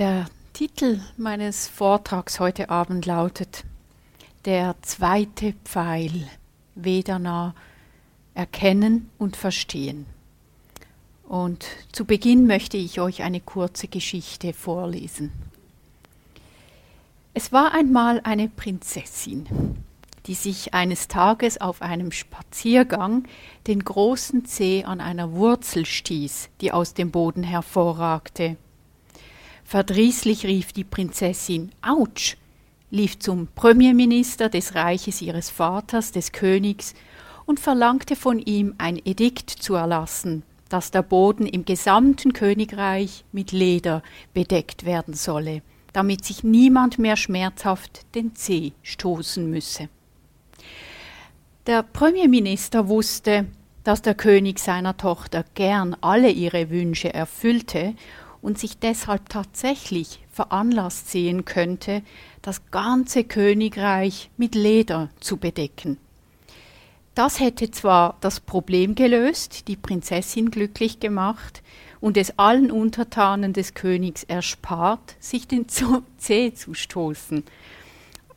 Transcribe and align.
Der 0.00 0.24
Titel 0.54 0.98
meines 1.18 1.68
Vortrags 1.68 2.40
heute 2.40 2.70
Abend 2.70 3.04
lautet 3.04 3.64
Der 4.46 4.74
zweite 4.80 5.52
Pfeil, 5.62 6.26
Vedana, 6.74 7.54
erkennen 8.32 9.10
und 9.18 9.36
verstehen. 9.36 10.06
Und 11.28 11.66
zu 11.92 12.06
Beginn 12.06 12.46
möchte 12.46 12.78
ich 12.78 12.98
euch 12.98 13.22
eine 13.22 13.40
kurze 13.42 13.88
Geschichte 13.88 14.54
vorlesen. 14.54 15.32
Es 17.34 17.52
war 17.52 17.74
einmal 17.74 18.22
eine 18.24 18.48
Prinzessin, 18.48 19.46
die 20.24 20.34
sich 20.34 20.72
eines 20.72 21.08
Tages 21.08 21.60
auf 21.60 21.82
einem 21.82 22.10
Spaziergang 22.10 23.24
den 23.66 23.84
großen 23.84 24.46
Zeh 24.46 24.82
an 24.82 25.02
einer 25.02 25.32
Wurzel 25.32 25.84
stieß, 25.84 26.48
die 26.62 26.72
aus 26.72 26.94
dem 26.94 27.10
Boden 27.10 27.42
hervorragte. 27.42 28.56
Verdrießlich 29.70 30.46
rief 30.46 30.72
die 30.72 30.82
Prinzessin 30.82 31.70
Autsch, 31.80 32.36
lief 32.90 33.20
zum 33.20 33.46
Premierminister 33.54 34.48
des 34.48 34.74
Reiches 34.74 35.22
ihres 35.22 35.48
Vaters, 35.48 36.10
des 36.10 36.32
Königs, 36.32 36.92
und 37.46 37.60
verlangte 37.60 38.16
von 38.16 38.40
ihm 38.40 38.74
ein 38.78 39.00
Edikt 39.04 39.48
zu 39.48 39.76
erlassen, 39.76 40.42
dass 40.68 40.90
der 40.90 41.02
Boden 41.02 41.46
im 41.46 41.64
gesamten 41.64 42.32
Königreich 42.32 43.24
mit 43.30 43.52
Leder 43.52 44.02
bedeckt 44.34 44.86
werden 44.86 45.14
solle, 45.14 45.62
damit 45.92 46.24
sich 46.24 46.42
niemand 46.42 46.98
mehr 46.98 47.16
schmerzhaft 47.16 48.12
den 48.16 48.34
Zeh 48.34 48.72
stoßen 48.82 49.48
müsse. 49.48 49.88
Der 51.68 51.84
Premierminister 51.84 52.88
wusste, 52.88 53.46
dass 53.84 54.02
der 54.02 54.16
König 54.16 54.58
seiner 54.58 54.96
Tochter 54.96 55.44
gern 55.54 55.96
alle 56.00 56.30
ihre 56.30 56.70
Wünsche 56.70 57.14
erfüllte 57.14 57.94
und 58.42 58.58
sich 58.58 58.78
deshalb 58.78 59.28
tatsächlich 59.28 60.20
veranlasst 60.32 61.10
sehen 61.10 61.44
könnte, 61.44 62.02
das 62.42 62.70
ganze 62.70 63.24
Königreich 63.24 64.30
mit 64.36 64.54
Leder 64.54 65.10
zu 65.20 65.36
bedecken. 65.36 65.98
Das 67.14 67.40
hätte 67.40 67.70
zwar 67.70 68.16
das 68.20 68.40
Problem 68.40 68.94
gelöst, 68.94 69.68
die 69.68 69.76
Prinzessin 69.76 70.50
glücklich 70.50 71.00
gemacht 71.00 71.62
und 72.00 72.16
es 72.16 72.38
allen 72.38 72.70
Untertanen 72.70 73.52
des 73.52 73.74
Königs 73.74 74.22
erspart, 74.22 75.16
sich 75.18 75.46
den 75.46 75.66
Zeh 76.18 76.54
zu 76.54 76.72
stoßen, 76.74 77.44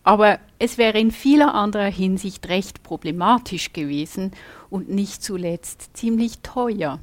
aber 0.04 0.40
es 0.60 0.78
wäre 0.78 1.00
in 1.00 1.12
vieler 1.12 1.54
anderer 1.54 1.90
Hinsicht 1.90 2.50
recht 2.50 2.84
problematisch 2.84 3.72
gewesen 3.72 4.32
und 4.70 4.90
nicht 4.90 5.24
zuletzt 5.24 5.96
ziemlich 5.96 6.40
teuer. 6.40 7.00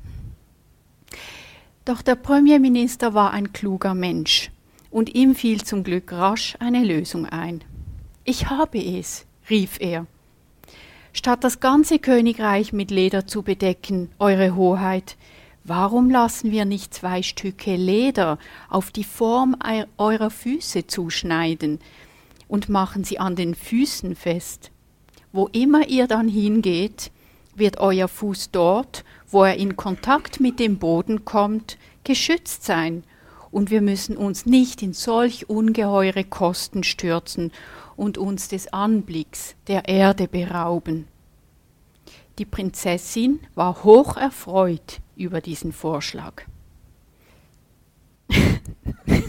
Doch 1.85 2.03
der 2.03 2.15
Premierminister 2.15 3.15
war 3.15 3.33
ein 3.33 3.53
kluger 3.53 3.95
Mensch, 3.95 4.51
und 4.91 5.15
ihm 5.15 5.35
fiel 5.35 5.63
zum 5.63 5.83
Glück 5.83 6.13
rasch 6.13 6.57
eine 6.61 6.85
Lösung 6.85 7.27
ein. 7.27 7.63
Ich 8.25 8.51
habe 8.51 8.79
es, 8.79 9.27
rief 9.49 9.79
er. 9.81 10.07
Statt 11.13 11.43
das 11.43 11.59
ganze 11.59 11.99
Königreich 11.99 12.73
mit 12.73 12.91
Leder 12.91 13.27
zu 13.27 13.43
bedecken, 13.43 14.11
Eure 14.19 14.55
Hoheit, 14.55 15.17
warum 15.65 16.11
lassen 16.11 16.53
wir 16.53 16.65
nicht 16.65 16.95
zwei 16.95 17.23
Stücke 17.23 17.77
Leder 17.77 18.39
auf 18.69 18.91
die 18.91 19.05
Form 19.05 19.57
eurer 19.97 20.31
Füße 20.31 20.87
zuschneiden 20.87 21.81
und 22.47 22.69
machen 22.69 23.05
sie 23.05 23.19
an 23.19 23.37
den 23.37 23.55
Füßen 23.55 24.15
fest? 24.15 24.71
Wo 25.33 25.49
immer 25.49 25.89
ihr 25.89 26.07
dann 26.07 26.29
hingeht, 26.29 27.11
wird 27.61 27.79
euer 27.79 28.09
Fuß 28.09 28.51
dort, 28.51 29.05
wo 29.29 29.45
er 29.45 29.57
in 29.57 29.77
Kontakt 29.77 30.41
mit 30.41 30.59
dem 30.59 30.79
Boden 30.79 31.25
kommt, 31.25 31.79
geschützt 32.03 32.65
sein, 32.65 33.05
und 33.53 33.71
wir 33.71 33.81
müssen 33.81 34.17
uns 34.17 34.47
nicht 34.47 34.83
in 34.83 34.93
solch 34.93 35.49
ungeheure 35.49 36.25
Kosten 36.25 36.85
stürzen 36.85 37.53
und 37.97 38.17
uns 38.17 38.49
des 38.49 38.73
Anblicks 38.73 39.57
der 39.67 39.89
Erde 39.89 40.29
berauben. 40.29 41.09
Die 42.39 42.45
Prinzessin 42.45 43.41
war 43.55 43.83
hoch 43.85 44.17
erfreut 44.17 45.01
über 45.17 45.41
diesen 45.41 45.73
Vorschlag. 45.73 46.45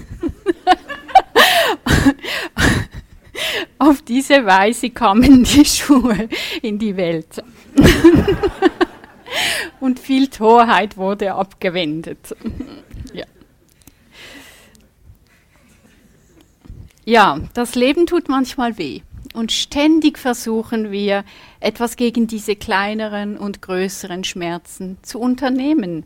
Auf 3.82 4.04
diese 4.04 4.46
Weise 4.46 4.92
kamen 4.92 5.44
die 5.44 5.66
Schuhe 5.66 6.30
in 6.62 6.78
die 6.78 6.96
Welt. 6.98 7.44
Und 9.80 10.00
viel 10.00 10.28
Torheit 10.28 10.98
wurde 10.98 11.34
abgewendet. 11.34 12.36
Ja. 13.12 13.26
ja, 17.06 17.40
das 17.56 17.74
Leben 17.74 18.06
tut 18.06 18.30
manchmal 18.30 18.78
weh. 18.78 19.02
Und 19.34 19.52
ständig 19.52 20.20
versuchen 20.20 20.92
wir, 20.92 21.24
etwas 21.60 21.96
gegen 21.96 22.28
diese 22.28 22.56
kleineren 22.56 23.36
und 23.36 23.64
größeren 23.64 24.24
Schmerzen 24.24 25.00
zu 25.02 25.20
unternehmen. 25.20 26.06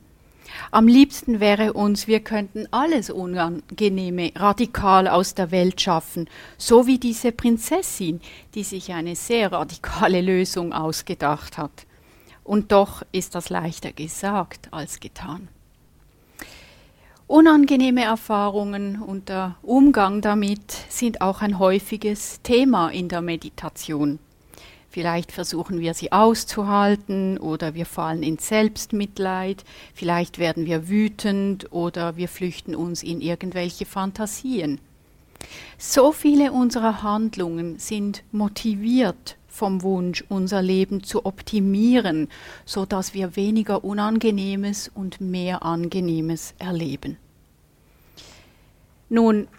Am 0.72 0.88
liebsten 0.88 1.40
wäre 1.40 1.74
uns, 1.74 2.08
wir 2.08 2.20
könnten 2.20 2.68
alles 2.72 3.10
Unangenehme 3.10 4.32
radikal 4.36 5.08
aus 5.08 5.36
der 5.36 5.52
Welt 5.52 5.82
schaffen, 5.82 6.30
so 6.58 6.88
wie 6.88 6.98
diese 6.98 7.32
Prinzessin, 7.32 8.22
die 8.54 8.64
sich 8.64 8.94
eine 8.94 9.16
sehr 9.16 9.52
radikale 9.52 10.22
Lösung 10.22 10.74
ausgedacht 10.74 11.58
hat. 11.58 11.86
Und 12.44 12.72
doch 12.72 13.04
ist 13.12 13.36
das 13.36 13.50
leichter 13.50 13.92
gesagt 13.92 14.70
als 14.72 15.00
getan. 15.00 15.48
Unangenehme 17.28 18.04
Erfahrungen 18.04 19.02
und 19.02 19.30
der 19.30 19.56
Umgang 19.64 20.22
damit 20.22 20.72
sind 20.90 21.22
auch 21.22 21.42
ein 21.42 21.58
häufiges 21.58 22.40
Thema 22.44 22.90
in 22.90 23.10
der 23.10 23.22
Meditation. 23.22 24.20
Vielleicht 24.96 25.34
versuchen 25.34 25.82
wir 25.82 25.94
sie 25.94 26.14
auszuhalten 26.14 27.38
oder 27.38 27.74
wir 27.74 27.86
fallen 27.86 28.24
in 28.24 28.38
Selbstmitleid, 28.38 29.66
vielleicht 29.94 30.40
werden 30.40 30.66
wir 30.66 30.88
wütend 30.88 31.70
oder 31.74 32.16
wir 32.16 32.30
flüchten 32.30 32.76
uns 32.76 33.04
in 33.04 33.20
irgendwelche 33.20 33.86
Fantasien. 33.86 34.80
So 35.78 36.14
viele 36.14 36.54
unserer 36.54 37.04
Handlungen 37.04 37.78
sind 37.78 38.24
motiviert 38.32 39.36
vom 39.50 39.82
Wunsch, 39.82 40.24
unser 40.30 40.62
Leben 40.62 41.04
zu 41.04 41.26
optimieren, 41.26 42.30
so 42.64 42.86
dass 42.86 43.14
wir 43.14 43.36
weniger 43.36 43.84
Unangenehmes 43.84 44.90
und 44.96 45.20
mehr 45.20 45.64
Angenehmes 45.64 46.54
erleben. 46.58 47.18
Nun, 49.10 49.50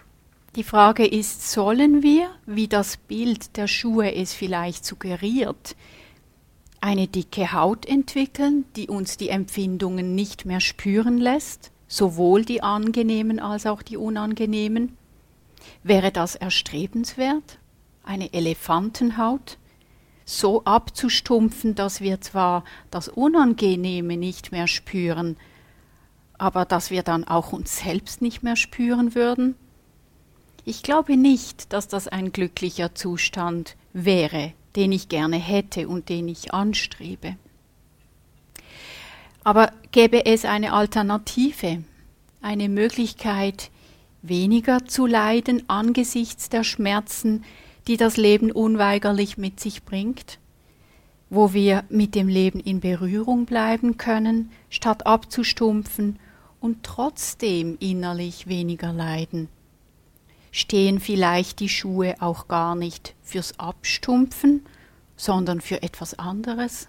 die 0.57 0.63
Frage 0.63 1.05
ist, 1.05 1.51
sollen 1.51 2.01
wir, 2.01 2.31
wie 2.47 2.67
das 2.67 2.97
Bild 2.97 3.57
der 3.57 3.67
Schuhe 3.67 4.15
es 4.15 4.33
vielleicht 4.33 4.85
suggeriert, 4.85 5.75
eine 6.81 7.07
dicke 7.07 7.53
Haut 7.53 7.85
entwickeln, 7.85 8.65
die 8.75 8.87
uns 8.87 9.17
die 9.17 9.29
Empfindungen 9.29 10.15
nicht 10.15 10.45
mehr 10.45 10.59
spüren 10.59 11.19
lässt, 11.19 11.71
sowohl 11.87 12.43
die 12.43 12.63
angenehmen 12.63 13.39
als 13.39 13.67
auch 13.67 13.83
die 13.83 13.97
unangenehmen? 13.97 14.97
Wäre 15.83 16.11
das 16.11 16.35
erstrebenswert? 16.35 17.59
Eine 18.03 18.33
Elefantenhaut? 18.33 19.59
So 20.25 20.63
abzustumpfen, 20.63 21.75
dass 21.75 22.01
wir 22.01 22.19
zwar 22.19 22.63
das 22.89 23.09
Unangenehme 23.09 24.17
nicht 24.17 24.51
mehr 24.51 24.67
spüren, 24.67 25.37
aber 26.39 26.65
dass 26.65 26.89
wir 26.89 27.03
dann 27.03 27.25
auch 27.25 27.53
uns 27.53 27.77
selbst 27.77 28.23
nicht 28.23 28.41
mehr 28.41 28.55
spüren 28.55 29.13
würden? 29.13 29.53
Ich 30.69 30.83
glaube 30.83 31.15
nicht, 31.15 31.71
dass 31.71 31.87
das 31.87 32.09
ein 32.09 32.33
glücklicher 32.33 32.93
Zustand 32.93 33.77
wäre, 33.93 34.51
den 34.75 34.91
ich 34.91 35.07
gerne 35.07 35.37
hätte 35.37 35.87
und 35.87 36.09
den 36.09 36.27
ich 36.27 36.53
anstrebe. 36.53 37.37
Aber 39.45 39.71
gäbe 39.93 40.25
es 40.25 40.43
eine 40.43 40.73
Alternative, 40.73 41.85
eine 42.41 42.67
Möglichkeit, 42.67 43.71
weniger 44.21 44.85
zu 44.85 45.05
leiden 45.05 45.63
angesichts 45.69 46.49
der 46.49 46.65
Schmerzen, 46.65 47.45
die 47.87 47.95
das 47.95 48.17
Leben 48.17 48.51
unweigerlich 48.51 49.37
mit 49.37 49.61
sich 49.61 49.85
bringt, 49.85 50.37
wo 51.29 51.53
wir 51.53 51.85
mit 51.87 52.13
dem 52.13 52.27
Leben 52.27 52.59
in 52.59 52.81
Berührung 52.81 53.45
bleiben 53.45 53.95
können, 53.95 54.51
statt 54.69 55.05
abzustumpfen 55.05 56.19
und 56.59 56.83
trotzdem 56.83 57.77
innerlich 57.79 58.47
weniger 58.47 58.91
leiden 58.91 59.47
stehen 60.57 60.99
vielleicht 60.99 61.59
die 61.59 61.69
Schuhe 61.69 62.15
auch 62.19 62.47
gar 62.47 62.75
nicht 62.75 63.13
fürs 63.21 63.59
Abstumpfen, 63.59 64.65
sondern 65.15 65.61
für 65.61 65.83
etwas 65.83 66.17
anderes? 66.17 66.87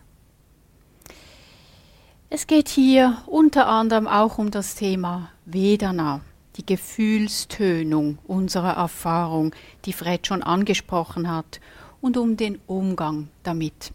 Es 2.30 2.46
geht 2.46 2.68
hier 2.68 3.22
unter 3.26 3.66
anderem 3.66 4.06
auch 4.06 4.38
um 4.38 4.50
das 4.50 4.74
Thema 4.74 5.30
Vedana, 5.44 6.22
die 6.56 6.64
Gefühlstönung 6.64 8.18
unserer 8.26 8.72
Erfahrung, 8.72 9.54
die 9.84 9.92
Fred 9.92 10.26
schon 10.26 10.42
angesprochen 10.42 11.30
hat, 11.30 11.60
und 12.00 12.16
um 12.16 12.36
den 12.36 12.60
Umgang 12.66 13.28
damit. 13.42 13.92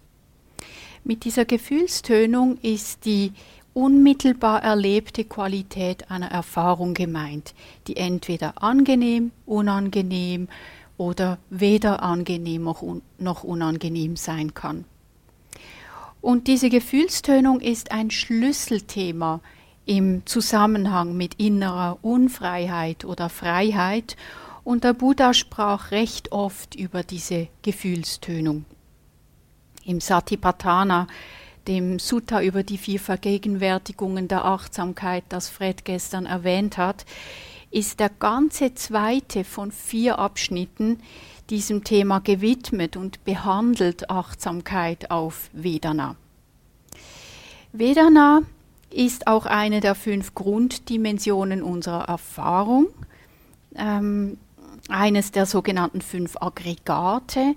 Mit 1.03 1.23
dieser 1.23 1.45
Gefühlstönung 1.45 2.57
ist 2.57 3.05
die 3.05 3.31
unmittelbar 3.73 4.63
erlebte 4.63 5.23
Qualität 5.23 6.11
einer 6.11 6.31
Erfahrung 6.31 6.93
gemeint, 6.93 7.53
die 7.87 7.97
entweder 7.97 8.61
angenehm, 8.61 9.31
unangenehm 9.45 10.47
oder 10.97 11.37
weder 11.49 12.03
angenehm 12.03 12.71
noch 13.17 13.43
unangenehm 13.43 14.15
sein 14.15 14.53
kann. 14.53 14.85
Und 16.21 16.47
diese 16.47 16.69
Gefühlstönung 16.69 17.59
ist 17.59 17.91
ein 17.91 18.09
Schlüsselthema 18.11 19.41
im 19.85 20.25
Zusammenhang 20.25 21.17
mit 21.17 21.33
innerer 21.35 21.97
Unfreiheit 22.01 23.03
oder 23.03 23.27
Freiheit 23.27 24.15
und 24.63 24.85
der 24.85 24.93
Buddha 24.93 25.33
sprach 25.33 25.91
recht 25.91 26.31
oft 26.31 26.75
über 26.75 27.03
diese 27.03 27.49
Gefühlstönung. 27.63 28.63
Im 29.83 29.99
Satipatthana, 29.99 31.07
dem 31.67 31.99
Sutta 31.99 32.41
über 32.41 32.63
die 32.63 32.77
vier 32.77 32.99
Vergegenwärtigungen 32.99 34.27
der 34.27 34.45
Achtsamkeit, 34.45 35.23
das 35.29 35.49
Fred 35.49 35.85
gestern 35.85 36.25
erwähnt 36.25 36.77
hat, 36.77 37.05
ist 37.71 37.99
der 37.99 38.09
ganze 38.09 38.75
zweite 38.75 39.43
von 39.43 39.71
vier 39.71 40.19
Abschnitten 40.19 40.99
diesem 41.49 41.83
Thema 41.83 42.19
gewidmet 42.19 42.95
und 42.95 43.23
behandelt 43.25 44.09
Achtsamkeit 44.09 45.11
auf 45.11 45.49
Vedana. 45.53 46.15
Vedana 47.71 48.43
ist 48.91 49.27
auch 49.27 49.45
eine 49.45 49.79
der 49.79 49.95
fünf 49.95 50.35
Grunddimensionen 50.35 51.63
unserer 51.63 52.07
Erfahrung, 52.07 52.87
ähm, 53.75 54.37
eines 54.89 55.31
der 55.31 55.45
sogenannten 55.45 56.01
fünf 56.01 56.37
Aggregate, 56.39 57.55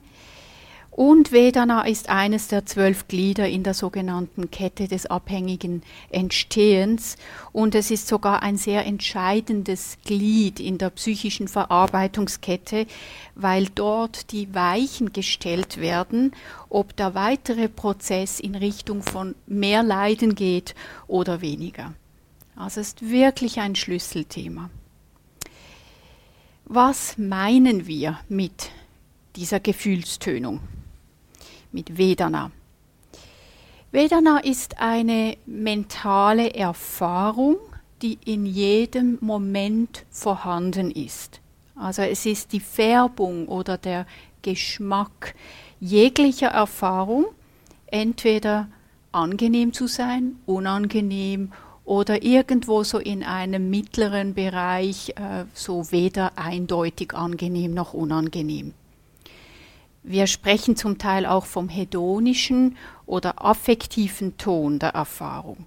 und 0.97 1.31
Vedana 1.31 1.87
ist 1.87 2.09
eines 2.09 2.49
der 2.49 2.65
zwölf 2.65 3.07
Glieder 3.07 3.47
in 3.47 3.63
der 3.63 3.75
sogenannten 3.75 4.51
Kette 4.51 4.89
des 4.89 5.05
abhängigen 5.05 5.83
Entstehens 6.09 7.17
und 7.53 7.75
es 7.75 7.91
ist 7.91 8.09
sogar 8.09 8.43
ein 8.43 8.57
sehr 8.57 8.87
entscheidendes 8.87 9.99
Glied 10.07 10.59
in 10.59 10.79
der 10.79 10.89
psychischen 10.89 11.49
Verarbeitungskette, 11.49 12.87
weil 13.35 13.67
dort 13.75 14.33
die 14.33 14.55
Weichen 14.55 15.13
gestellt 15.13 15.83
werden, 15.83 16.33
ob 16.71 16.97
der 16.97 17.15
weitere 17.15 17.69
Prozess 17.69 18.41
in 18.41 18.55
Richtung 18.55 19.03
von 19.03 19.35
mehr 19.47 19.83
Leiden 19.83 20.35
geht 20.35 20.75
oder 21.09 21.43
weniger. 21.43 21.93
Also 22.57 22.81
ist 22.81 23.07
wirklich 23.07 23.61
ein 23.61 23.77
Schlüsselthema. 23.77 24.71
Was 26.65 27.19
meinen 27.19 27.87
wir 27.87 28.19
mit 28.31 28.71
dieser 29.37 29.61
Gefühlstönung? 29.61 30.61
Mit 31.77 31.99
Vedana. 31.99 32.51
Vedana 33.93 34.39
ist 34.39 34.81
eine 34.81 35.37
mentale 35.45 36.55
Erfahrung, 36.55 37.57
die 38.01 38.19
in 38.25 38.47
jedem 38.47 39.19
Moment 39.21 40.07
vorhanden 40.11 40.91
ist. 40.91 41.41
Also 41.75 42.01
es 42.01 42.25
ist 42.25 42.53
die 42.55 42.61
Färbung 42.61 43.47
oder 43.49 43.77
der 43.77 44.07
Geschmack 44.41 45.35
jeglicher 45.81 46.49
Erfahrung, 46.49 47.27
entweder 47.89 48.69
angenehm 49.13 49.75
zu 49.75 49.87
sein, 49.87 50.37
unangenehm 50.47 51.53
oder 51.85 52.23
irgendwo 52.23 52.85
so 52.85 52.99
in 52.99 53.23
einem 53.23 53.69
mittleren 53.69 54.33
Bereich, 54.33 55.11
äh, 55.11 55.45
so 55.53 55.93
weder 55.93 56.39
eindeutig 56.39 57.13
angenehm 57.15 57.75
noch 57.75 57.93
unangenehm. 57.93 58.73
Wir 60.09 60.29
sprechen 60.29 60.77
zum 60.77 60.99
Teil 60.99 61.27
auch 61.27 61.47
vom 61.47 61.69
hedonischen 61.69 62.77
oder 63.07 63.45
affektiven 63.45 64.39
Ton 64.39 64.79
der 64.79 64.91
Erfahrung. 64.91 65.65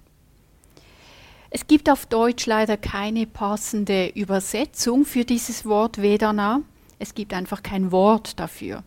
Es 1.50 1.66
gibt 1.66 1.90
auf 1.90 2.06
Deutsch 2.06 2.46
leider 2.46 2.78
keine 2.78 3.26
passende 3.26 4.08
Übersetzung 4.08 5.04
für 5.04 5.26
dieses 5.26 5.66
Wort 5.66 6.00
Vedana. 6.00 6.62
Es 6.98 7.14
gibt 7.14 7.34
einfach 7.34 7.62
kein 7.62 7.92
Wort 7.92 8.40
dafür. 8.40 8.82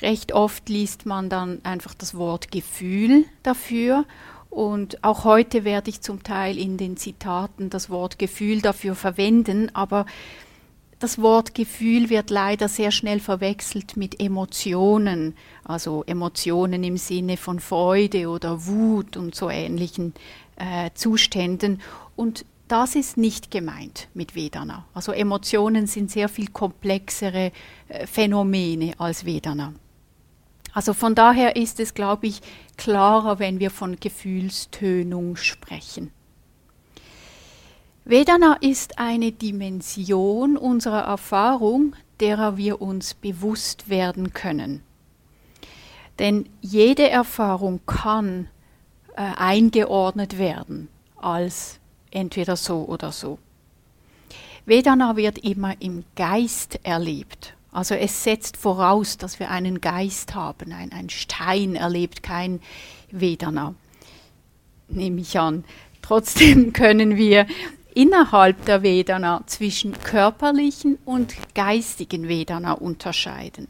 Recht 0.00 0.32
oft 0.32 0.70
liest 0.70 1.04
man 1.04 1.28
dann 1.28 1.60
einfach 1.62 1.92
das 1.92 2.14
Wort 2.14 2.50
Gefühl 2.50 3.26
dafür 3.42 4.06
und 4.48 5.04
auch 5.04 5.24
heute 5.24 5.64
werde 5.64 5.90
ich 5.90 6.00
zum 6.00 6.22
Teil 6.22 6.56
in 6.56 6.78
den 6.78 6.96
Zitaten 6.96 7.68
das 7.68 7.90
Wort 7.90 8.18
Gefühl 8.18 8.62
dafür 8.62 8.94
verwenden, 8.94 9.70
aber 9.74 10.06
das 10.98 11.20
Wort 11.20 11.54
Gefühl 11.54 12.08
wird 12.08 12.30
leider 12.30 12.68
sehr 12.68 12.90
schnell 12.90 13.20
verwechselt 13.20 13.96
mit 13.96 14.20
Emotionen, 14.20 15.34
also 15.64 16.04
Emotionen 16.06 16.82
im 16.84 16.96
Sinne 16.96 17.36
von 17.36 17.60
Freude 17.60 18.28
oder 18.28 18.66
Wut 18.66 19.16
und 19.16 19.34
so 19.34 19.50
ähnlichen 19.50 20.14
äh, 20.56 20.90
Zuständen. 20.94 21.82
Und 22.16 22.46
das 22.68 22.94
ist 22.94 23.16
nicht 23.16 23.50
gemeint 23.50 24.08
mit 24.14 24.34
Vedana. 24.34 24.86
Also 24.94 25.12
Emotionen 25.12 25.86
sind 25.86 26.10
sehr 26.10 26.28
viel 26.28 26.48
komplexere 26.48 27.52
äh, 27.88 28.06
Phänomene 28.06 28.94
als 28.98 29.24
Vedana. 29.26 29.74
Also 30.72 30.92
von 30.92 31.14
daher 31.14 31.56
ist 31.56 31.78
es, 31.78 31.94
glaube 31.94 32.26
ich, 32.26 32.40
klarer, 32.76 33.38
wenn 33.38 33.60
wir 33.60 33.70
von 33.70 33.98
Gefühlstönung 33.98 35.36
sprechen. 35.36 36.10
Vedana 38.08 38.58
ist 38.60 39.00
eine 39.00 39.32
Dimension 39.32 40.56
unserer 40.56 41.00
Erfahrung, 41.00 41.96
derer 42.20 42.56
wir 42.56 42.80
uns 42.80 43.14
bewusst 43.14 43.88
werden 43.88 44.32
können. 44.32 44.82
Denn 46.20 46.48
jede 46.60 47.10
Erfahrung 47.10 47.80
kann 47.84 48.48
äh, 49.16 49.22
eingeordnet 49.36 50.38
werden 50.38 50.86
als 51.16 51.80
entweder 52.12 52.54
so 52.54 52.84
oder 52.84 53.10
so. 53.10 53.40
Vedana 54.66 55.16
wird 55.16 55.38
immer 55.38 55.74
im 55.82 56.04
Geist 56.14 56.78
erlebt. 56.84 57.54
Also 57.72 57.96
es 57.96 58.22
setzt 58.22 58.56
voraus, 58.56 59.18
dass 59.18 59.40
wir 59.40 59.50
einen 59.50 59.80
Geist 59.80 60.36
haben. 60.36 60.72
Ein, 60.72 60.92
ein 60.92 61.10
Stein 61.10 61.74
erlebt 61.74 62.22
kein 62.22 62.60
Vedana, 63.10 63.74
nehme 64.86 65.20
ich 65.20 65.36
an. 65.40 65.64
Trotzdem 66.02 66.72
können 66.72 67.16
wir 67.16 67.48
innerhalb 67.96 68.66
der 68.66 68.82
Vedana 68.82 69.42
zwischen 69.46 69.98
körperlichen 69.98 70.98
und 71.06 71.34
geistigen 71.54 72.28
Vedana 72.28 72.72
unterscheiden. 72.72 73.68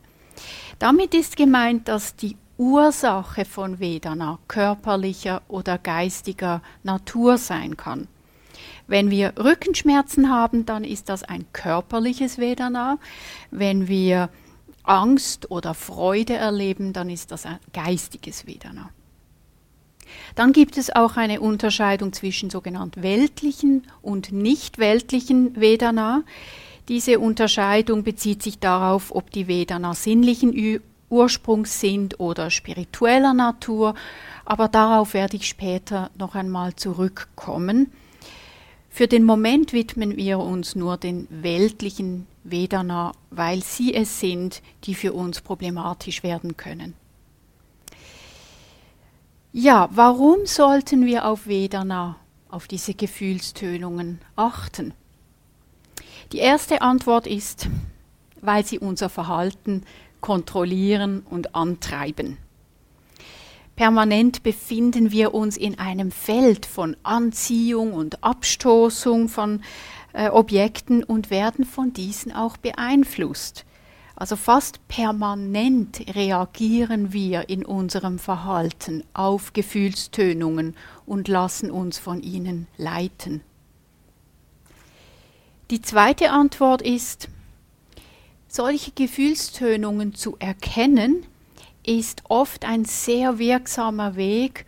Damit 0.81 1.15
ist 1.15 1.37
gemeint, 1.37 1.87
dass 1.87 2.17
die 2.17 2.37
Ursache 2.59 3.45
von 3.45 3.79
Vedana 3.79 4.41
körperlicher 4.49 5.43
oder 5.47 5.79
geistiger 5.79 6.61
Natur 6.83 7.39
sein 7.39 7.77
kann. 7.77 8.09
Wenn 8.89 9.11
wir 9.11 9.33
Rückenschmerzen 9.39 10.29
haben, 10.29 10.67
dann 10.67 10.83
ist 10.83 11.09
das 11.09 11.23
ein 11.23 11.45
körperliches 11.53 12.39
Vedana. 12.39 12.99
Wenn 13.53 13.87
wir 13.87 14.29
Angst 14.83 15.51
oder 15.53 15.73
Freude 15.73 16.35
erleben, 16.35 16.93
dann 16.93 17.11
ist 17.11 17.31
das 17.31 17.47
ein 17.47 17.59
geistiges 17.73 18.47
Vedana. 18.47 18.91
Dann 20.35 20.53
gibt 20.53 20.79
es 20.79 20.95
auch 20.95 21.17
eine 21.17 21.41
Unterscheidung 21.41 22.13
zwischen 22.13 22.51
sogenannt 22.51 23.03
weltlichen 23.03 23.87
und 24.03 24.33
nicht 24.33 24.79
weltlichen 24.79 25.61
Vedana. 25.61 26.23
Diese 26.89 27.19
Unterscheidung 27.19 28.05
bezieht 28.05 28.43
sich 28.43 28.59
darauf, 28.59 29.15
ob 29.15 29.31
die 29.31 29.49
Vedana 29.49 29.95
sinnlichen 29.95 30.81
Ursprungs 31.11 31.81
sind 31.81 32.21
oder 32.21 32.51
spiritueller 32.51 33.35
Natur, 33.35 33.95
aber 34.45 34.69
darauf 34.69 35.15
werde 35.15 35.37
ich 35.37 35.47
später 35.47 36.11
noch 36.17 36.35
einmal 36.35 36.75
zurückkommen. 36.77 37.93
Für 38.89 39.09
den 39.09 39.25
Moment 39.25 39.73
widmen 39.73 40.17
wir 40.17 40.39
uns 40.39 40.75
nur 40.75 40.97
den 40.97 41.29
weltlichen 41.31 42.27
Vedana, 42.45 43.13
weil 43.31 43.63
sie 43.63 43.95
es 43.95 44.21
sind, 44.21 44.63
die 44.85 44.95
für 44.95 45.13
uns 45.13 45.43
problematisch 45.43 46.23
werden 46.23 46.57
können. 46.57 46.95
Ja, 49.59 49.89
warum 49.91 50.45
sollten 50.45 51.07
wir 51.07 51.25
auf 51.25 51.47
Vedana, 51.47 52.17
auf 52.51 52.69
diese 52.69 52.93
Gefühlstönungen 52.93 54.21
achten? 54.37 54.93
Die 56.33 56.41
erste 56.41 56.83
Antwort 56.83 57.27
ist, 57.27 57.67
weil 58.43 58.67
sie 58.67 58.79
unser 58.79 59.09
Verhalten 59.09 59.85
kontrollieren 60.21 61.25
und 61.31 61.55
antreiben. 61.55 62.37
Permanent 63.77 64.43
befinden 64.43 65.11
wir 65.11 65.33
uns 65.33 65.57
in 65.57 65.79
einem 65.79 66.11
Feld 66.11 66.67
von 66.67 66.95
Anziehung 67.03 67.95
und 67.95 68.23
Abstoßung 68.23 69.31
von 69.31 69.63
äh, 70.13 70.29
Objekten 70.29 71.03
und 71.03 71.31
werden 71.31 71.65
von 71.65 71.95
diesen 71.95 72.31
auch 72.31 72.59
beeinflusst. 72.59 73.65
Also 74.17 74.35
fast 74.35 74.89
permanent 74.89 76.03
reagieren 76.15 77.13
wir 77.13 77.51
in 77.51 77.67
unserem 77.67 78.19
Verhalten 78.19 79.05
auf 79.13 79.53
Gefühlstönungen 79.53 80.75
und 81.05 81.29
lassen 81.29 81.71
uns 81.71 81.99
von 81.99 82.23
ihnen 82.23 82.67
leiten. 82.79 83.43
Die 85.71 85.83
zweite 85.83 86.31
Antwort 86.31 86.81
ist, 86.81 87.29
solche 88.49 88.93
Gefühlstönungen 88.93 90.15
zu 90.15 90.37
erkennen, 90.39 91.27
ist 91.85 92.23
oft 92.31 92.65
ein 92.65 92.87
sehr 92.87 93.39
wirksamer 93.39 94.17
Weg, 94.17 94.65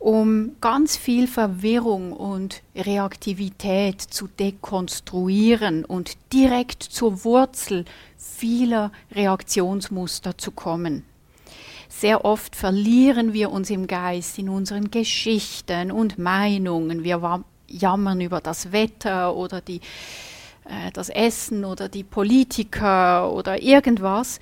um 0.00 0.56
ganz 0.62 0.96
viel 0.96 1.28
Verwirrung 1.28 2.12
und 2.14 2.62
Reaktivität 2.74 4.00
zu 4.00 4.28
dekonstruieren 4.28 5.84
und 5.84 6.16
direkt 6.32 6.82
zur 6.82 7.22
Wurzel 7.22 7.84
vieler 8.16 8.92
Reaktionsmuster 9.12 10.38
zu 10.38 10.52
kommen. 10.52 11.04
Sehr 11.90 12.24
oft 12.24 12.56
verlieren 12.56 13.34
wir 13.34 13.52
uns 13.52 13.68
im 13.68 13.86
Geist 13.86 14.38
in 14.38 14.48
unseren 14.48 14.90
Geschichten 14.90 15.92
und 15.92 16.18
Meinungen. 16.18 17.04
Wir 17.04 17.44
jammern 17.68 18.22
über 18.22 18.40
das 18.40 18.72
Wetter 18.72 19.36
oder 19.36 19.60
die, 19.60 19.82
äh, 20.64 20.90
das 20.94 21.10
Essen 21.10 21.66
oder 21.66 21.90
die 21.90 22.04
Politiker 22.04 23.30
oder 23.30 23.62
irgendwas. 23.62 24.40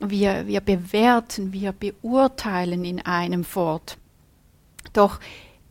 Wir, 0.00 0.48
wir 0.48 0.60
bewerten, 0.60 1.52
wir 1.52 1.70
beurteilen 1.70 2.84
in 2.84 3.00
einem 3.02 3.44
fort. 3.44 3.98
Doch 4.96 5.20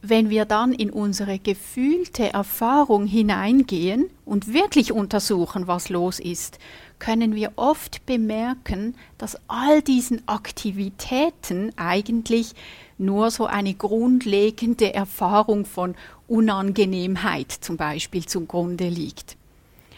wenn 0.01 0.29
wir 0.29 0.45
dann 0.45 0.71
in 0.71 0.91
unsere 0.91 1.39
gefühlte 1.39 2.31
Erfahrung 2.31 3.07
hineingehen 3.07 4.05
und 4.23 4.53
wirklich 4.53 4.91
untersuchen, 4.91 5.65
was 5.65 5.89
los 5.89 6.19
ist, 6.19 6.59
können 6.99 7.33
wir 7.33 7.53
oft 7.55 8.05
bemerken, 8.05 8.95
dass 9.17 9.37
all 9.47 9.81
diesen 9.81 10.27
Aktivitäten 10.27 11.71
eigentlich 11.75 12.53
nur 12.99 13.31
so 13.31 13.47
eine 13.47 13.73
grundlegende 13.73 14.93
Erfahrung 14.93 15.65
von 15.65 15.95
Unangenehmheit 16.27 17.51
zum 17.51 17.75
Beispiel 17.75 18.25
zugrunde 18.27 18.87
liegt. 18.87 19.37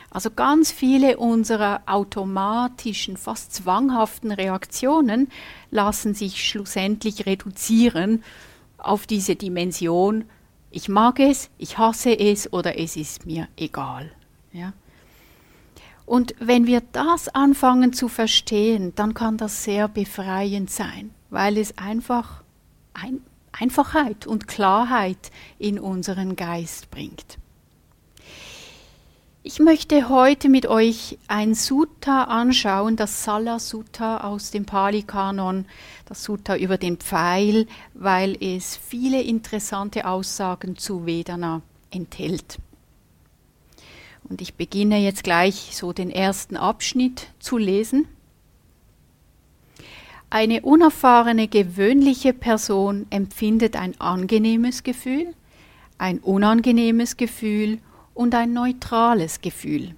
Also 0.10 0.32
ganz 0.32 0.72
viele 0.72 1.18
unserer 1.18 1.82
automatischen, 1.86 3.18
fast 3.18 3.54
zwanghaften 3.54 4.32
Reaktionen 4.32 5.28
lassen 5.70 6.14
sich 6.14 6.48
schlussendlich 6.48 7.26
reduzieren 7.26 8.24
auf 8.88 9.08
diese 9.08 9.36
Dimension, 9.36 10.26
ich 10.72 10.90
mag 10.90 11.20
es, 11.20 11.50
ich 11.58 11.78
hasse 11.78 12.12
es 12.12 12.52
oder 12.52 12.78
es 12.78 12.96
ist 12.96 13.26
mir 13.26 13.48
egal. 13.58 14.12
Ja? 14.52 14.74
Und 16.06 16.36
wenn 16.40 16.68
wir 16.68 16.82
das 16.94 17.30
anfangen 17.30 17.94
zu 17.94 18.08
verstehen, 18.08 18.94
dann 18.96 19.14
kann 19.14 19.38
das 19.38 19.64
sehr 19.64 19.88
befreiend 19.88 20.70
sein, 20.70 21.12
weil 21.30 21.58
es 21.58 21.78
einfach 21.78 22.44
ein 22.94 23.22
Einfachheit 23.52 24.26
und 24.28 24.48
Klarheit 24.48 25.32
in 25.58 25.80
unseren 25.80 26.36
Geist 26.36 26.92
bringt. 26.92 27.38
Ich 29.44 29.60
möchte 29.60 30.10
heute 30.10 30.50
mit 30.50 30.68
euch 30.68 31.18
ein 31.28 31.56
Sutta 31.56 32.26
anschauen, 32.26 32.98
das 32.98 33.24
Sala 33.24 33.60
Sutta 33.60 34.18
aus 34.18 34.52
dem 34.52 34.66
Pali-Kanon, 34.66 35.66
das 36.08 36.24
Sutta 36.24 36.56
über 36.56 36.78
den 36.78 36.98
Pfeil, 36.98 37.68
weil 37.94 38.38
es 38.42 38.78
viele 38.78 39.22
interessante 39.22 40.08
Aussagen 40.08 40.78
zu 40.78 41.06
Vedana 41.06 41.62
enthält. 41.92 42.60
Und 44.24 44.42
ich 44.42 44.56
beginne 44.56 45.00
jetzt 45.00 45.24
gleich 45.24 45.76
so 45.76 45.92
den 45.94 46.10
ersten 46.10 46.56
Abschnitt 46.58 47.28
zu 47.40 47.58
lesen. 47.58 48.08
Eine 50.30 50.62
unerfahrene, 50.62 51.48
gewöhnliche 51.48 52.34
Person 52.34 53.06
empfindet 53.10 53.76
ein 53.76 54.00
angenehmes 54.00 54.84
Gefühl, 54.84 55.34
ein 55.98 56.20
unangenehmes 56.20 57.18
Gefühl 57.18 57.80
und 58.14 58.34
ein 58.36 58.54
neutrales 58.54 59.42
Gefühl. 59.42 59.96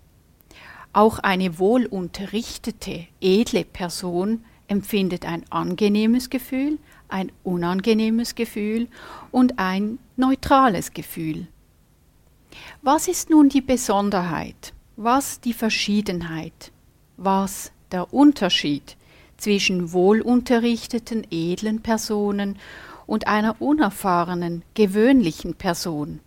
Auch 0.92 1.20
eine 1.20 1.60
wohlunterrichtete, 1.60 3.08
edle 3.22 3.64
Person 3.64 4.44
empfindet 4.70 5.26
ein 5.26 5.44
angenehmes 5.50 6.30
Gefühl, 6.30 6.78
ein 7.10 7.32
unangenehmes 7.44 8.36
Gefühl 8.36 8.88
und 9.32 9.60
ein 9.60 10.00
neutrales 10.16 10.94
Gefühl. 10.94 11.48
Was 12.82 13.08
ist 13.08 13.30
nun 13.30 13.50
die 13.50 13.62
Besonderheit? 13.62 14.74
Was 14.96 15.42
die 15.42 15.54
Verschiedenheit? 15.54 16.72
Was 17.18 17.72
der 17.92 18.14
Unterschied 18.14 18.96
zwischen 19.38 19.92
wohlunterrichteten, 19.92 21.26
edlen 21.32 21.82
Personen 21.82 22.58
und 23.06 23.28
einer 23.28 23.62
unerfahrenen, 23.62 24.64
gewöhnlichen 24.76 25.56
Person? 25.56 26.20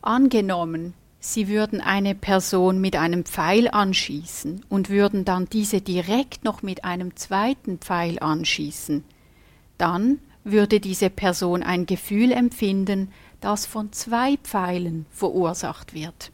Angenommen, 0.00 0.94
Sie 1.26 1.48
würden 1.48 1.80
eine 1.80 2.14
Person 2.14 2.82
mit 2.82 2.96
einem 2.96 3.24
Pfeil 3.24 3.68
anschießen 3.68 4.60
und 4.68 4.90
würden 4.90 5.24
dann 5.24 5.46
diese 5.46 5.80
direkt 5.80 6.44
noch 6.44 6.62
mit 6.62 6.84
einem 6.84 7.16
zweiten 7.16 7.78
Pfeil 7.78 8.18
anschießen, 8.18 9.04
dann 9.78 10.18
würde 10.44 10.80
diese 10.80 11.08
Person 11.08 11.62
ein 11.62 11.86
Gefühl 11.86 12.30
empfinden, 12.30 13.10
das 13.40 13.64
von 13.64 13.90
zwei 13.92 14.36
Pfeilen 14.36 15.06
verursacht 15.10 15.94
wird. 15.94 16.30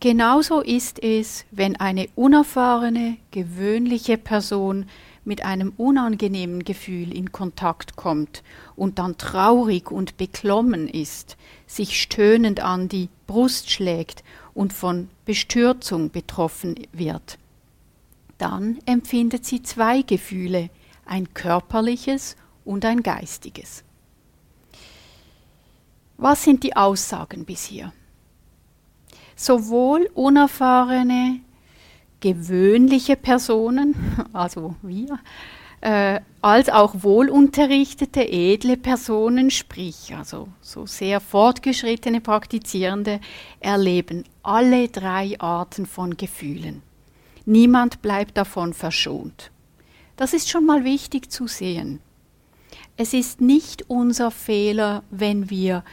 Genauso 0.00 0.60
ist 0.60 1.00
es, 1.00 1.44
wenn 1.52 1.76
eine 1.76 2.08
unerfahrene, 2.16 3.16
gewöhnliche 3.30 4.18
Person 4.18 4.86
mit 5.24 5.44
einem 5.44 5.72
unangenehmen 5.76 6.64
Gefühl 6.64 7.14
in 7.14 7.30
Kontakt 7.30 7.94
kommt 7.94 8.42
und 8.74 8.98
dann 8.98 9.18
traurig 9.18 9.92
und 9.92 10.16
beklommen 10.16 10.88
ist, 10.88 11.36
sich 11.68 12.00
stöhnend 12.00 12.60
an 12.60 12.88
die 12.88 13.08
Brust 13.28 13.70
schlägt 13.70 14.24
und 14.54 14.72
von 14.72 15.08
Bestürzung 15.24 16.10
betroffen 16.10 16.74
wird. 16.92 17.38
Dann 18.38 18.78
empfindet 18.86 19.44
sie 19.44 19.62
zwei 19.62 20.02
Gefühle, 20.02 20.70
ein 21.04 21.32
körperliches 21.34 22.36
und 22.64 22.84
ein 22.84 23.02
geistiges. 23.02 23.84
Was 26.16 26.42
sind 26.42 26.64
die 26.64 26.74
Aussagen 26.74 27.44
bis 27.44 27.64
hier? 27.64 27.92
Sowohl 29.36 30.10
unerfahrene 30.14 31.40
gewöhnliche 32.20 33.14
Personen, 33.14 33.94
also 34.32 34.74
wir, 34.82 35.18
äh, 35.80 36.20
als 36.40 36.68
auch 36.68 37.02
wohlunterrichtete, 37.02 38.22
edle 38.28 38.76
Personen, 38.76 39.50
sprich 39.50 40.14
also 40.16 40.48
so 40.60 40.86
sehr 40.86 41.20
fortgeschrittene 41.20 42.20
Praktizierende, 42.20 43.20
erleben 43.60 44.24
alle 44.42 44.88
drei 44.88 45.38
Arten 45.40 45.86
von 45.86 46.16
Gefühlen. 46.16 46.82
Niemand 47.44 48.02
bleibt 48.02 48.36
davon 48.36 48.72
verschont. 48.74 49.50
Das 50.16 50.32
ist 50.32 50.48
schon 50.50 50.66
mal 50.66 50.84
wichtig 50.84 51.30
zu 51.30 51.46
sehen. 51.46 52.00
Es 52.96 53.14
ist 53.14 53.40
nicht 53.40 53.84
unser 53.88 54.30
Fehler, 54.30 55.02
wenn 55.10 55.50
wir 55.50 55.84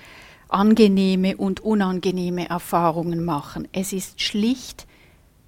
angenehme 0.50 1.38
und 1.38 1.60
unangenehme 1.60 2.50
Erfahrungen 2.50 3.24
machen. 3.24 3.68
Es 3.72 3.94
ist 3.94 4.22
schlicht 4.22 4.88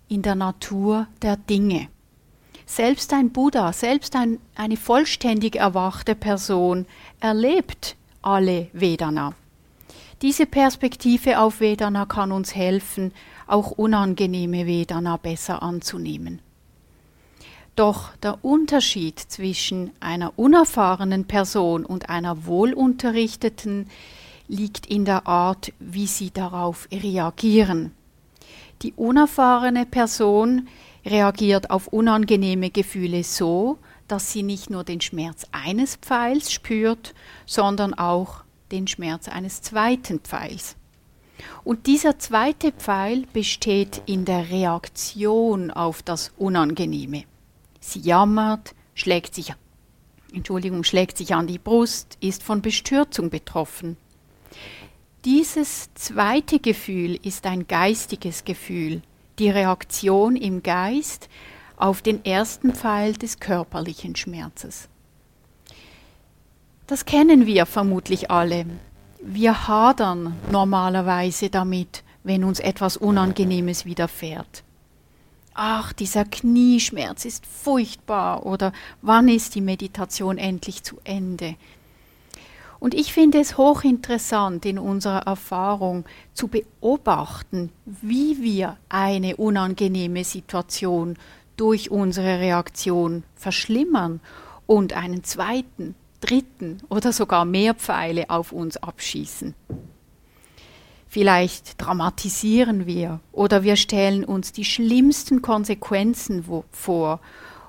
in 0.08 0.22
der 0.22 0.36
Natur 0.36 1.08
der 1.22 1.38
Dinge. 1.38 1.89
Selbst 2.67 3.13
ein 3.13 3.31
Buddha, 3.31 3.71
selbst 3.71 4.15
ein, 4.15 4.39
eine 4.55 4.75
vollständig 4.75 5.55
erwachte 5.55 6.15
Person 6.15 6.86
erlebt 7.21 7.95
alle 8.21 8.67
Vedana. 8.74 9.33
Diese 10.21 10.45
Perspektive 10.45 11.39
auf 11.39 11.62
Vedana 11.62 12.05
kann 12.05 12.31
uns 12.31 12.53
helfen, 12.53 13.13
auch 13.47 13.71
unangenehme 13.71 14.67
Vedana 14.67 15.15
besser 15.15 15.63
anzunehmen. 15.63 16.39
Doch 17.77 18.15
der 18.17 18.43
Unterschied 18.43 19.17
zwischen 19.17 19.91
einer 20.01 20.33
unerfahrenen 20.36 21.25
Person 21.25 21.86
und 21.86 22.09
einer 22.09 22.47
wohlunterrichteten 22.47 23.89
liegt 24.50 24.88
in 24.88 25.05
der 25.05 25.25
Art, 25.25 25.71
wie 25.79 26.07
sie 26.07 26.31
darauf 26.31 26.89
reagieren. 26.91 27.91
Die 28.81 28.93
unerfahrene 28.93 29.86
Person 29.86 30.67
reagiert 31.10 31.70
auf 31.70 31.88
unangenehme 31.88 32.70
Gefühle 32.70 33.24
so, 33.24 33.78
dass 34.08 34.32
sie 34.32 34.44
nicht 34.44 34.70
nur 34.70 34.84
den 34.84 35.02
Schmerz 35.02 35.46
eines 35.52 35.96
Pfeils 35.96 36.52
spürt, 36.52 37.14
sondern 37.46 37.94
auch 37.94 38.44
den 38.72 38.88
Schmerz 38.88 39.28
eines 39.28 39.62
zweiten 39.62 40.20
Pfeils. 40.20 40.76
Und 41.64 41.88
dieser 41.88 42.18
zweite 42.20 42.72
Pfeil 42.72 43.26
besteht 43.34 44.02
in 44.06 44.26
der 44.26 44.50
Reaktion 44.50 45.72
auf 45.72 46.02
das 46.02 46.32
Unangenehme. 46.38 47.24
Sie 47.80 48.00
jammert, 48.00 48.74
schlägt 48.96 49.36
sich, 49.36 49.54
Entschuldigung, 50.34 50.84
schlägt 50.84 51.18
sich 51.18 51.34
an 51.34 51.48
die 51.48 51.60
Brust, 51.60 52.18
ist 52.20 52.44
von 52.44 52.62
Bestürzung 52.62 53.30
betroffen. 53.30 53.98
Dieses 55.26 55.94
zweite 55.94 56.60
Gefühl 56.60 57.20
ist 57.22 57.46
ein 57.46 57.68
geistiges 57.68 58.44
Gefühl, 58.44 59.02
die 59.39 59.50
Reaktion 59.50 60.36
im 60.36 60.63
Geist 60.63 61.29
auf 61.77 62.01
den 62.01 62.25
ersten 62.25 62.74
Pfeil 62.74 63.13
des 63.13 63.39
körperlichen 63.39 64.15
Schmerzes. 64.15 64.89
Das 66.88 67.06
kennen 67.06 67.46
wir 67.46 67.65
vermutlich 67.65 68.32
alle. 68.32 68.65
Wir 69.22 69.67
hadern 69.67 70.36
normalerweise 70.51 71.50
damit, 71.50 72.03
wenn 72.24 72.44
uns 72.44 72.60
etwas 72.60 72.98
Unangenehmes 72.98 73.86
widerfährt. 73.86 74.63
Ach, 75.53 75.91
dieser 75.91 76.24
Knieschmerz 76.24 77.25
ist 77.25 77.46
furchtbar 77.46 78.46
oder 78.46 78.74
wann 79.01 79.27
ist 79.27 79.56
die 79.56 79.62
Meditation 79.62 80.38
endlich 80.38 80.84
zu 80.84 80.98
Ende? 81.03 81.56
Und 82.79 82.93
ich 82.93 83.12
finde 83.12 83.39
es 83.39 83.57
hochinteressant 83.57 84.65
in 84.65 84.77
unserer 84.77 85.25
Erfahrung 85.25 86.05
zu 86.34 86.48
beobachten, 86.48 87.72
wie 87.86 88.41
wir 88.41 88.77
eine 88.89 89.38
unangenehme 89.38 90.24
Situation 90.24 91.17
durch 91.55 91.89
unsere 91.89 92.39
Reaktion 92.39 93.24
verschlimmern 93.36 94.19
und 94.67 94.93
einen 94.93 95.24
zweiten, 95.24 95.96
dritten 96.22 96.79
oder 96.89 97.12
sogar 97.12 97.46
mehr 97.46 97.74
Pfeile 97.74 98.29
auf 98.29 98.51
uns 98.51 98.77
abschießen. 98.77 99.55
Vielleicht 101.07 101.81
dramatisieren 101.81 102.86
wir 102.86 103.22
oder 103.31 103.63
wir 103.63 103.75
stellen 103.75 104.24
uns 104.24 104.51
die 104.51 104.65
schlimmsten 104.65 105.41
Konsequenzen 105.41 106.43
vor 106.69 107.22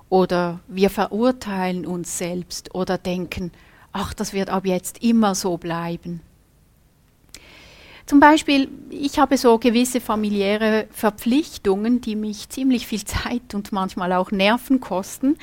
oder 0.08 0.60
wir 0.66 0.90
verurteilen 0.90 1.86
uns 1.86 2.18
selbst 2.18 2.74
oder 2.74 2.98
denken, 2.98 3.52
ach, 3.98 4.14
das 4.14 4.32
wird 4.32 4.50
ab 4.50 4.64
jetzt 4.64 5.02
immer 5.02 5.34
so 5.34 5.56
bleiben. 5.56 6.20
Zum 8.06 8.20
Beispiel, 8.20 8.68
ich 8.88 9.18
habe 9.18 9.36
so 9.36 9.58
gewisse 9.58 10.00
familiäre 10.00 10.86
Verpflichtungen, 10.90 12.00
die 12.00 12.16
mich 12.16 12.48
ziemlich 12.48 12.86
viel 12.86 13.04
Zeit 13.04 13.54
und 13.54 13.70
manchmal 13.70 14.14
auch 14.14 14.30
Nerven 14.30 14.80
kosten 14.80 15.36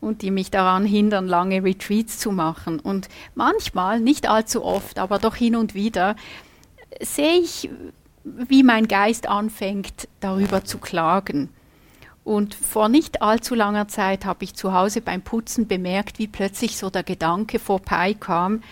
und 0.00 0.22
die 0.22 0.32
mich 0.32 0.50
daran 0.50 0.84
hindern, 0.84 1.28
lange 1.28 1.62
Retreats 1.62 2.18
zu 2.18 2.32
machen. 2.32 2.80
Und 2.80 3.08
manchmal, 3.36 4.00
nicht 4.00 4.28
allzu 4.28 4.64
oft, 4.64 4.98
aber 4.98 5.18
doch 5.20 5.36
hin 5.36 5.54
und 5.54 5.74
wieder, 5.74 6.16
sehe 7.00 7.38
ich, 7.38 7.70
wie 8.24 8.64
mein 8.64 8.88
Geist 8.88 9.28
anfängt, 9.28 10.08
darüber 10.18 10.64
zu 10.64 10.78
klagen. 10.78 11.50
Und 12.28 12.54
vor 12.54 12.90
nicht 12.90 13.22
allzu 13.22 13.54
langer 13.54 13.88
Zeit 13.88 14.26
habe 14.26 14.44
ich 14.44 14.54
zu 14.54 14.74
Hause 14.74 15.00
beim 15.00 15.22
Putzen 15.22 15.66
bemerkt, 15.66 16.18
wie 16.18 16.28
plötzlich 16.28 16.76
so 16.76 16.90
der 16.90 17.02
Gedanke 17.02 17.58
vorbeikam, 17.58 18.62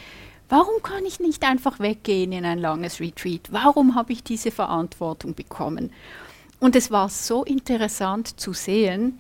warum 0.50 0.82
kann 0.82 1.06
ich 1.06 1.20
nicht 1.20 1.42
einfach 1.42 1.80
weggehen 1.80 2.32
in 2.32 2.44
ein 2.44 2.58
langes 2.58 3.00
Retreat? 3.00 3.50
Warum 3.52 3.94
habe 3.94 4.12
ich 4.12 4.22
diese 4.22 4.50
Verantwortung 4.50 5.34
bekommen? 5.34 5.90
Und 6.60 6.76
es 6.76 6.90
war 6.90 7.08
so 7.08 7.44
interessant 7.44 8.38
zu 8.38 8.52
sehen, 8.52 9.18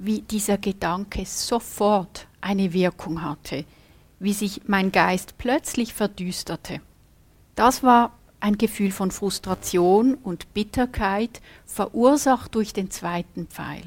wie 0.00 0.22
dieser 0.22 0.58
Gedanke 0.58 1.24
sofort 1.24 2.26
eine 2.40 2.72
Wirkung 2.72 3.22
hatte, 3.22 3.64
wie 4.18 4.32
sich 4.32 4.62
mein 4.66 4.90
Geist 4.90 5.38
plötzlich 5.38 5.94
verdüsterte. 5.94 6.80
Das 7.54 7.84
war 7.84 8.10
ein 8.46 8.58
Gefühl 8.58 8.92
von 8.92 9.10
Frustration 9.10 10.14
und 10.14 10.54
Bitterkeit, 10.54 11.40
verursacht 11.66 12.54
durch 12.54 12.72
den 12.72 12.92
zweiten 12.92 13.48
Pfeil. 13.48 13.82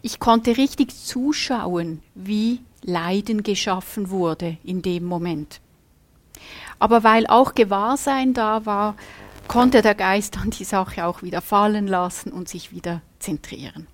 Ich 0.00 0.20
konnte 0.20 0.56
richtig 0.56 0.94
zuschauen, 0.96 2.02
wie 2.14 2.60
Leiden 2.82 3.42
geschaffen 3.42 4.10
wurde 4.10 4.58
in 4.62 4.80
dem 4.80 5.04
Moment. 5.04 5.60
Aber 6.78 7.02
weil 7.02 7.26
auch 7.26 7.56
Gewahrsein 7.56 8.32
da 8.32 8.64
war, 8.64 8.94
konnte 9.48 9.82
der 9.82 9.96
Geist 9.96 10.36
dann 10.36 10.50
die 10.50 10.64
Sache 10.64 11.04
auch 11.04 11.22
wieder 11.22 11.40
fallen 11.40 11.88
lassen 11.88 12.30
und 12.30 12.48
sich 12.48 12.70
wieder 12.70 13.02
zentrieren. 13.18 13.88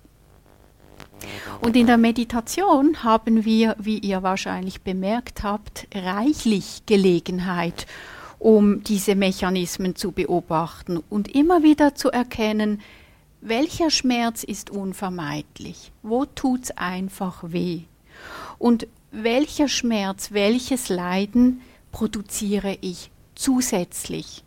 Und 1.59 1.75
in 1.75 1.87
der 1.87 1.97
Meditation 1.97 3.03
haben 3.03 3.45
wir, 3.45 3.75
wie 3.79 3.97
ihr 3.97 4.21
wahrscheinlich 4.21 4.81
bemerkt 4.81 5.41
habt, 5.41 5.87
reichlich 5.95 6.83
Gelegenheit, 6.85 7.87
um 8.43 8.83
diese 8.83 9.15
Mechanismen 9.15 9.95
zu 9.95 10.11
beobachten 10.11 11.01
und 11.09 11.33
immer 11.33 11.63
wieder 11.63 11.95
zu 11.95 12.11
erkennen, 12.11 12.81
welcher 13.39 13.89
Schmerz 13.89 14.43
ist 14.43 14.69
unvermeidlich, 14.69 15.93
wo 16.01 16.25
tut 16.25 16.65
es 16.65 16.71
einfach 16.71 17.45
weh 17.47 17.83
und 18.59 18.85
welcher 19.11 19.69
Schmerz, 19.69 20.33
welches 20.33 20.89
Leiden 20.89 21.61
produziere 21.93 22.77
ich 22.81 23.11
zusätzlich 23.33 24.43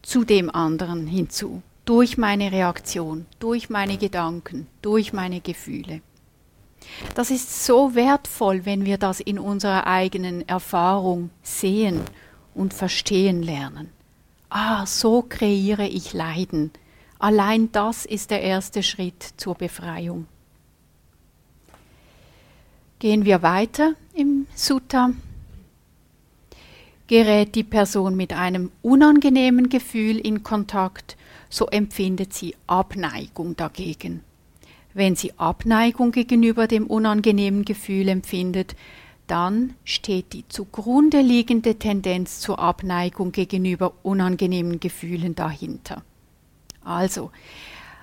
zu 0.00 0.24
dem 0.24 0.48
anderen 0.48 1.06
hinzu, 1.06 1.60
durch 1.84 2.16
meine 2.16 2.50
Reaktion, 2.50 3.26
durch 3.40 3.68
meine 3.68 3.98
Gedanken, 3.98 4.68
durch 4.80 5.12
meine 5.12 5.42
Gefühle. 5.42 6.00
Das 7.14 7.30
ist 7.30 7.66
so 7.66 7.94
wertvoll, 7.94 8.64
wenn 8.64 8.86
wir 8.86 8.96
das 8.96 9.20
in 9.20 9.38
unserer 9.38 9.86
eigenen 9.86 10.48
Erfahrung 10.48 11.28
sehen 11.42 12.00
und 12.54 12.74
verstehen 12.74 13.42
lernen. 13.42 13.90
Ah, 14.48 14.84
so 14.86 15.22
kreiere 15.22 15.86
ich 15.86 16.12
Leiden. 16.12 16.70
Allein 17.18 17.70
das 17.72 18.04
ist 18.04 18.30
der 18.30 18.42
erste 18.42 18.82
Schritt 18.82 19.22
zur 19.36 19.54
Befreiung. 19.54 20.26
Gehen 22.98 23.24
wir 23.24 23.42
weiter 23.42 23.94
im 24.14 24.46
Sutta. 24.54 25.10
Gerät 27.06 27.54
die 27.54 27.64
Person 27.64 28.16
mit 28.16 28.32
einem 28.32 28.70
unangenehmen 28.82 29.68
Gefühl 29.68 30.18
in 30.18 30.42
Kontakt, 30.42 31.16
so 31.48 31.66
empfindet 31.66 32.32
sie 32.32 32.54
Abneigung 32.66 33.56
dagegen. 33.56 34.22
Wenn 34.92 35.16
sie 35.16 35.32
Abneigung 35.38 36.12
gegenüber 36.12 36.66
dem 36.66 36.86
unangenehmen 36.86 37.64
Gefühl 37.64 38.08
empfindet, 38.08 38.76
dann 39.30 39.74
steht 39.84 40.32
die 40.32 40.48
zugrunde 40.48 41.20
liegende 41.20 41.76
Tendenz 41.76 42.40
zur 42.40 42.58
Abneigung 42.58 43.30
gegenüber 43.30 43.92
unangenehmen 44.02 44.80
Gefühlen 44.80 45.34
dahinter. 45.34 46.02
Also, 46.84 47.30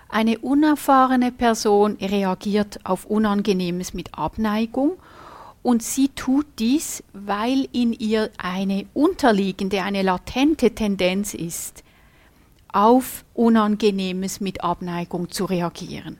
eine 0.07 0.37
unerfahrene 0.39 1.33
Person 1.33 1.97
reagiert 1.97 2.79
auf 2.85 3.05
Unangenehmes 3.05 3.93
mit 3.93 4.17
Abneigung 4.17 4.93
und 5.63 5.83
sie 5.83 6.07
tut 6.09 6.45
dies, 6.59 7.03
weil 7.11 7.67
in 7.73 7.91
ihr 7.91 8.29
eine 8.37 8.85
unterliegende, 8.93 9.83
eine 9.83 10.03
latente 10.03 10.73
Tendenz 10.73 11.33
ist, 11.33 11.83
auf 12.71 13.25
Unangenehmes 13.33 14.39
mit 14.39 14.63
Abneigung 14.63 15.29
zu 15.29 15.43
reagieren. 15.43 16.19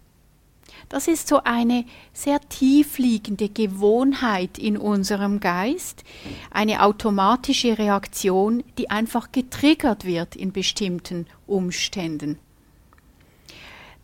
Das 0.89 1.09
ist 1.09 1.27
so 1.27 1.41
eine 1.43 1.83
sehr 2.13 2.39
tiefliegende 2.39 3.49
Gewohnheit 3.49 4.57
in 4.57 4.77
unserem 4.77 5.41
Geist, 5.41 6.03
eine 6.49 6.81
automatische 6.81 7.77
Reaktion, 7.77 8.63
die 8.77 8.89
einfach 8.89 9.33
getriggert 9.33 10.05
wird 10.05 10.35
in 10.35 10.53
bestimmten 10.53 11.27
Umständen. 11.45 12.39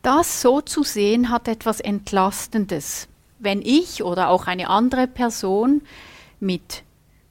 Das 0.02 0.42
so 0.42 0.60
zu 0.60 0.84
sehen 0.84 1.30
hat 1.30 1.48
etwas 1.48 1.80
Entlastendes. 1.80 3.08
Wenn 3.40 3.62
ich 3.62 4.04
oder 4.04 4.28
auch 4.30 4.48
eine 4.48 4.70
andere 4.70 5.08
Person 5.08 5.82
mit 6.42 6.84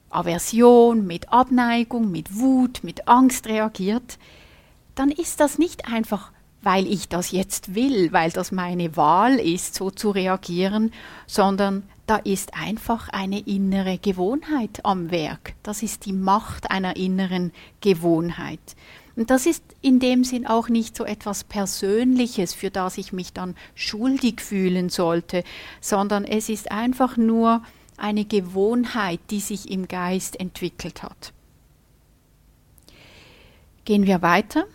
Aversion, 0.09 1.05
mit 1.05 1.31
Abneigung, 1.31 2.09
mit 2.09 2.39
Wut, 2.39 2.83
mit 2.83 3.07
Angst 3.07 3.45
reagiert, 3.47 4.17
dann 4.95 5.09
ist 5.09 5.39
das 5.39 5.59
nicht 5.59 5.87
einfach 5.87 6.32
weil 6.63 6.87
ich 6.87 7.09
das 7.09 7.31
jetzt 7.31 7.75
will, 7.75 8.11
weil 8.11 8.31
das 8.31 8.51
meine 8.51 8.95
Wahl 8.95 9.35
ist, 9.35 9.75
so 9.75 9.91
zu 9.91 10.11
reagieren, 10.11 10.91
sondern 11.27 11.83
da 12.07 12.17
ist 12.17 12.53
einfach 12.53 13.09
eine 13.09 13.39
innere 13.39 13.97
Gewohnheit 13.97 14.81
am 14.83 15.11
Werk. 15.11 15.53
Das 15.63 15.83
ist 15.83 16.05
die 16.05 16.13
Macht 16.13 16.71
einer 16.71 16.95
inneren 16.95 17.51
Gewohnheit. 17.81 18.59
Und 19.15 19.29
das 19.29 19.45
ist 19.45 19.63
in 19.81 19.99
dem 19.99 20.23
Sinn 20.23 20.47
auch 20.47 20.69
nicht 20.69 20.97
so 20.97 21.05
etwas 21.05 21.43
Persönliches, 21.43 22.53
für 22.53 22.71
das 22.71 22.97
ich 22.97 23.13
mich 23.13 23.31
dann 23.31 23.55
schuldig 23.75 24.41
fühlen 24.41 24.89
sollte, 24.89 25.43
sondern 25.81 26.25
es 26.25 26.49
ist 26.49 26.71
einfach 26.71 27.15
nur 27.15 27.61
eine 27.95 28.25
Gewohnheit, 28.25 29.19
die 29.29 29.39
sich 29.39 29.69
im 29.69 29.87
Geist 29.87 30.39
entwickelt 30.39 31.03
hat. 31.03 31.31
Gehen 33.85 34.07
wir 34.07 34.21
weiter. 34.21 34.65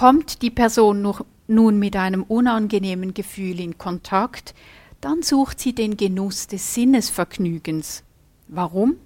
Kommt 0.00 0.40
die 0.40 0.48
Person 0.48 1.06
nun 1.46 1.78
mit 1.78 1.94
einem 1.94 2.22
unangenehmen 2.22 3.12
Gefühl 3.12 3.60
in 3.60 3.76
Kontakt, 3.76 4.54
dann 5.02 5.22
sucht 5.22 5.60
sie 5.60 5.74
den 5.74 5.98
Genuss 5.98 6.46
des 6.46 6.72
Sinnesvergnügens. 6.72 8.02
Warum? 8.48 8.96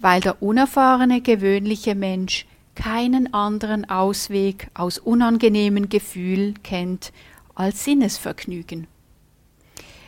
Weil 0.00 0.20
der 0.20 0.42
unerfahrene 0.42 1.20
gewöhnliche 1.20 1.94
Mensch 1.94 2.46
keinen 2.74 3.32
anderen 3.32 3.88
Ausweg 3.88 4.72
aus 4.74 4.98
unangenehmen 4.98 5.88
Gefühlen 5.88 6.60
kennt 6.64 7.12
als 7.54 7.84
Sinnesvergnügen. 7.84 8.88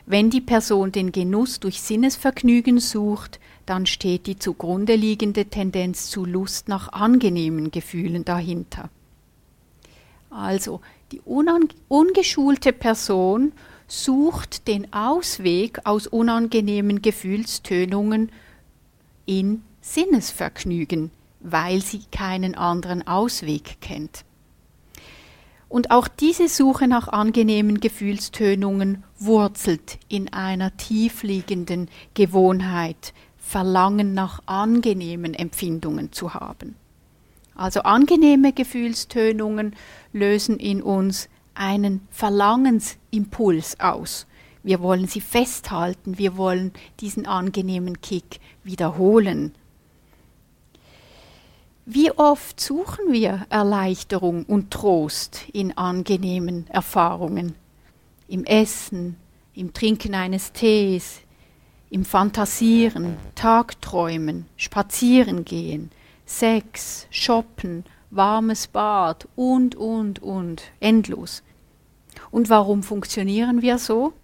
Wenn 0.05 0.31
die 0.31 0.41
Person 0.41 0.91
den 0.91 1.13
Genuss 1.13 1.61
durch 1.61 1.81
Sinnesvergnügen 1.81 2.81
sucht, 2.81 3.39
dann 3.67 3.87
steht 3.87 4.27
die 4.27 4.37
zugrunde 4.37 4.97
liegende 4.97 5.45
Tendenz 5.45 6.11
zu 6.11 6.25
Lust 6.25 6.67
nach 6.67 6.89
angenehmen 6.89 7.71
Gefühlen 7.71 8.25
dahinter. 8.25 8.91
Also 10.33 10.81
die 11.13 11.21
ungeschulte 11.89 12.73
Person 12.73 13.53
sucht 13.87 14.67
den 14.67 14.91
Ausweg 14.93 15.81
aus 15.85 16.07
unangenehmen 16.07 17.03
Gefühlstönungen 17.03 18.33
in 19.27 19.63
Sinnesvergnügen, 19.83 21.11
weil 21.41 21.83
sie 21.83 22.01
keinen 22.11 22.55
anderen 22.55 23.07
Ausweg 23.07 23.81
kennt. 23.83 24.25
Und 25.69 25.91
auch 25.91 26.09
diese 26.09 26.49
Suche 26.49 26.89
nach 26.89 27.09
angenehmen 27.09 27.81
Gefühlstönungen 27.81 29.05
wurzelt 29.19 29.99
in 30.09 30.33
einer 30.33 30.77
tiefliegenden 30.77 31.89
Gewohnheit 32.15 33.13
Verlangen 33.39 34.15
nach 34.15 34.41
angenehmen 34.47 35.35
Empfindungen 35.35 36.13
zu 36.13 36.33
haben. 36.33 36.77
Also 37.63 37.83
angenehme 37.83 38.53
Gefühlstönungen 38.53 39.77
lösen 40.13 40.59
in 40.59 40.83
uns 40.83 41.29
einen 41.55 42.01
Verlangensimpuls 42.11 43.79
aus. 43.79 44.27
Wir 44.65 44.81
wollen 44.81 45.07
sie 45.07 45.21
festhalten, 45.21 46.19
wir 46.19 46.37
wollen 46.37 46.73
diesen 46.99 47.25
angenehmen 47.25 48.01
Kick 48.01 48.41
wiederholen. 48.65 49.55
Wie 51.87 52.11
oft 52.11 52.59
suchen 52.59 53.13
wir 53.13 53.47
Erleichterung 53.49 54.45
und 54.45 54.73
Trost 54.73 55.45
in 55.53 55.79
angenehmen 55.79 56.67
Erfahrungen? 56.69 57.55
Im 58.27 58.43
Essen, 58.43 59.15
im 59.55 59.73
Trinken 59.73 60.17
eines 60.17 60.53
Tees, 60.53 61.21
im 61.91 62.05
Fantasieren, 62.05 63.19
Tagträumen, 63.37 64.47
Spazierengehen, 64.57 65.93
Sex, 66.33 67.07
Shoppen, 67.11 67.85
warmes 68.11 68.67
Bad 68.67 69.29
und, 69.37 69.75
und, 69.75 70.23
und, 70.23 70.63
endlos. 70.81 71.43
Und 72.31 72.49
warum 72.49 72.83
funktionieren 72.83 73.61
wir 73.61 73.79
so? 73.79 74.15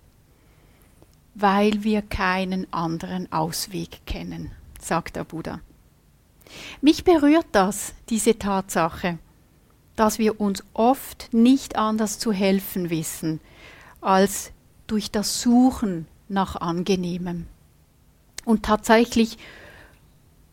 Weil 1.35 1.85
wir 1.85 2.01
keinen 2.01 2.67
anderen 2.73 3.31
Ausweg 3.31 4.07
kennen, 4.07 4.53
sagt 4.81 5.17
der 5.17 5.25
Buddha. 5.25 5.61
Mich 6.81 7.05
berührt 7.05 7.47
das, 7.53 7.93
diese 8.09 8.39
Tatsache, 8.39 9.19
dass 9.95 10.19
wir 10.19 10.41
uns 10.41 10.65
oft 10.73 11.29
nicht 11.33 11.77
anders 11.77 12.19
zu 12.19 12.33
helfen 12.33 12.89
wissen, 12.89 13.39
als 14.01 14.51
durch 14.87 15.11
das 15.11 15.43
Suchen 15.43 16.09
nach 16.29 16.57
angenehmem. 16.57 17.47
Und 18.47 18.65
tatsächlich 18.65 19.37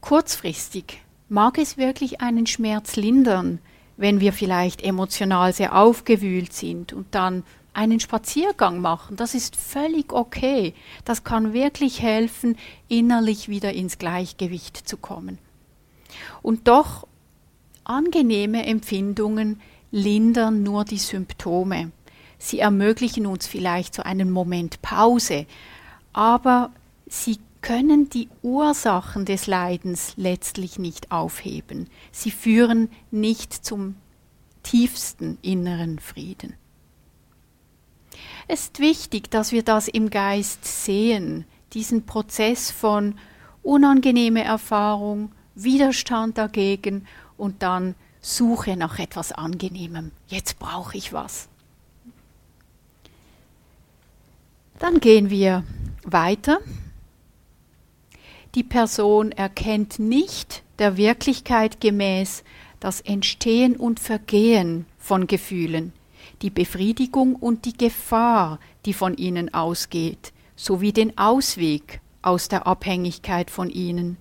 kurzfristig 0.02 1.05
mag 1.36 1.58
es 1.58 1.78
wirklich 1.78 2.22
einen 2.22 2.48
Schmerz 2.48 2.96
lindern, 2.96 3.60
wenn 3.98 4.22
wir 4.22 4.32
vielleicht 4.32 4.82
emotional 4.82 5.52
sehr 5.52 5.78
aufgewühlt 5.78 6.54
sind 6.54 6.94
und 6.94 7.14
dann 7.14 7.44
einen 7.74 8.00
Spaziergang 8.00 8.80
machen. 8.80 9.18
Das 9.18 9.36
ist 9.36 9.58
völlig 9.58 10.14
okay. 10.14 10.74
Das 11.04 11.26
kann 11.26 11.52
wirklich 11.52 12.02
helfen, 12.02 12.58
innerlich 12.88 13.50
wieder 13.50 13.74
ins 13.74 13.98
Gleichgewicht 13.98 14.78
zu 14.78 14.96
kommen. 14.96 15.38
Und 16.42 16.70
doch 16.70 17.06
angenehme 17.84 18.66
Empfindungen 18.66 19.60
lindern 19.92 20.64
nur 20.64 20.86
die 20.86 21.00
Symptome. 21.00 21.92
Sie 22.38 22.60
ermöglichen 22.60 23.26
uns 23.26 23.46
vielleicht 23.46 23.94
so 23.94 24.04
einen 24.04 24.32
Moment 24.32 24.82
Pause, 24.82 25.48
aber 26.14 26.72
sie 27.08 27.40
können 27.66 28.10
die 28.10 28.30
Ursachen 28.44 29.26
des 29.26 29.48
Leidens 29.48 30.14
letztlich 30.18 30.78
nicht 30.78 31.12
aufheben. 31.12 31.90
Sie 32.12 32.30
führen 32.30 32.90
nicht 33.10 33.54
zum 33.54 33.96
tiefsten 34.62 35.40
inneren 35.42 35.98
Frieden. 35.98 36.54
Es 38.48 38.66
ist 38.66 38.80
wichtig, 38.80 39.32
dass 39.32 39.52
wir 39.52 39.64
das 39.64 39.88
im 39.88 40.12
Geist 40.12 40.64
sehen, 40.64 41.46
diesen 41.74 42.06
Prozess 42.06 42.70
von 42.70 43.16
unangenehme 43.64 44.44
Erfahrung, 44.44 45.32
Widerstand 45.56 46.38
dagegen 46.38 47.08
und 47.36 47.64
dann 47.64 47.96
Suche 48.22 48.78
nach 48.78 49.00
etwas 49.00 49.32
Angenehmem. 49.32 50.12
Jetzt 50.28 50.60
brauche 50.60 50.98
ich 50.98 51.14
was. 51.14 51.50
Dann 54.78 55.00
gehen 55.00 55.32
wir 55.32 55.64
weiter. 56.04 56.60
Die 58.56 58.64
Person 58.64 59.34
erkennt 59.34 60.00
nicht 60.00 60.64
der 60.80 60.96
Wirklichkeit 60.96 61.82
gemäß 61.82 62.46
das 62.80 63.02
Entstehen 63.02 63.76
und 63.76 64.00
Vergehen 64.00 64.86
von 64.98 65.28
Gefühlen, 65.28 65.92
die 66.42 66.50
Befriedigung 66.50 67.36
und 67.36 67.66
die 67.66 67.78
Gefahr, 67.78 68.60
die 68.86 68.94
von 68.94 69.18
ihnen 69.18 69.54
ausgeht, 69.54 70.32
sowie 70.56 70.94
den 70.94 71.18
Ausweg 71.18 72.00
aus 72.22 72.48
der 72.48 72.66
Abhängigkeit 72.66 73.52
von 73.52 73.70
ihnen. 73.70 74.16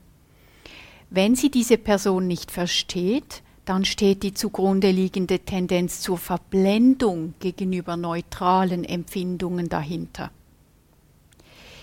Wenn 1.10 1.36
sie 1.36 1.50
diese 1.50 1.78
Person 1.78 2.26
nicht 2.26 2.50
versteht, 2.50 3.42
dann 3.64 3.84
steht 3.84 4.24
die 4.24 4.34
zugrunde 4.34 4.90
liegende 4.90 5.38
Tendenz 5.38 6.00
zur 6.00 6.18
Verblendung 6.18 7.34
gegenüber 7.38 7.96
neutralen 7.96 8.84
Empfindungen 8.84 9.68
dahinter. 9.68 10.32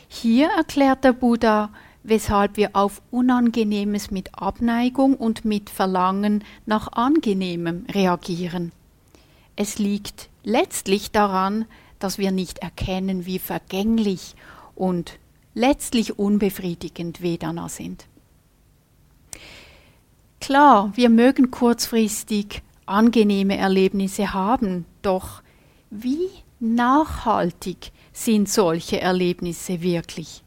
Hier 0.09 0.49
erklärt 0.49 1.05
der 1.05 1.13
Buddha, 1.13 1.69
weshalb 2.03 2.57
wir 2.57 2.71
auf 2.73 3.01
Unangenehmes 3.11 4.11
mit 4.11 4.35
Abneigung 4.35 5.15
und 5.15 5.45
mit 5.45 5.69
Verlangen 5.69 6.43
nach 6.65 6.91
Angenehmem 6.93 7.85
reagieren. 7.93 8.71
Es 9.55 9.77
liegt 9.79 10.29
letztlich 10.43 11.11
daran, 11.11 11.65
dass 11.99 12.17
wir 12.17 12.31
nicht 12.31 12.59
erkennen, 12.59 13.25
wie 13.25 13.39
vergänglich 13.39 14.35
und 14.75 15.19
letztlich 15.53 16.17
unbefriedigend 16.17 17.21
Vedana 17.21 17.69
sind. 17.69 18.07
Klar, 20.39 20.91
wir 20.95 21.09
mögen 21.09 21.51
kurzfristig 21.51 22.63
angenehme 22.87 23.57
Erlebnisse 23.57 24.33
haben, 24.33 24.85
doch 25.03 25.43
wie 25.91 26.29
nachhaltig 26.59 27.91
sind 28.11 28.49
solche 28.49 28.99
Erlebnisse 28.99 29.81
wirklich? 29.81 30.43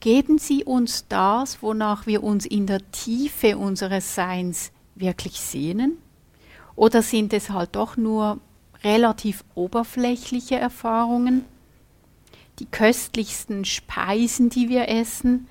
Geben 0.00 0.38
sie 0.38 0.64
uns 0.64 1.06
das, 1.08 1.62
wonach 1.62 2.06
wir 2.06 2.22
uns 2.22 2.46
in 2.46 2.66
der 2.66 2.90
Tiefe 2.90 3.56
unseres 3.56 4.14
Seins 4.14 4.70
wirklich 4.94 5.40
sehnen? 5.40 5.98
Oder 6.74 7.02
sind 7.02 7.32
es 7.32 7.50
halt 7.50 7.74
doch 7.74 7.96
nur 7.96 8.38
relativ 8.84 9.44
oberflächliche 9.54 10.56
Erfahrungen? 10.56 11.44
Die 12.58 12.66
köstlichsten 12.66 13.64
Speisen, 13.64 14.50
die 14.50 14.68
wir 14.68 14.88
essen, 14.88 15.48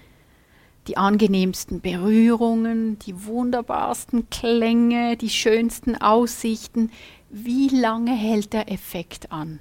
die 0.88 0.97
angenehmsten 0.97 1.81
Berührungen, 1.81 2.99
die 2.99 3.25
wunderbarsten 3.25 4.29
Klänge, 4.29 5.17
die 5.17 5.29
schönsten 5.29 5.95
Aussichten. 5.95 6.91
Wie 7.29 7.69
lange 7.69 8.13
hält 8.13 8.53
der 8.53 8.71
Effekt 8.71 9.31
an? 9.31 9.60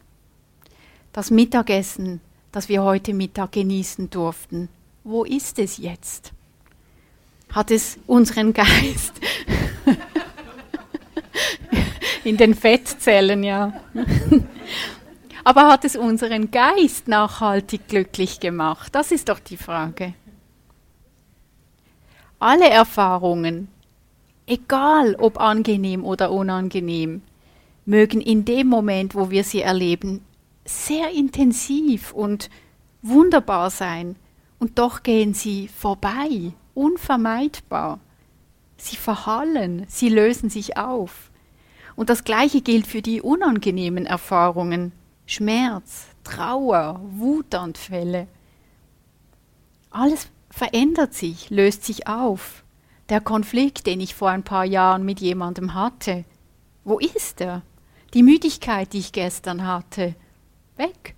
Das 1.12 1.30
Mittagessen, 1.30 2.20
das 2.54 2.68
wir 2.68 2.84
heute 2.84 3.14
Mittag 3.14 3.52
genießen 3.52 4.10
durften, 4.10 4.68
wo 5.02 5.24
ist 5.24 5.58
es 5.58 5.78
jetzt? 5.78 6.32
Hat 7.50 7.72
es 7.72 7.98
unseren 8.06 8.52
Geist 8.52 9.12
in 12.24 12.36
den 12.36 12.54
Fettzellen, 12.54 13.42
ja. 13.42 13.72
Aber 15.44 15.68
hat 15.68 15.84
es 15.84 15.96
unseren 15.96 16.52
Geist 16.52 17.08
nachhaltig 17.08 17.88
glücklich 17.88 18.38
gemacht? 18.38 18.94
Das 18.94 19.10
ist 19.10 19.28
doch 19.28 19.40
die 19.40 19.56
Frage. 19.56 20.14
Alle 22.38 22.70
Erfahrungen, 22.70 23.68
egal 24.46 25.16
ob 25.16 25.40
angenehm 25.40 26.04
oder 26.04 26.30
unangenehm, 26.30 27.22
mögen 27.84 28.20
in 28.20 28.44
dem 28.44 28.68
Moment, 28.68 29.14
wo 29.14 29.30
wir 29.30 29.42
sie 29.42 29.60
erleben, 29.60 30.24
sehr 30.64 31.10
intensiv 31.10 32.12
und 32.12 32.50
wunderbar 33.02 33.70
sein, 33.70 34.16
und 34.58 34.78
doch 34.78 35.02
gehen 35.02 35.34
sie 35.34 35.68
vorbei, 35.68 36.52
unvermeidbar. 36.72 38.00
Sie 38.76 38.96
verhallen, 38.96 39.84
sie 39.88 40.08
lösen 40.08 40.48
sich 40.48 40.76
auf. 40.76 41.30
Und 41.96 42.08
das 42.08 42.24
Gleiche 42.24 42.60
gilt 42.60 42.86
für 42.86 43.02
die 43.02 43.20
unangenehmen 43.20 44.06
Erfahrungen, 44.06 44.92
Schmerz, 45.26 46.06
Trauer, 46.24 47.00
Wutanfälle. 47.10 48.26
Alles 49.90 50.28
verändert 50.50 51.14
sich, 51.14 51.50
löst 51.50 51.84
sich 51.84 52.06
auf. 52.06 52.64
Der 53.10 53.20
Konflikt, 53.20 53.86
den 53.86 54.00
ich 54.00 54.14
vor 54.14 54.30
ein 54.30 54.44
paar 54.44 54.64
Jahren 54.64 55.04
mit 55.04 55.20
jemandem 55.20 55.74
hatte, 55.74 56.24
wo 56.84 56.98
ist 56.98 57.40
er? 57.40 57.62
Die 58.14 58.22
Müdigkeit, 58.22 58.92
die 58.92 58.98
ich 58.98 59.12
gestern 59.12 59.66
hatte, 59.66 60.14
weg. 60.76 61.14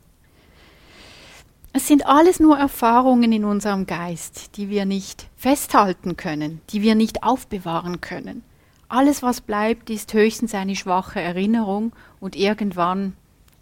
Es 1.72 1.86
sind 1.86 2.06
alles 2.06 2.40
nur 2.40 2.56
Erfahrungen 2.56 3.32
in 3.32 3.44
unserem 3.44 3.86
Geist, 3.86 4.56
die 4.56 4.70
wir 4.70 4.86
nicht 4.86 5.28
festhalten 5.36 6.16
können, 6.16 6.62
die 6.70 6.80
wir 6.80 6.94
nicht 6.94 7.22
aufbewahren 7.22 8.00
können. 8.00 8.42
Alles, 8.88 9.22
was 9.22 9.40
bleibt, 9.40 9.90
ist 9.90 10.14
höchstens 10.14 10.54
eine 10.54 10.76
schwache 10.76 11.20
Erinnerung 11.20 11.92
und 12.18 12.34
irgendwann 12.34 13.14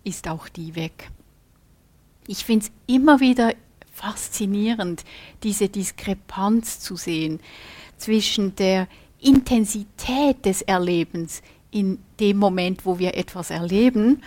ist 0.05 0.29
auch 0.29 0.49
die 0.49 0.77
weg. 0.77 1.11
Ich 2.27 2.45
finde 2.45 2.67
es 2.67 2.73
immer 2.87 3.21
wieder 3.21 3.55
faszinierend, 3.93 5.05
diese 5.43 5.69
Diskrepanz 5.69 6.81
zu 6.81 6.97
sehen 6.97 7.41
zwischen 7.97 8.55
der 8.57 8.87
Intensität 9.21 10.45
des 10.45 10.63
Erlebens 10.63 11.43
in 11.71 11.99
dem 12.21 12.37
Moment, 12.37 12.87
wo 12.87 12.99
wir 12.99 13.15
etwas 13.15 13.51
erleben, 13.51 14.23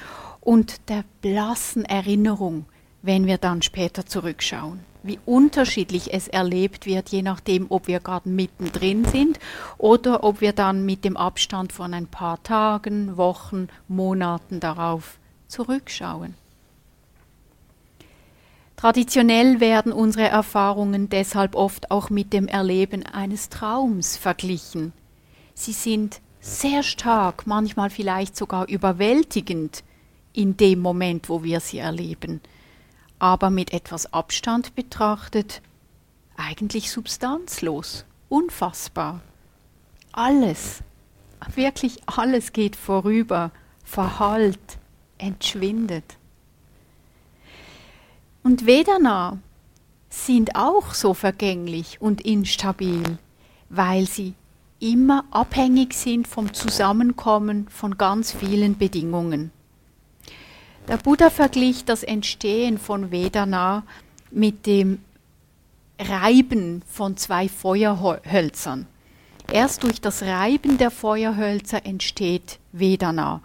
und 0.48 0.88
der 0.88 1.04
blassen 1.22 1.84
Erinnerung, 1.84 2.68
wenn 3.02 3.26
wir 3.26 3.38
dann 3.38 3.62
später 3.62 4.06
zurückschauen. 4.06 4.80
Wie 5.04 5.20
unterschiedlich 5.26 6.14
es 6.14 6.30
erlebt 6.30 6.86
wird, 6.86 7.10
je 7.10 7.22
nachdem, 7.22 7.66
ob 7.68 7.88
wir 7.88 8.00
gerade 8.00 8.30
mittendrin 8.30 9.04
sind 9.04 9.40
oder 9.78 10.24
ob 10.24 10.40
wir 10.40 10.54
dann 10.54 10.86
mit 10.86 11.04
dem 11.04 11.18
Abstand 11.18 11.74
von 11.74 11.94
ein 11.94 12.08
paar 12.08 12.42
Tagen, 12.44 13.18
Wochen, 13.18 13.68
Monaten 13.90 14.62
darauf 14.62 15.18
zurückschauen. 15.50 16.36
Traditionell 18.78 19.60
werden 19.60 19.92
unsere 19.92 20.30
Erfahrungen 20.30 21.10
deshalb 21.10 21.56
oft 21.56 21.92
auch 21.92 22.10
mit 22.10 22.32
dem 22.32 22.48
Erleben 22.48 23.06
eines 23.06 23.50
Traums 23.50 24.16
verglichen. 24.16 24.94
Sie 25.54 25.74
sind 25.74 26.22
sehr 26.40 26.84
stark, 26.84 27.48
manchmal 27.48 27.90
vielleicht 27.90 28.38
sogar 28.38 28.70
überwältigend 28.70 29.84
in 30.38 30.56
dem 30.56 30.80
Moment, 30.80 31.30
wo 31.30 31.44
wir 31.44 31.60
sie 31.60 31.80
erleben, 31.80 32.42
aber 33.18 33.50
mit 33.50 33.74
etwas 33.74 34.14
Abstand 34.14 34.76
betrachtet 34.76 35.64
eigentlich 36.36 36.92
substanzlos, 36.92 38.06
unfassbar. 38.30 39.22
Alles, 40.12 40.84
wirklich 41.56 41.98
alles 42.06 42.54
geht 42.54 42.76
vorüber, 42.76 43.50
verhallt, 43.84 44.78
entschwindet. 45.18 46.18
Und 48.44 48.68
Vedana 48.68 49.40
sind 50.10 50.56
auch 50.56 50.94
so 50.94 51.16
vergänglich 51.16 52.00
und 52.00 52.22
instabil, 52.22 53.18
weil 53.70 54.06
sie 54.06 54.36
immer 54.80 55.26
abhängig 55.32 55.96
sind 55.96 56.28
vom 56.28 56.54
Zusammenkommen 56.54 57.68
von 57.70 57.98
ganz 57.98 58.32
vielen 58.32 58.78
Bedingungen. 58.78 59.52
Der 60.88 60.96
Buddha 60.96 61.30
verglich 61.30 61.84
das 61.84 62.02
Entstehen 62.04 62.78
von 62.78 63.12
Vedana 63.12 63.84
mit 64.32 64.66
dem 64.66 65.00
Reiben 66.00 66.82
von 66.88 67.18
zwei 67.18 67.50
Feuerhölzern. 67.50 68.86
Erst 69.52 69.84
durch 69.84 70.00
das 70.00 70.24
Reiben 70.24 70.78
der 70.78 70.92
Feuerhölzer 70.92 71.86
entsteht 71.86 72.60
Vedana, 72.72 73.42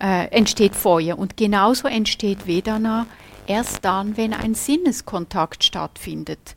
äh, 0.00 0.28
entsteht 0.28 0.76
Feuer. 0.76 1.18
Und 1.18 1.36
genauso 1.36 1.88
entsteht 1.88 2.46
Vedana 2.46 3.06
erst 3.48 3.84
dann, 3.84 4.16
wenn 4.16 4.32
ein 4.32 4.54
Sinneskontakt 4.54 5.64
stattfindet. 5.64 6.54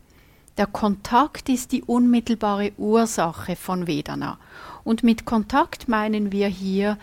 Der 0.57 0.67
Kontakt 0.67 1.49
ist 1.49 1.71
die 1.71 1.83
unmittelbare 1.83 2.73
Ursache 2.77 3.55
von 3.55 3.87
Vedana. 3.87 4.37
Und 4.83 5.03
mit 5.03 5.25
Kontakt 5.25 5.87
meinen 5.87 6.31
wir 6.31 6.47
hier 6.47 6.97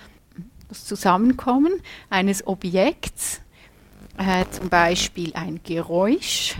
das 0.68 0.84
Zusammenkommen 0.84 1.72
eines 2.10 2.46
Objekts, 2.46 3.40
äh, 4.18 4.44
zum 4.50 4.68
Beispiel 4.68 5.32
ein 5.34 5.60
Geräusch, 5.64 6.56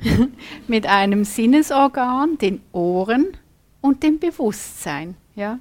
mit 0.66 0.86
einem 0.86 1.24
Sinnesorgan, 1.24 2.38
den 2.38 2.62
Ohren 2.72 3.36
und 3.80 4.02
dem 4.02 4.18
Bewusstsein. 4.18 5.16
Ja? 5.34 5.58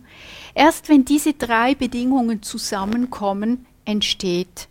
Erst 0.53 0.89
wenn 0.89 1.05
diese 1.05 1.33
drei 1.33 1.75
Bedingungen 1.75 2.41
zusammenkommen, 2.41 3.65
entsteht 3.85 4.67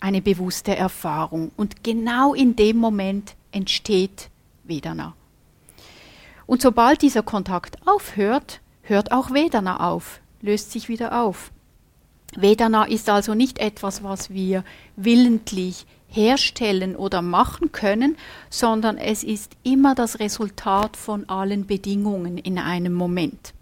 eine 0.00 0.20
bewusste 0.20 0.76
Erfahrung. 0.76 1.50
Und 1.56 1.82
genau 1.82 2.34
in 2.34 2.56
dem 2.56 2.76
Moment 2.76 3.34
entsteht 3.52 4.28
Vedana. 4.64 5.14
Und 6.46 6.60
sobald 6.60 7.00
dieser 7.02 7.22
Kontakt 7.22 7.78
aufhört, 7.86 8.60
hört 8.82 9.12
auch 9.12 9.30
Vedana 9.30 9.88
auf, 9.90 10.20
löst 10.42 10.72
sich 10.72 10.88
wieder 10.88 11.22
auf. 11.22 11.50
Vedana 12.36 12.84
ist 12.84 13.08
also 13.08 13.34
nicht 13.34 13.58
etwas, 13.58 14.02
was 14.02 14.30
wir 14.30 14.64
willentlich 14.96 15.86
herstellen 16.08 16.96
oder 16.96 17.22
machen 17.22 17.72
können, 17.72 18.16
sondern 18.50 18.98
es 18.98 19.24
ist 19.24 19.52
immer 19.62 19.94
das 19.94 20.20
Resultat 20.20 20.96
von 20.96 21.28
allen 21.28 21.66
Bedingungen 21.66 22.38
in 22.38 22.58
einem 22.58 22.94
Moment. 22.94 23.52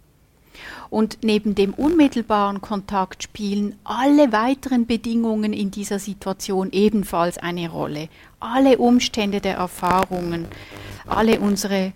Und 0.90 1.18
neben 1.22 1.54
dem 1.54 1.72
unmittelbaren 1.72 2.60
Kontakt 2.60 3.22
spielen 3.22 3.76
alle 3.84 4.32
weiteren 4.32 4.86
Bedingungen 4.86 5.54
in 5.54 5.70
dieser 5.70 5.98
Situation 5.98 6.70
ebenfalls 6.70 7.38
eine 7.38 7.70
Rolle. 7.70 8.08
Alle 8.40 8.76
Umstände 8.76 9.40
der 9.40 9.56
Erfahrungen, 9.56 10.46
alle 11.06 11.40
unsere 11.40 11.92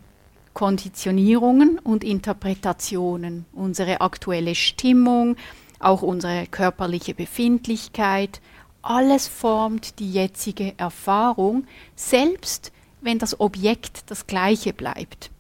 Konditionierungen 0.55 1.79
und 1.79 2.03
Interpretationen, 2.03 3.45
unsere 3.53 4.01
aktuelle 4.01 4.55
Stimmung, 4.55 5.37
auch 5.79 6.03
unsere 6.03 6.47
körperliche 6.47 7.15
Befindlichkeit, 7.15 8.41
alles 8.83 9.27
formt 9.29 9.99
die 9.99 10.13
jetzige 10.13 10.75
Erfahrung, 10.77 11.67
selbst 11.97 12.73
wenn 13.01 13.19
das 13.19 13.41
Objekt 13.41 14.11
das 14.11 14.27
gleiche 14.27 14.73
bleibt. 14.73 15.31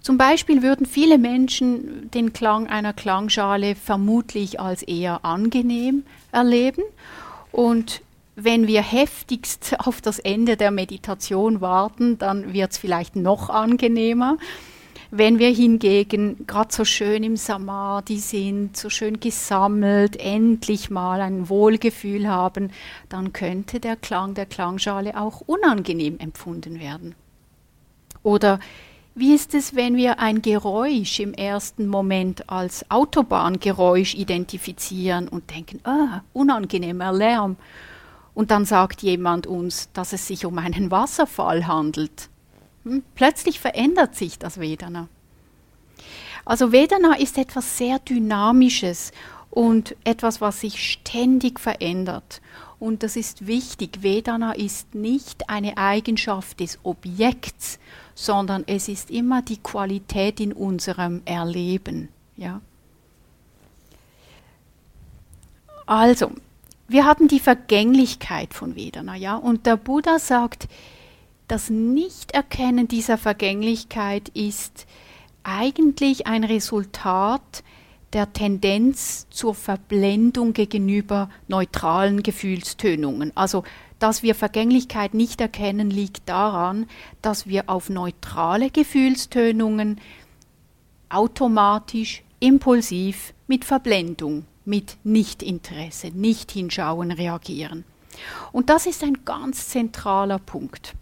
Zum 0.00 0.18
Beispiel 0.18 0.62
würden 0.62 0.86
viele 0.86 1.18
Menschen 1.18 2.10
den 2.12 2.32
Klang 2.32 2.68
einer 2.68 2.92
Klangschale 2.92 3.74
vermutlich 3.74 4.60
als 4.60 4.82
eher 4.82 5.24
angenehm 5.24 6.04
erleben 6.30 6.84
und 7.50 8.02
wenn 8.36 8.66
wir 8.66 8.82
heftigst 8.82 9.74
auf 9.80 10.00
das 10.00 10.18
Ende 10.18 10.56
der 10.56 10.70
Meditation 10.70 11.60
warten, 11.60 12.18
dann 12.18 12.52
wird 12.52 12.72
es 12.72 12.78
vielleicht 12.78 13.16
noch 13.16 13.50
angenehmer. 13.50 14.36
Wenn 15.10 15.38
wir 15.38 15.50
hingegen 15.50 16.46
gerade 16.46 16.74
so 16.74 16.84
schön 16.84 17.22
im 17.22 17.36
Samadhi 17.36 18.18
sind, 18.18 18.76
so 18.76 18.90
schön 18.90 19.20
gesammelt, 19.20 20.16
endlich 20.16 20.90
mal 20.90 21.20
ein 21.20 21.48
Wohlgefühl 21.48 22.28
haben, 22.28 22.70
dann 23.08 23.32
könnte 23.32 23.78
der 23.78 23.96
Klang 23.96 24.34
der 24.34 24.46
Klangschale 24.46 25.20
auch 25.20 25.42
unangenehm 25.42 26.18
empfunden 26.18 26.80
werden. 26.80 27.14
Oder 28.22 28.58
wie 29.14 29.32
ist 29.34 29.54
es, 29.54 29.74
wenn 29.76 29.96
wir 29.96 30.18
ein 30.18 30.42
Geräusch 30.42 31.20
im 31.20 31.32
ersten 31.32 31.86
Moment 31.86 32.50
als 32.50 32.90
Autobahngeräusch 32.90 34.14
identifizieren 34.14 35.28
und 35.28 35.50
denken, 35.50 35.80
ah, 35.84 36.22
unangenehmer 36.32 37.12
Lärm? 37.12 37.56
Und 38.34 38.50
dann 38.50 38.66
sagt 38.66 39.02
jemand 39.02 39.46
uns, 39.46 39.90
dass 39.92 40.12
es 40.12 40.26
sich 40.26 40.44
um 40.44 40.58
einen 40.58 40.90
Wasserfall 40.90 41.66
handelt. 41.66 42.28
Hm? 42.86 43.02
Plötzlich 43.16 43.58
verändert 43.60 44.14
sich 44.14 44.38
das 44.38 44.60
Vedana. 44.60 45.08
Also 46.44 46.70
Vedana 46.70 47.18
ist 47.18 47.36
etwas 47.36 47.76
sehr 47.76 47.98
Dynamisches 47.98 49.10
und 49.50 49.96
etwas, 50.04 50.40
was 50.40 50.60
sich 50.60 50.92
ständig 50.92 51.58
verändert. 51.58 52.40
Und 52.78 53.02
das 53.02 53.16
ist 53.16 53.48
wichtig. 53.48 54.02
Vedana 54.02 54.52
ist 54.52 54.94
nicht 54.94 55.50
eine 55.50 55.76
Eigenschaft 55.76 56.60
des 56.60 56.78
Objekts, 56.84 57.80
sondern 58.14 58.62
es 58.68 58.86
ist 58.86 59.10
immer 59.10 59.42
die 59.42 59.56
Qualität 59.56 60.38
in 60.38 60.52
unserem 60.52 61.22
Erleben. 61.24 62.10
Ja? 62.36 62.60
Also, 65.86 66.30
wir 66.86 67.04
haben 67.04 67.26
die 67.26 67.40
Vergänglichkeit 67.40 68.54
von 68.54 68.76
Vedana, 68.76 69.16
ja, 69.16 69.34
und 69.34 69.66
der 69.66 69.76
Buddha 69.76 70.20
sagt, 70.20 70.68
das 71.48 71.70
Nichterkennen 71.70 72.88
dieser 72.88 73.18
Vergänglichkeit 73.18 74.28
ist 74.30 74.86
eigentlich 75.44 76.26
ein 76.26 76.44
Resultat 76.44 77.62
der 78.12 78.32
Tendenz 78.32 79.26
zur 79.30 79.54
Verblendung 79.54 80.52
gegenüber 80.52 81.30
neutralen 81.48 82.22
Gefühlstönungen. 82.22 83.32
Also 83.36 83.64
dass 83.98 84.22
wir 84.22 84.34
Vergänglichkeit 84.34 85.14
nicht 85.14 85.40
erkennen, 85.40 85.90
liegt 85.90 86.28
daran, 86.28 86.86
dass 87.22 87.46
wir 87.46 87.70
auf 87.70 87.88
neutrale 87.88 88.70
Gefühlstönungen 88.70 90.00
automatisch, 91.08 92.22
impulsiv, 92.40 93.32
mit 93.46 93.64
Verblendung, 93.64 94.44
mit 94.64 94.98
Nichtinteresse, 95.04 96.08
nicht 96.08 96.50
hinschauen 96.50 97.10
reagieren. 97.10 97.84
Und 98.52 98.68
das 98.68 98.86
ist 98.86 99.02
ein 99.02 99.24
ganz 99.24 99.68
zentraler 99.68 100.38
Punkt. 100.38 100.94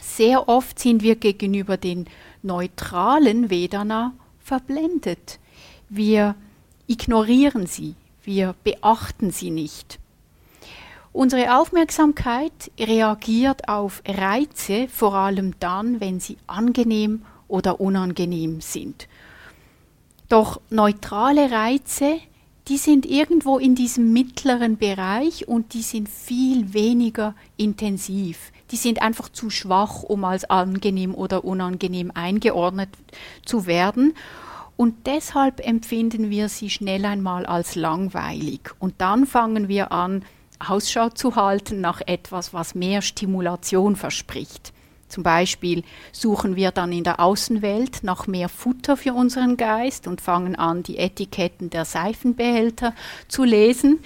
Sehr 0.00 0.48
oft 0.48 0.78
sind 0.78 1.02
wir 1.02 1.16
gegenüber 1.16 1.76
den 1.76 2.06
neutralen 2.42 3.50
Vedana 3.50 4.12
verblendet. 4.38 5.38
Wir 5.88 6.34
ignorieren 6.86 7.66
sie, 7.66 7.94
wir 8.22 8.54
beachten 8.64 9.30
sie 9.30 9.50
nicht. 9.50 9.98
Unsere 11.12 11.58
Aufmerksamkeit 11.58 12.70
reagiert 12.78 13.68
auf 13.68 14.02
Reize 14.06 14.86
vor 14.88 15.14
allem 15.14 15.54
dann, 15.60 16.00
wenn 16.00 16.20
sie 16.20 16.36
angenehm 16.46 17.22
oder 17.48 17.80
unangenehm 17.80 18.60
sind. 18.60 19.08
Doch 20.28 20.60
neutrale 20.68 21.50
Reize, 21.50 22.18
die 22.68 22.76
sind 22.76 23.06
irgendwo 23.06 23.58
in 23.58 23.74
diesem 23.74 24.12
mittleren 24.12 24.76
Bereich 24.76 25.48
und 25.48 25.72
die 25.72 25.82
sind 25.82 26.08
viel 26.08 26.74
weniger 26.74 27.34
intensiv. 27.56 28.52
Die 28.70 28.76
sind 28.76 29.02
einfach 29.02 29.28
zu 29.28 29.50
schwach, 29.50 30.02
um 30.02 30.24
als 30.24 30.48
angenehm 30.48 31.14
oder 31.14 31.44
unangenehm 31.44 32.10
eingeordnet 32.14 32.88
zu 33.44 33.66
werden. 33.66 34.14
Und 34.76 35.06
deshalb 35.06 35.66
empfinden 35.66 36.30
wir 36.30 36.48
sie 36.48 36.68
schnell 36.68 37.04
einmal 37.04 37.46
als 37.46 37.76
langweilig. 37.76 38.70
Und 38.78 38.94
dann 38.98 39.26
fangen 39.26 39.68
wir 39.68 39.92
an, 39.92 40.24
Ausschau 40.58 41.10
zu 41.10 41.36
halten 41.36 41.80
nach 41.80 42.00
etwas, 42.06 42.52
was 42.52 42.74
mehr 42.74 43.02
Stimulation 43.02 43.96
verspricht. 43.96 44.72
Zum 45.08 45.22
Beispiel 45.22 45.84
suchen 46.12 46.56
wir 46.56 46.72
dann 46.72 46.92
in 46.92 47.04
der 47.04 47.20
Außenwelt 47.20 48.02
nach 48.02 48.26
mehr 48.26 48.48
Futter 48.48 48.96
für 48.96 49.14
unseren 49.14 49.56
Geist 49.56 50.08
und 50.08 50.20
fangen 50.20 50.56
an, 50.56 50.82
die 50.82 50.98
Etiketten 50.98 51.70
der 51.70 51.84
Seifenbehälter 51.84 52.92
zu 53.28 53.44
lesen. 53.44 54.00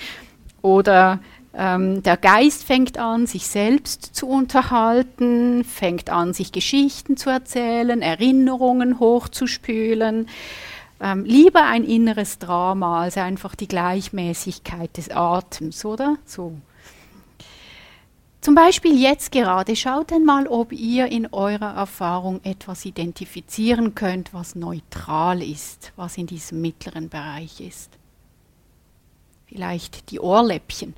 Oder 0.63 1.21
ähm, 1.53 2.03
der 2.03 2.17
Geist 2.17 2.65
fängt 2.65 2.97
an, 2.99 3.27
sich 3.27 3.47
selbst 3.47 4.15
zu 4.15 4.29
unterhalten, 4.29 5.65
fängt 5.65 6.09
an, 6.11 6.33
sich 6.33 6.53
Geschichten 6.53 7.17
zu 7.17 7.29
erzählen, 7.31 8.03
Erinnerungen 8.03 9.01
hochzuspülen. 9.01 10.29
Ähm, 11.01 11.25
lieber 11.25 11.65
ein 11.65 11.85
inneres 11.85 12.39
Drama 12.39 13.03
als 13.03 13.17
einfach 13.17 13.57
die 13.57 13.69
Gleichmäßigkeit 13.69 14.97
des 14.97 15.11
Atems, 15.11 15.85
oder? 15.85 16.17
So. 16.25 16.53
Zum 18.41 18.55
Beispiel 18.55 18.99
jetzt 18.99 19.33
gerade, 19.33 19.77
schaut 19.77 20.13
einmal, 20.13 20.47
ob 20.47 20.73
ihr 20.73 21.07
in 21.07 21.27
eurer 21.33 21.75
Erfahrung 21.75 22.41
etwas 22.43 22.87
identifizieren 22.87 23.95
könnt, 23.95 24.33
was 24.33 24.55
neutral 24.55 25.43
ist, 25.43 25.93
was 25.97 26.17
in 26.17 26.27
diesem 26.27 26.61
mittleren 26.61 27.09
Bereich 27.09 27.61
ist. 27.61 27.91
Vielleicht 29.47 30.11
die 30.11 30.21
Ohrläppchen. 30.21 30.95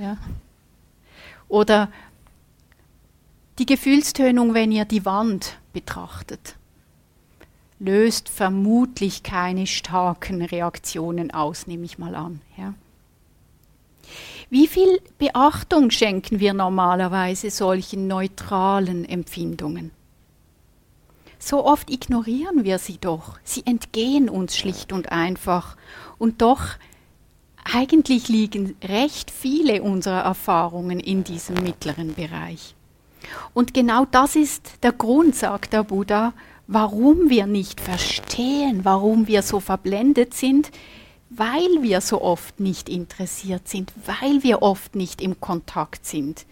Ja. 0.00 0.16
Oder 1.48 1.90
die 3.58 3.66
Gefühlstönung, 3.66 4.54
wenn 4.54 4.72
ihr 4.72 4.84
die 4.84 5.04
Wand 5.04 5.58
betrachtet 5.72 6.56
löst 7.80 8.28
vermutlich 8.28 9.24
keine 9.24 9.66
starken 9.66 10.42
Reaktionen 10.42 11.32
aus, 11.32 11.66
nehme 11.66 11.86
ich 11.86 11.98
mal 11.98 12.14
an. 12.14 12.40
Ja. 12.56 12.74
Wie 14.50 14.68
viel 14.68 15.00
Beachtung 15.18 15.90
schenken 15.90 16.40
wir 16.40 16.52
normalerweise 16.52 17.50
solchen 17.50 18.06
neutralen 18.06 19.04
Empfindungen? 19.04 19.90
So 21.38 21.64
oft 21.64 21.90
ignorieren 21.90 22.64
wir 22.64 22.78
sie 22.78 22.98
doch, 22.98 23.38
sie 23.44 23.64
entgehen 23.64 24.28
uns 24.28 24.56
schlicht 24.56 24.92
und 24.92 25.10
einfach. 25.10 25.76
Und 26.18 26.42
doch, 26.42 26.62
eigentlich 27.72 28.28
liegen 28.28 28.76
recht 28.82 29.30
viele 29.30 29.82
unserer 29.82 30.20
Erfahrungen 30.20 31.00
in 31.00 31.24
diesem 31.24 31.56
mittleren 31.62 32.14
Bereich. 32.14 32.74
Und 33.54 33.74
genau 33.74 34.06
das 34.10 34.36
ist 34.36 34.82
der 34.82 34.92
Grund, 34.92 35.34
sagt 35.34 35.72
der 35.72 35.84
Buddha, 35.84 36.32
warum 36.66 37.28
wir 37.28 37.46
nicht 37.46 37.80
verstehen, 37.80 38.84
warum 38.84 39.26
wir 39.26 39.42
so 39.42 39.60
verblendet 39.60 40.34
sind, 40.34 40.70
weil 41.28 41.82
wir 41.82 42.00
so 42.00 42.22
oft 42.22 42.60
nicht 42.60 42.88
interessiert 42.88 43.68
sind, 43.68 43.92
weil 44.06 44.42
wir 44.42 44.62
oft 44.62 44.96
nicht 44.96 45.20
im 45.20 45.40
Kontakt 45.40 46.06
sind. 46.06 46.46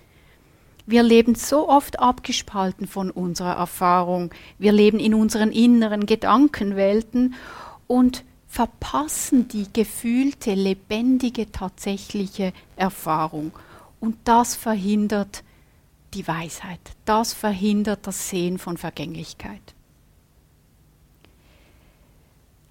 Wir 0.87 1.02
leben 1.02 1.35
so 1.35 1.68
oft 1.68 1.98
abgespalten 1.98 2.87
von 2.87 3.11
unserer 3.11 3.57
Erfahrung, 3.57 4.31
wir 4.59 4.72
leben 4.72 4.98
in 4.98 5.14
unseren 5.14 5.52
inneren 5.52 6.07
Gedankenwelten 6.07 7.35
und 7.87 8.24
verpassen 8.48 9.46
die 9.46 9.66
gefühlte, 9.72 10.54
lebendige, 10.54 11.52
tatsächliche 11.52 12.52
Erfahrung. 12.76 13.52
Und 14.00 14.16
das 14.24 14.56
verhindert 14.56 15.44
die 16.14 16.26
Weisheit, 16.26 16.80
das 17.04 17.34
verhindert 17.34 18.06
das 18.06 18.30
Sehen 18.30 18.58
von 18.58 18.78
Vergänglichkeit. 18.78 19.61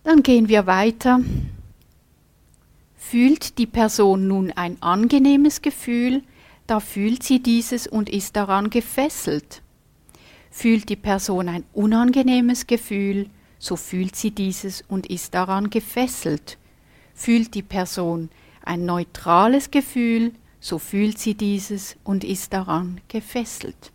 Dann 0.04 0.24
gehen 0.24 0.48
wir 0.50 0.66
weiter. 0.66 1.20
Fühlt 2.96 3.58
die 3.58 3.68
Person 3.68 4.28
nun 4.28 4.52
ein 4.52 4.82
angenehmes 4.82 5.62
Gefühl, 5.62 6.24
da 6.66 6.80
fühlt 6.80 7.24
sie 7.24 7.42
dieses 7.42 7.88
und 7.88 8.10
ist 8.10 8.36
daran 8.36 8.70
gefesselt. 8.70 9.62
Fühlt 10.50 10.90
die 10.90 10.96
Person 10.96 11.48
ein 11.48 11.64
unangenehmes 11.74 12.68
Gefühl, 12.68 13.30
so 13.60 13.76
fühlt 13.76 14.16
sie 14.16 14.32
dieses 14.32 14.84
und 14.88 15.08
ist 15.08 15.34
daran 15.34 15.70
gefesselt. 15.70 16.58
Fühlt 17.14 17.56
die 17.56 17.64
Person 17.64 18.30
ein 18.64 18.86
neutrales 18.86 19.72
Gefühl, 19.72 20.34
so 20.60 20.78
fühlt 20.78 21.18
sie 21.18 21.34
dieses 21.34 21.96
und 22.04 22.24
ist 22.24 22.54
daran 22.54 23.02
gefesselt. 23.08 23.92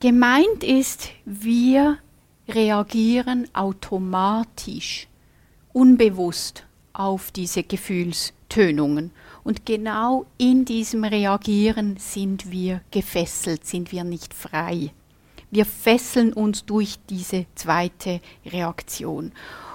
Gemeint 0.00 0.62
ist, 0.62 1.08
wir 1.24 1.98
reagieren 2.48 3.48
automatisch, 3.54 5.08
unbewusst 5.72 6.64
auf 6.92 7.30
diese 7.30 7.62
Gefühlstönungen. 7.62 9.10
Und 9.44 9.66
genau 9.66 10.26
in 10.38 10.64
diesem 10.64 11.04
Reagieren 11.04 11.96
sind 11.98 12.50
wir 12.50 12.80
gefesselt, 12.90 13.66
sind 13.66 13.92
wir 13.92 14.04
nicht 14.04 14.32
frei. 14.34 14.92
Wir 15.54 15.66
fesseln 15.66 16.32
uns 16.32 16.64
durch 16.64 16.98
diese 17.08 17.46
zweite 17.54 18.20
Reaktion. 18.44 19.30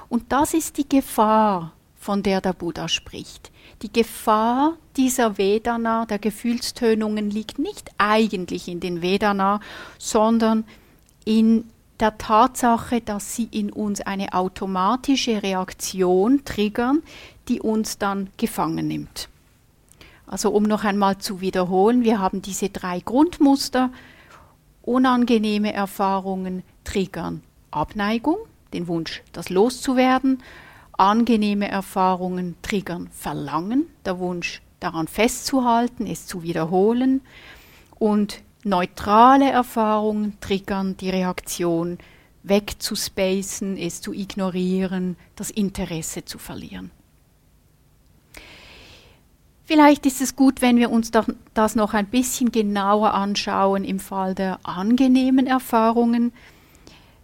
Und 0.09 0.33
das 0.33 0.53
ist 0.53 0.75
die 0.75 0.89
Gefahr, 0.89 1.71
von 1.97 2.21
der 2.21 2.41
der 2.41 2.51
Buddha 2.51 2.89
spricht. 2.89 3.49
Die 3.81 3.93
Gefahr 3.93 4.73
dieser 4.97 5.37
Vedana, 5.37 6.05
der 6.05 6.19
Gefühlstönungen, 6.19 7.31
liegt 7.31 7.59
nicht 7.59 7.91
eigentlich 7.97 8.67
in 8.67 8.81
den 8.81 9.01
Vedana, 9.01 9.61
sondern 9.97 10.65
in 11.23 11.63
der 12.01 12.17
Tatsache, 12.17 12.99
dass 12.99 13.37
sie 13.37 13.47
in 13.49 13.71
uns 13.71 14.01
eine 14.01 14.33
automatische 14.33 15.41
Reaktion 15.43 16.43
triggern, 16.43 17.03
die 17.47 17.61
uns 17.61 17.97
dann 17.97 18.29
gefangen 18.35 18.85
nimmt. 18.85 19.29
Also 20.27 20.49
um 20.49 20.63
noch 20.63 20.83
einmal 20.83 21.19
zu 21.19 21.39
wiederholen, 21.39 22.03
wir 22.03 22.19
haben 22.19 22.41
diese 22.41 22.67
drei 22.67 22.99
Grundmuster. 22.99 23.91
Unangenehme 24.81 25.73
Erfahrungen 25.73 26.63
triggern 26.83 27.43
Abneigung, 27.71 28.37
den 28.73 28.87
Wunsch, 28.87 29.23
das 29.31 29.49
loszuwerden. 29.49 30.41
Angenehme 30.93 31.67
Erfahrungen 31.69 32.55
triggern 32.61 33.09
Verlangen, 33.11 33.87
der 34.05 34.19
Wunsch, 34.19 34.61
daran 34.79 35.07
festzuhalten, 35.07 36.07
es 36.07 36.25
zu 36.25 36.43
wiederholen. 36.43 37.21
Und 37.97 38.41
neutrale 38.63 39.49
Erfahrungen 39.49 40.37
triggern 40.41 40.97
die 40.97 41.09
Reaktion, 41.09 41.97
wegzuspacen, 42.43 43.77
es 43.77 44.01
zu 44.01 44.13
ignorieren, 44.13 45.17
das 45.35 45.51
Interesse 45.51 46.25
zu 46.25 46.37
verlieren. 46.37 46.91
Vielleicht 49.71 50.07
ist 50.07 50.19
es 50.19 50.35
gut, 50.35 50.63
wenn 50.63 50.77
wir 50.77 50.89
uns 50.89 51.11
das 51.53 51.75
noch 51.75 51.93
ein 51.93 52.07
bisschen 52.07 52.51
genauer 52.51 53.13
anschauen 53.13 53.83
im 53.83 53.99
Fall 53.99 54.33
der 54.33 54.59
angenehmen 54.63 55.45
Erfahrungen, 55.45 56.33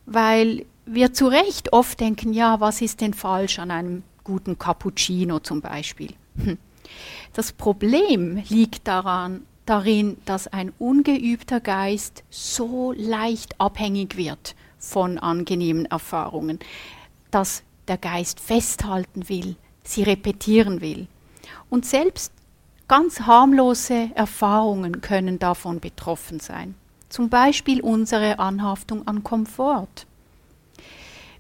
weil 0.06 0.68
wir 0.86 1.12
zu 1.12 1.26
Recht 1.26 1.74
oft 1.74 2.00
denken, 2.00 2.34
ja, 2.34 2.60
was 2.60 2.82
ist 2.82 3.02
denn 3.02 3.16
falsch 3.16 3.58
an 3.58 3.72
einem 3.72 4.04
guten 4.24 4.60
Cappuccino 4.60 5.40
zum 5.40 5.62
Beispiel? 5.62 6.14
Hm. 6.38 6.60
Das 7.34 7.52
Problem 7.52 8.44
liegt 8.48 8.88
daran, 8.88 9.42
darin, 9.66 10.18
dass 10.26 10.46
ein 10.46 10.72
ungeübter 10.78 11.60
Geist 11.60 12.24
so 12.30 12.94
leicht 12.96 13.60
abhängig 13.60 14.18
wird 14.18 14.54
von 14.78 15.18
angenehmen 15.18 15.86
Erfahrungen, 15.86 16.60
dass 17.32 17.64
der 17.88 17.98
Geist 17.98 18.40
festhalten 18.40 19.30
will, 19.30 19.56
sie 19.84 20.04
repetieren 20.04 20.82
will. 20.82 21.08
Und 21.70 21.86
selbst 21.86 22.32
ganz 22.88 23.22
harmlose 23.22 24.10
Erfahrungen 24.16 25.02
können 25.02 25.40
davon 25.40 25.80
betroffen 25.80 26.40
sein. 26.40 26.76
Zum 27.10 27.30
Beispiel 27.30 27.82
unsere 27.82 28.40
Anhaftung 28.40 29.08
an 29.08 29.24
Komfort. 29.24 30.06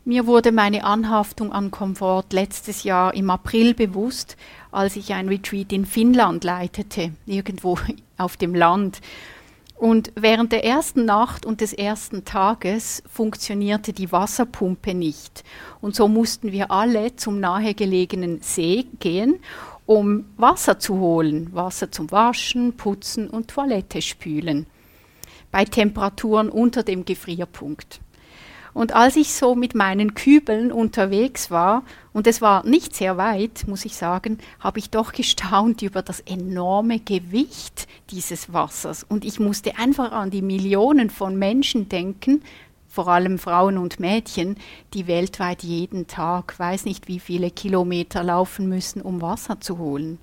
Mir 0.08 0.28
wurde 0.28 0.52
meine 0.52 0.84
Anhaftung 0.84 1.52
an 1.52 1.72
Komfort 1.72 2.26
letztes 2.32 2.84
Jahr 2.84 3.16
im 3.16 3.30
April 3.32 3.74
bewusst, 3.74 4.38
als 4.72 4.96
ich 4.96 5.14
ein 5.14 5.28
Retreat 5.28 5.74
in 5.74 5.86
Finnland 5.86 6.44
leitete, 6.44 7.12
irgendwo 7.26 7.80
auf 8.18 8.38
dem 8.38 8.54
Land. 8.54 9.02
Und 9.78 10.12
während 10.16 10.52
der 10.52 10.64
ersten 10.64 11.06
Nacht 11.06 11.46
und 11.46 11.60
des 11.60 11.74
ersten 11.74 12.24
Tages 12.24 13.04
funktionierte 13.12 13.92
die 13.92 14.12
Wasserpumpe 14.12 14.94
nicht. 14.94 15.44
Und 15.82 15.96
so 15.96 16.08
mussten 16.08 16.52
wir 16.52 16.72
alle 16.72 17.16
zum 17.18 17.40
nahegelegenen 17.40 18.42
See 18.42 18.86
gehen, 19.00 19.40
um 19.86 20.26
Wasser 20.38 20.80
zu 20.80 21.00
holen. 21.00 21.50
Wasser 21.54 21.92
zum 21.92 22.12
Waschen, 22.12 22.74
Putzen 22.78 23.30
und 23.30 23.50
Toilette 23.50 24.02
spülen. 24.02 24.66
Bei 25.52 25.66
Temperaturen 25.66 26.50
unter 26.50 26.84
dem 26.84 27.06
Gefrierpunkt. 27.06 28.00
Und 28.76 28.94
als 28.94 29.16
ich 29.16 29.34
so 29.34 29.56
mit 29.56 29.74
meinen 29.74 30.16
Kübeln 30.16 30.70
unterwegs 30.70 31.50
war, 31.50 31.84
und 32.12 32.28
es 32.28 32.42
war 32.42 32.66
nicht 32.66 32.94
sehr 32.94 33.16
weit, 33.16 33.66
muss 33.68 33.86
ich 33.86 33.96
sagen, 33.96 34.38
habe 34.60 34.80
ich 34.80 34.90
doch 34.90 35.12
gestaunt 35.14 35.82
über 35.82 36.02
das 36.02 36.20
enorme 36.20 37.00
Gewicht 37.00 37.88
dieses 38.10 38.52
Wassers. 38.52 39.06
Und 39.08 39.24
ich 39.24 39.40
musste 39.40 39.78
einfach 39.78 40.12
an 40.12 40.30
die 40.30 40.42
Millionen 40.42 41.10
von 41.10 41.40
Menschen 41.40 41.88
denken, 41.88 42.44
vor 42.96 43.10
allem 43.10 43.38
Frauen 43.38 43.78
und 43.78 44.00
Mädchen, 44.00 44.56
die 44.94 45.06
weltweit 45.06 45.64
jeden 45.64 46.08
Tag 46.08 46.58
weiß 46.58 46.86
nicht 46.86 47.10
wie 47.10 47.20
viele 47.20 47.52
Kilometer 47.52 48.24
laufen 48.24 48.70
müssen, 48.70 49.02
um 49.02 49.22
Wasser 49.22 49.60
zu 49.60 49.78
holen. 49.78 50.18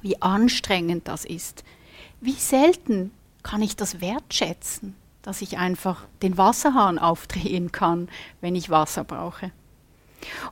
Wie 0.00 0.22
anstrengend 0.22 1.08
das 1.08 1.24
ist. 1.24 1.64
Wie 2.20 2.32
selten 2.34 3.10
kann 3.42 3.62
ich 3.62 3.74
das 3.74 4.00
wertschätzen, 4.00 4.94
dass 5.22 5.42
ich 5.42 5.58
einfach 5.58 6.04
den 6.22 6.38
Wasserhahn 6.38 7.00
aufdrehen 7.00 7.72
kann, 7.72 8.08
wenn 8.40 8.54
ich 8.54 8.70
Wasser 8.70 9.02
brauche. 9.02 9.50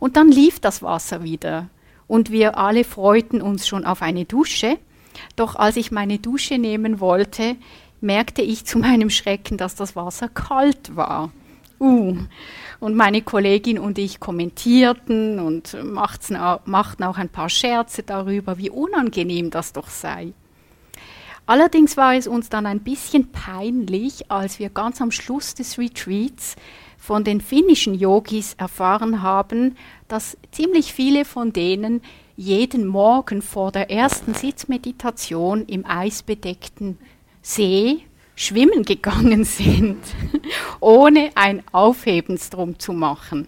Und 0.01 0.17
dann 0.17 0.33
lief 0.33 0.59
das 0.59 0.83
Wasser 0.83 1.23
wieder 1.23 1.69
und 2.09 2.33
wir 2.33 2.59
alle 2.59 2.83
freuten 2.83 3.41
uns 3.41 3.69
schon 3.69 3.85
auf 3.85 4.03
eine 4.03 4.25
Dusche. 4.25 4.79
Doch 5.37 5.55
als 5.55 5.77
ich 5.77 5.93
meine 5.93 6.19
Dusche 6.19 6.59
nehmen 6.59 6.99
wollte, 6.99 7.55
merkte 8.01 8.43
ich 8.43 8.65
zu 8.65 8.79
meinem 8.79 9.11
Schrecken, 9.11 9.57
dass 9.57 9.75
das 9.75 9.97
Wasser 9.97 10.29
kalt 10.29 10.97
war. 10.97 11.31
Uh. 11.79 12.17
Und 12.79 12.95
meine 12.95 13.23
Kollegin 13.23 13.79
und 13.79 13.99
ich 13.99 14.21
kommentierten 14.21 15.39
und 15.39 15.77
machten 15.83 16.37
auch 16.37 17.19
ein 17.19 17.29
paar 17.29 17.49
Scherze 17.49 18.03
darüber, 18.03 18.59
wie 18.59 18.71
unangenehm 18.71 19.51
das 19.51 19.73
doch 19.73 19.89
sei. 19.89 20.33
Allerdings 21.47 21.97
war 21.97 22.15
es 22.15 22.27
uns 22.27 22.49
dann 22.49 22.67
ein 22.67 22.81
bisschen 22.81 23.33
peinlich, 23.33 24.31
als 24.31 24.59
wir 24.59 24.69
ganz 24.69 25.01
am 25.01 25.11
Schluss 25.11 25.55
des 25.55 25.79
Retreats 25.79 26.57
von 26.97 27.25
den 27.25 27.41
finnischen 27.41 27.95
Yogis 27.95 28.55
erfahren 28.55 29.23
haben, 29.23 29.77
dass 30.07 30.37
ziemlich 30.53 30.93
viele 30.93 31.25
von 31.25 31.53
denen 31.53 32.03
jeden 32.37 32.87
Morgen 32.87 33.43
vor 33.43 33.73
der 33.73 33.91
ersten 33.91 34.33
Sitzmeditation 34.33 35.67
im 35.67 35.85
eisbedeckten 35.85 36.99
See 37.43 38.05
schwimmen 38.41 38.85
gegangen 38.85 39.45
sind, 39.45 39.99
ohne 40.81 41.31
ein 41.35 41.63
Aufhebens 41.73 42.49
drum 42.49 42.79
zu 42.79 42.95
machen. 42.95 43.47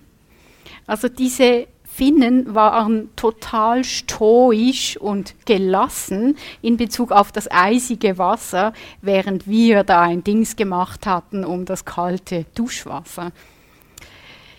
Also 0.86 1.09
diese 1.09 1.66
Finnen 1.84 2.55
waren 2.55 3.09
total 3.16 3.84
stoisch 3.84 4.99
und 4.99 5.34
gelassen 5.47 6.36
in 6.61 6.76
Bezug 6.76 7.11
auf 7.11 7.32
das 7.32 7.51
eisige 7.51 8.18
Wasser, 8.18 8.74
während 9.01 9.47
wir 9.47 9.82
da 9.82 10.03
ein 10.03 10.24
Dings 10.24 10.57
gemacht 10.57 11.07
hatten 11.07 11.45
um 11.45 11.64
das 11.64 11.86
kalte 11.86 12.45
Duschwasser. 12.55 13.32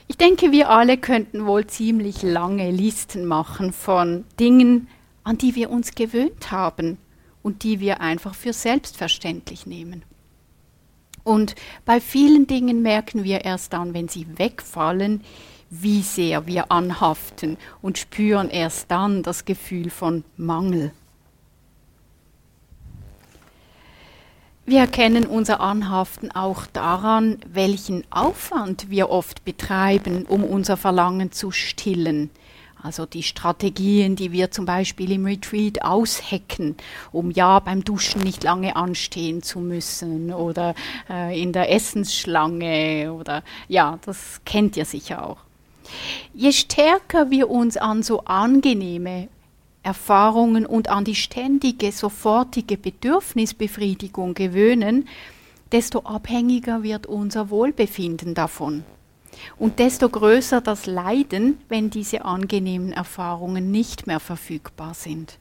Ich 0.07 0.17
denke, 0.17 0.51
wir 0.51 0.69
alle 0.69 0.97
könnten 0.97 1.45
wohl 1.45 1.67
ziemlich 1.67 2.23
lange 2.23 2.71
Listen 2.71 3.25
machen 3.25 3.71
von 3.71 4.25
Dingen, 4.39 4.87
an 5.23 5.37
die 5.37 5.55
wir 5.55 5.69
uns 5.69 5.93
gewöhnt 5.93 6.51
haben 6.51 6.97
und 7.43 7.63
die 7.63 7.79
wir 7.79 8.01
einfach 8.01 8.33
für 8.33 8.53
selbstverständlich 8.53 9.67
nehmen. 9.67 10.03
Und 11.23 11.55
bei 11.85 12.01
vielen 12.01 12.47
Dingen 12.47 12.81
merken 12.81 13.23
wir 13.23 13.45
erst 13.45 13.73
dann, 13.73 13.93
wenn 13.93 14.07
sie 14.07 14.25
wegfallen, 14.37 15.21
wie 15.69 16.01
sehr 16.01 16.45
wir 16.45 16.71
anhaften 16.71 17.57
und 17.81 17.97
spüren 17.97 18.49
erst 18.49 18.91
dann 18.91 19.23
das 19.23 19.45
Gefühl 19.45 19.89
von 19.89 20.23
Mangel. 20.37 20.91
Wir 24.65 24.79
erkennen 24.79 25.25
unser 25.25 25.59
Anhaften 25.59 26.31
auch 26.31 26.65
daran, 26.67 27.37
welchen 27.51 28.05
Aufwand 28.11 28.89
wir 28.89 29.09
oft 29.09 29.43
betreiben, 29.43 30.25
um 30.25 30.43
unser 30.45 30.77
Verlangen 30.77 31.33
zu 31.33 31.51
stillen. 31.51 32.29
Also 32.83 33.05
die 33.05 33.23
Strategien, 33.23 34.17
die 34.17 34.33
wir 34.33 34.51
zum 34.51 34.65
Beispiel 34.65 35.13
im 35.13 35.25
Retreat 35.25 35.83
aushecken, 35.83 36.75
um 37.13 37.31
ja 37.31 37.59
beim 37.59 37.85
Duschen 37.85 38.21
nicht 38.21 38.43
lange 38.43 38.75
anstehen 38.75 39.41
zu 39.41 39.59
müssen 39.59 40.33
oder 40.33 40.75
äh, 41.09 41.41
in 41.41 41.53
der 41.53 41.71
Essensschlange 41.71 43.13
oder 43.13 43.41
ja, 43.69 43.99
das 44.05 44.41
kennt 44.43 44.75
ihr 44.75 44.83
sicher 44.83 45.25
auch. 45.25 45.37
Je 46.33 46.51
stärker 46.51 47.31
wir 47.31 47.49
uns 47.49 47.77
an 47.77 48.03
so 48.03 48.25
angenehme 48.25 49.29
Erfahrungen 49.81 50.65
und 50.65 50.89
an 50.89 51.05
die 51.05 51.15
ständige, 51.15 51.89
sofortige 51.93 52.75
Bedürfnisbefriedigung 52.75 54.33
gewöhnen, 54.33 55.07
desto 55.71 55.99
abhängiger 55.99 56.83
wird 56.83 57.07
unser 57.07 57.49
Wohlbefinden 57.49 58.33
davon. 58.33 58.83
Und 59.57 59.79
desto 59.79 60.09
größer 60.09 60.61
das 60.61 60.85
Leiden, 60.85 61.59
wenn 61.69 61.89
diese 61.89 62.25
angenehmen 62.25 62.91
Erfahrungen 62.91 63.71
nicht 63.71 64.07
mehr 64.07 64.19
verfügbar 64.19 64.93
sind. 64.93 65.37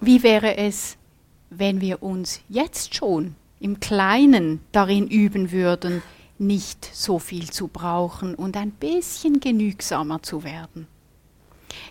Wie 0.00 0.22
wäre 0.22 0.56
es, 0.56 0.96
wenn 1.50 1.80
wir 1.80 2.02
uns 2.02 2.40
jetzt 2.48 2.94
schon 2.94 3.36
im 3.60 3.78
Kleinen 3.78 4.60
darin 4.72 5.06
üben 5.06 5.52
würden, 5.52 6.02
nicht 6.38 6.88
so 6.92 7.18
viel 7.18 7.50
zu 7.50 7.68
brauchen 7.68 8.34
und 8.34 8.56
ein 8.56 8.72
bisschen 8.72 9.38
genügsamer 9.38 10.22
zu 10.22 10.42
werden? 10.42 10.88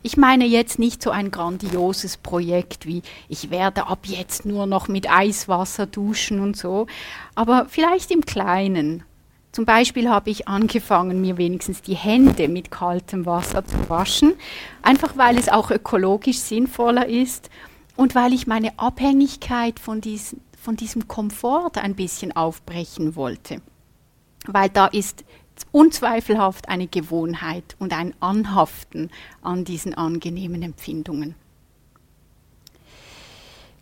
Ich 0.04 0.18
meine 0.18 0.46
jetzt 0.46 0.80
nicht 0.80 1.02
so 1.02 1.12
ein 1.12 1.32
grandioses 1.32 2.18
Projekt 2.18 2.86
wie 2.86 3.02
ich 3.30 3.50
werde 3.50 3.88
ab 3.88 4.00
jetzt 4.04 4.46
nur 4.46 4.66
noch 4.66 4.88
mit 4.88 5.10
Eiswasser 5.10 5.86
duschen 5.86 6.40
und 6.40 6.58
so, 6.58 6.88
aber 7.36 7.66
vielleicht 7.70 8.12
im 8.12 8.26
Kleinen 8.26 9.04
zum 9.52 9.66
Beispiel 9.66 10.10
habe 10.10 10.30
ich 10.30 10.48
angefangen, 10.48 11.20
mir 11.20 11.38
wenigstens 11.38 11.82
die 11.82 11.96
Hände 11.96 12.48
mit 12.48 12.72
kaltem 12.72 13.26
Wasser 13.26 13.66
zu 13.66 13.90
waschen, 13.90 14.34
einfach 14.82 15.18
weil 15.18 15.38
es 15.38 15.50
auch 15.50 15.72
ökologisch 15.72 16.40
sinnvoller 16.40 17.08
ist 17.08 17.50
und 17.98 18.16
weil 18.16 18.34
ich 18.34 18.48
meine 18.48 18.80
Abhängigkeit 18.80 19.80
von, 19.80 20.00
dies, 20.00 20.38
von 20.62 20.78
diesem 20.78 21.08
Komfort 21.10 21.78
ein 21.78 21.96
bisschen 21.96 22.34
aufbrechen 22.34 23.16
wollte. 23.18 23.62
Weil 24.48 24.70
da 24.70 24.88
ist 24.88 25.26
unzweifelhaft 25.72 26.70
eine 26.70 26.88
Gewohnheit 26.88 27.76
und 27.78 27.94
ein 27.94 28.14
Anhaften 28.22 29.12
an 29.42 29.66
diesen 29.66 29.94
angenehmen 29.94 30.64
Empfindungen 30.64 31.36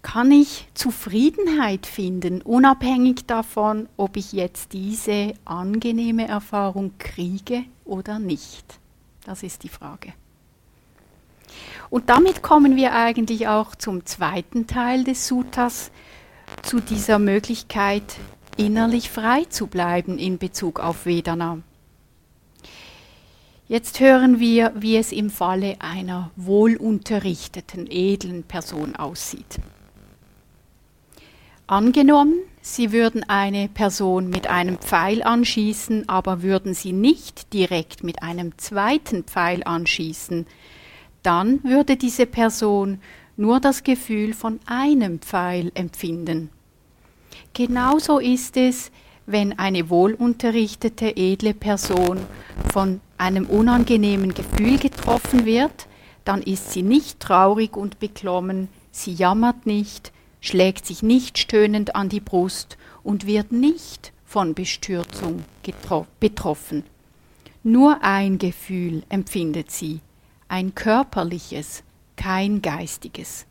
kann 0.02 0.32
ich 0.32 0.68
Zufriedenheit 0.74 1.86
finden, 1.86 2.42
unabhängig 2.42 3.26
davon, 3.26 3.90
ob 3.98 4.18
ich 4.18 4.32
jetzt 4.32 4.74
diese 4.74 5.34
angenehme 5.46 6.28
Erfahrung 6.28 6.94
kriege 7.00 7.64
oder 7.86 8.20
nicht? 8.20 8.80
Das 9.26 9.44
ist 9.44 9.64
die 9.64 9.70
Frage. 9.70 10.14
Und 11.90 12.10
damit 12.10 12.42
kommen 12.42 12.76
wir 12.76 12.94
eigentlich 12.94 13.48
auch 13.48 13.76
zum 13.76 14.06
zweiten 14.06 14.68
Teil 14.68 15.04
des 15.04 15.28
Suttas, 15.28 15.92
zu 16.64 16.80
dieser 16.80 17.20
Möglichkeit, 17.20 18.04
innerlich 18.58 19.10
frei 19.10 19.46
zu 19.46 19.68
bleiben 19.68 20.18
in 20.18 20.38
Bezug 20.38 20.80
auf 20.80 21.06
Vedana. 21.06 21.60
Jetzt 23.68 24.00
hören 24.00 24.40
wir, 24.40 24.74
wie 24.76 24.98
es 24.98 25.12
im 25.12 25.30
Falle 25.30 25.76
einer 25.80 26.32
wohlunterrichteten, 26.36 27.86
edlen 27.90 28.44
Person 28.44 28.96
aussieht. 28.96 29.60
Angenommen, 31.70 32.34
Sie 32.62 32.92
würden 32.92 33.24
eine 33.30 33.70
Person 33.70 34.28
mit 34.32 34.48
einem 34.48 34.80
Pfeil 34.80 35.22
anschießen, 35.22 36.10
aber 36.10 36.42
würden 36.42 36.74
sie 36.74 36.94
nicht 36.94 37.54
direkt 37.54 38.04
mit 38.04 38.24
einem 38.24 38.58
zweiten 38.58 39.24
Pfeil 39.24 39.62
anschießen, 39.64 40.48
dann 41.22 41.64
würde 41.64 41.96
diese 41.96 42.26
Person 42.26 43.00
nur 43.38 43.60
das 43.60 43.84
Gefühl 43.84 44.34
von 44.34 44.60
einem 44.66 45.20
Pfeil 45.20 45.72
empfinden. 45.76 46.50
Genauso 47.54 48.18
ist 48.18 48.58
es, 48.58 48.90
wenn 49.28 49.60
eine 49.60 49.92
wohlunterrichtete, 49.92 51.16
edle 51.16 51.54
Person 51.54 52.18
von 52.74 53.00
einem 53.20 53.46
unangenehmen 53.46 54.34
Gefühl 54.34 54.80
getroffen 54.80 55.46
wird, 55.46 55.86
dann 56.26 56.42
ist 56.42 56.72
sie 56.72 56.82
nicht 56.82 57.20
traurig 57.20 57.78
und 57.78 58.00
beklommen, 58.00 58.70
sie 58.90 59.14
jammert 59.14 59.68
nicht, 59.68 60.12
schlägt 60.42 60.86
sich 60.86 61.04
nicht 61.04 61.38
stöhnend 61.38 61.96
an 61.96 62.10
die 62.10 62.20
Brust 62.20 62.78
und 63.04 63.26
wird 63.26 63.52
nicht 63.52 64.14
von 64.26 64.54
Bestürzung 64.54 65.44
betroffen. 66.20 66.84
Nur 67.64 68.04
ein 68.04 68.38
Gefühl 68.38 69.04
empfindet 69.10 69.72
sie, 69.72 70.00
ein 70.48 70.76
körperliches, 70.76 71.84
kein 72.16 72.62
geistiges. 72.62 73.46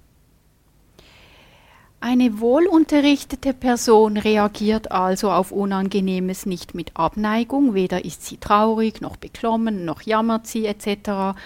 Eine 2.01 2.39
wohlunterrichtete 2.39 3.53
Person 3.53 4.17
reagiert 4.17 4.93
also 4.93 5.33
auf 5.33 5.51
Unangenehmes 5.51 6.47
nicht 6.47 6.75
mit 6.75 6.97
Abneigung, 6.97 7.75
weder 7.75 8.05
ist 8.05 8.25
sie 8.25 8.37
traurig, 8.37 9.01
noch 9.01 9.17
beklommen, 9.17 9.85
noch 9.85 10.03
jammert 10.03 10.47
sie 10.47 10.67
etc. 10.67 11.37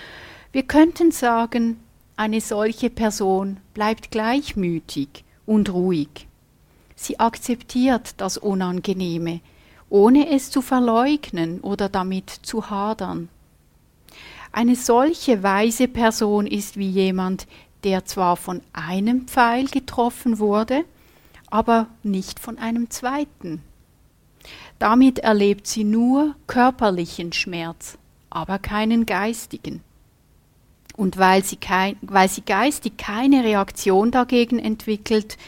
Wir 0.52 0.62
könnten 0.64 1.10
sagen, 1.10 1.80
eine 2.16 2.42
solche 2.42 2.90
Person 2.90 3.56
bleibt 3.72 4.10
gleichmütig 4.10 5.24
und 5.46 5.72
ruhig. 5.72 6.26
Sie 6.96 7.18
akzeptiert 7.18 8.14
das 8.18 8.38
Unangenehme, 8.38 9.40
ohne 9.88 10.30
es 10.30 10.50
zu 10.50 10.62
verleugnen 10.62 11.60
oder 11.60 11.88
damit 11.88 12.30
zu 12.30 12.70
hadern. 12.70 13.28
Eine 14.52 14.76
solche 14.76 15.42
weise 15.42 15.88
Person 15.88 16.46
ist 16.46 16.76
wie 16.76 16.88
jemand, 16.88 17.46
der 17.84 18.04
zwar 18.04 18.36
von 18.36 18.60
einem 18.72 19.26
Pfeil 19.26 19.66
getroffen 19.66 20.38
wurde, 20.38 20.84
aber 21.50 21.88
nicht 22.02 22.38
von 22.38 22.58
einem 22.58 22.90
zweiten. 22.90 23.62
Damit 24.78 25.18
erlebt 25.20 25.66
sie 25.66 25.84
nur 25.84 26.34
körperlichen 26.46 27.32
Schmerz, 27.32 27.98
aber 28.30 28.58
keinen 28.58 29.06
geistigen. 29.06 29.82
Und 30.96 31.16
weil 31.16 31.42
sie, 31.44 31.56
kein, 31.56 31.96
weil 32.02 32.28
sie 32.28 32.42
geistig 32.42 32.98
keine 32.98 33.44
Reaktion 33.44 34.10
dagegen 34.10 34.58
entwickelt, 34.58 35.38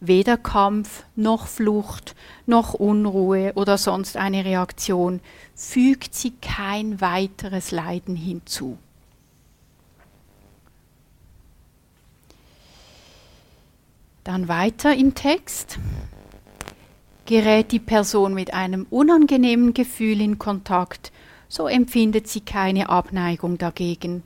weder 0.00 0.36
Kampf 0.36 1.04
noch 1.14 1.46
Flucht 1.46 2.14
noch 2.46 2.74
Unruhe 2.74 3.52
oder 3.54 3.78
sonst 3.78 4.16
eine 4.16 4.44
Reaktion, 4.44 5.20
fügt 5.54 6.14
sie 6.14 6.32
kein 6.42 7.00
weiteres 7.00 7.70
Leiden 7.70 8.16
hinzu. 8.16 8.78
Dann 14.24 14.48
weiter 14.48 14.94
im 14.94 15.14
Text. 15.14 15.78
Gerät 17.26 17.72
die 17.72 17.80
Person 17.80 18.34
mit 18.34 18.54
einem 18.54 18.86
unangenehmen 18.90 19.72
Gefühl 19.72 20.20
in 20.20 20.38
Kontakt, 20.38 21.12
so 21.48 21.66
empfindet 21.66 22.28
sie 22.28 22.40
keine 22.40 22.88
Abneigung 22.88 23.58
dagegen. 23.58 24.22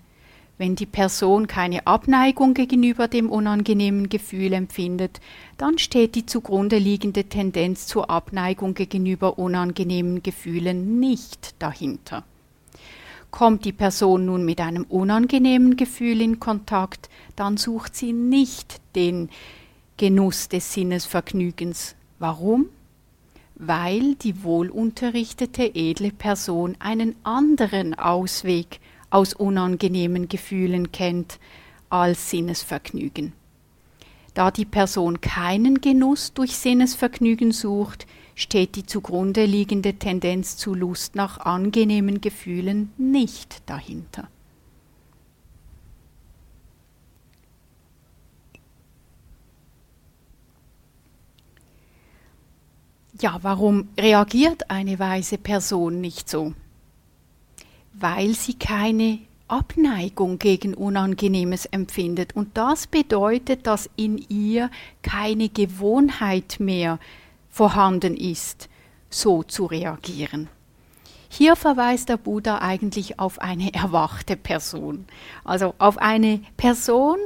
Wenn 0.60 0.76
die 0.76 0.84
Person 0.84 1.46
keine 1.46 1.86
Abneigung 1.86 2.52
gegenüber 2.52 3.08
dem 3.08 3.30
unangenehmen 3.30 4.10
Gefühl 4.10 4.52
empfindet, 4.52 5.18
dann 5.56 5.78
steht 5.78 6.14
die 6.14 6.26
zugrunde 6.26 6.76
liegende 6.76 7.24
Tendenz 7.24 7.86
zur 7.86 8.10
Abneigung 8.10 8.74
gegenüber 8.74 9.38
unangenehmen 9.38 10.22
Gefühlen 10.22 11.00
nicht 11.00 11.54
dahinter. 11.60 12.24
Kommt 13.30 13.64
die 13.64 13.72
Person 13.72 14.26
nun 14.26 14.44
mit 14.44 14.60
einem 14.60 14.84
unangenehmen 14.84 15.78
Gefühl 15.78 16.20
in 16.20 16.40
Kontakt, 16.40 17.08
dann 17.36 17.56
sucht 17.56 17.96
sie 17.96 18.12
nicht 18.12 18.82
den 18.94 19.30
Genuss 19.96 20.50
des 20.50 20.74
Sinnesvergnügens. 20.74 21.94
Warum? 22.18 22.66
Weil 23.54 24.14
die 24.16 24.44
wohlunterrichtete 24.44 25.74
edle 25.74 26.10
Person 26.10 26.76
einen 26.80 27.14
anderen 27.24 27.94
Ausweg 27.94 28.78
aus 29.10 29.34
unangenehmen 29.34 30.28
Gefühlen 30.28 30.92
kennt 30.92 31.38
als 31.88 32.30
Sinnesvergnügen. 32.30 33.32
Da 34.34 34.50
die 34.50 34.64
Person 34.64 35.20
keinen 35.20 35.80
Genuss 35.80 36.32
durch 36.32 36.56
Sinnesvergnügen 36.56 37.52
sucht, 37.52 38.06
steht 38.36 38.76
die 38.76 38.86
zugrunde 38.86 39.44
liegende 39.44 39.94
Tendenz 39.94 40.56
zu 40.56 40.74
Lust 40.74 41.16
nach 41.16 41.38
angenehmen 41.38 42.20
Gefühlen 42.20 42.92
nicht 42.96 43.62
dahinter. 43.66 44.28
Ja, 53.20 53.38
warum 53.42 53.88
reagiert 53.98 54.70
eine 54.70 54.98
weise 54.98 55.36
Person 55.36 56.00
nicht 56.00 56.30
so? 56.30 56.54
Weil 58.00 58.34
sie 58.34 58.54
keine 58.54 59.20
Abneigung 59.50 60.38
gegen 60.38 60.74
Unangenehmes 60.74 61.66
empfindet. 61.66 62.34
Und 62.36 62.56
das 62.56 62.86
bedeutet, 62.86 63.66
dass 63.66 63.90
in 63.96 64.24
ihr 64.28 64.70
keine 65.02 65.48
Gewohnheit 65.48 66.56
mehr 66.60 66.98
vorhanden 67.50 68.16
ist, 68.16 68.68
so 69.10 69.42
zu 69.42 69.66
reagieren. 69.66 70.48
Hier 71.28 71.56
verweist 71.56 72.08
der 72.08 72.16
Buddha 72.16 72.58
eigentlich 72.58 73.18
auf 73.18 73.40
eine 73.40 73.74
erwachte 73.74 74.36
Person, 74.36 75.04
also 75.44 75.74
auf 75.78 75.98
eine 75.98 76.40
Person, 76.56 77.18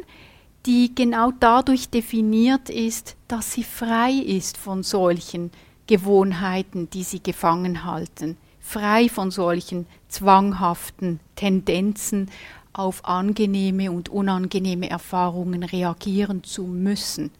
die 0.67 0.95
genau 0.95 1.31
dadurch 1.39 1.91
definiert 1.91 2.71
ist, 2.71 3.17
dass 3.29 3.53
sie 3.53 3.65
frei 3.65 4.13
ist 4.13 4.57
von 4.57 4.83
solchen 4.83 5.51
Gewohnheiten, 5.87 6.89
die 6.89 7.03
sie 7.03 7.23
gefangen 7.23 7.85
halten 7.85 8.39
frei 8.65 9.09
von 9.11 9.31
solchen 9.31 9.87
zwanghaften 10.09 11.21
Tendenzen 11.37 12.31
auf 12.73 13.05
angenehme 13.05 13.93
und 13.93 14.09
unangenehme 14.09 14.89
Erfahrungen 14.89 15.63
reagieren 15.63 16.43
zu 16.43 16.65
müssen. 16.65 17.31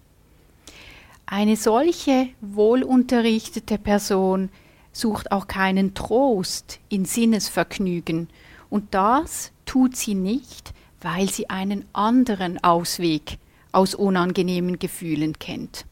Eine 1.27 1.57
solche 1.57 2.29
wohlunterrichtete 2.43 3.79
Person 3.79 4.51
sucht 4.93 5.33
auch 5.33 5.49
keinen 5.49 5.95
Trost 5.95 6.79
in 6.89 7.05
Sinnesvergnügen, 7.07 8.29
und 8.71 8.95
das 8.95 9.51
tut 9.67 9.97
sie 9.97 10.15
nicht, 10.15 10.75
weil 11.01 11.31
sie 11.31 11.49
einen 11.49 11.85
anderen 11.93 12.63
Ausweg 12.63 13.39
aus 13.73 13.95
unangenehmen 13.95 14.79
Gefühlen 14.79 15.39
kennt. 15.39 15.87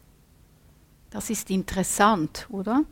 Das 1.09 1.29
ist 1.29 1.49
interessant, 1.49 2.47
oder? 2.49 2.83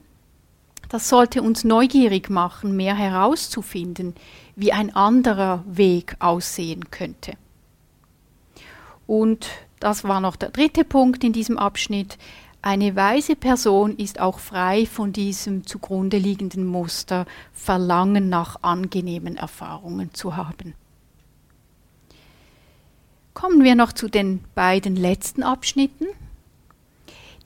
Das 0.92 1.08
sollte 1.08 1.42
uns 1.42 1.64
neugierig 1.64 2.30
machen, 2.30 2.76
mehr 2.76 2.94
herauszufinden, 2.96 4.14
wie 4.58 4.74
ein 4.74 4.94
anderer 4.94 5.64
Weg 5.66 6.18
aussehen 6.20 6.92
könnte. 6.92 7.38
Und 9.08 9.48
das 9.80 10.04
war 10.04 10.20
noch 10.20 10.36
der 10.36 10.50
dritte 10.50 10.84
Punkt 10.84 11.24
in 11.24 11.32
diesem 11.32 11.58
Abschnitt. 11.58 12.18
Eine 12.62 12.94
weise 12.98 13.38
Person 13.38 13.96
ist 13.96 14.20
auch 14.20 14.40
frei 14.40 14.86
von 14.86 15.14
diesem 15.14 15.66
zugrunde 15.66 16.18
liegenden 16.18 16.66
Muster, 16.66 17.26
Verlangen 17.54 18.28
nach 18.28 18.58
angenehmen 18.62 19.38
Erfahrungen 19.38 20.14
zu 20.14 20.36
haben. 20.36 20.74
Kommen 23.34 23.64
wir 23.64 23.76
noch 23.76 23.94
zu 23.94 24.10
den 24.10 24.44
beiden 24.56 24.98
letzten 24.98 25.42
Abschnitten. 25.42 26.08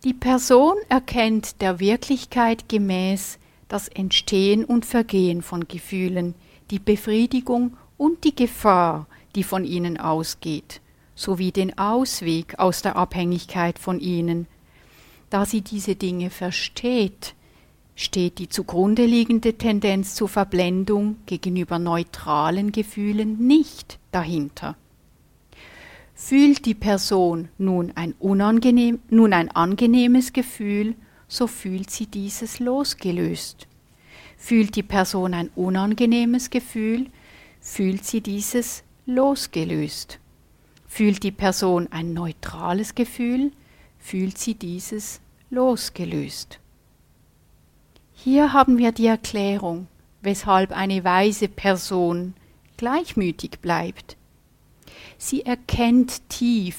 Die 0.06 0.14
Person 0.14 0.76
erkennt 0.88 1.62
der 1.62 1.80
Wirklichkeit 1.80 2.70
gemäß 2.70 3.40
das 3.68 3.88
Entstehen 3.88 4.64
und 4.64 4.86
Vergehen 4.86 5.42
von 5.42 5.68
Gefühlen, 5.68 6.36
die 6.70 6.78
Befriedigung 6.78 7.76
und 7.98 8.24
die 8.24 8.36
Gefahr, 8.36 9.08
die 9.34 9.42
von 9.42 9.66
ihnen 9.66 10.00
ausgeht, 10.00 10.80
sowie 11.16 11.52
den 11.52 11.80
Ausweg 11.80 12.60
aus 12.60 12.84
der 12.84 12.98
Abhängigkeit 12.98 13.80
von 13.80 14.00
ihnen. 14.00 14.46
Da 15.32 15.44
sie 15.44 15.62
diese 15.62 15.96
Dinge 15.96 16.30
versteht, 16.30 17.34
steht 17.96 18.38
die 18.38 18.48
zugrunde 18.48 19.08
liegende 19.08 19.56
Tendenz 19.56 20.14
zur 20.14 20.30
Verblendung 20.30 21.16
gegenüber 21.26 21.80
neutralen 21.80 22.72
Gefühlen 22.72 23.48
nicht 23.48 23.98
dahinter. 24.12 24.76
Fühlt 26.18 26.66
die 26.66 26.74
Person 26.74 27.50
nun 27.58 27.92
ein, 27.96 28.14
unangenehm, 28.20 29.00
nun 29.10 29.34
ein 29.34 29.52
angenehmes 29.52 30.32
Gefühl, 30.32 30.96
so 31.28 31.46
fühlt 31.46 31.92
sie 31.92 32.08
dieses 32.08 32.60
losgelöst. 32.60 33.68
Fühlt 34.38 34.78
die 34.78 34.84
Person 34.84 35.34
ein 35.34 35.50
unangenehmes 35.56 36.50
Gefühl, 36.50 37.08
fühlt 37.60 38.06
sie 38.06 38.22
dieses 38.22 38.84
losgelöst. 39.06 40.20
Fühlt 40.88 41.22
die 41.22 41.34
Person 41.34 41.90
ein 41.92 42.14
neutrales 42.14 42.96
Gefühl, 42.96 43.52
fühlt 44.00 44.38
sie 44.38 44.56
dieses 44.56 45.20
losgelöst. 45.50 46.60
Hier 48.14 48.54
haben 48.54 48.78
wir 48.78 48.94
die 48.94 49.08
Erklärung, 49.08 49.88
weshalb 50.22 50.72
eine 50.72 51.04
weise 51.04 51.50
Person 51.50 52.36
gleichmütig 52.78 53.60
bleibt 53.62 54.16
Sie 55.18 55.46
erkennt 55.46 56.30
tief, 56.30 56.78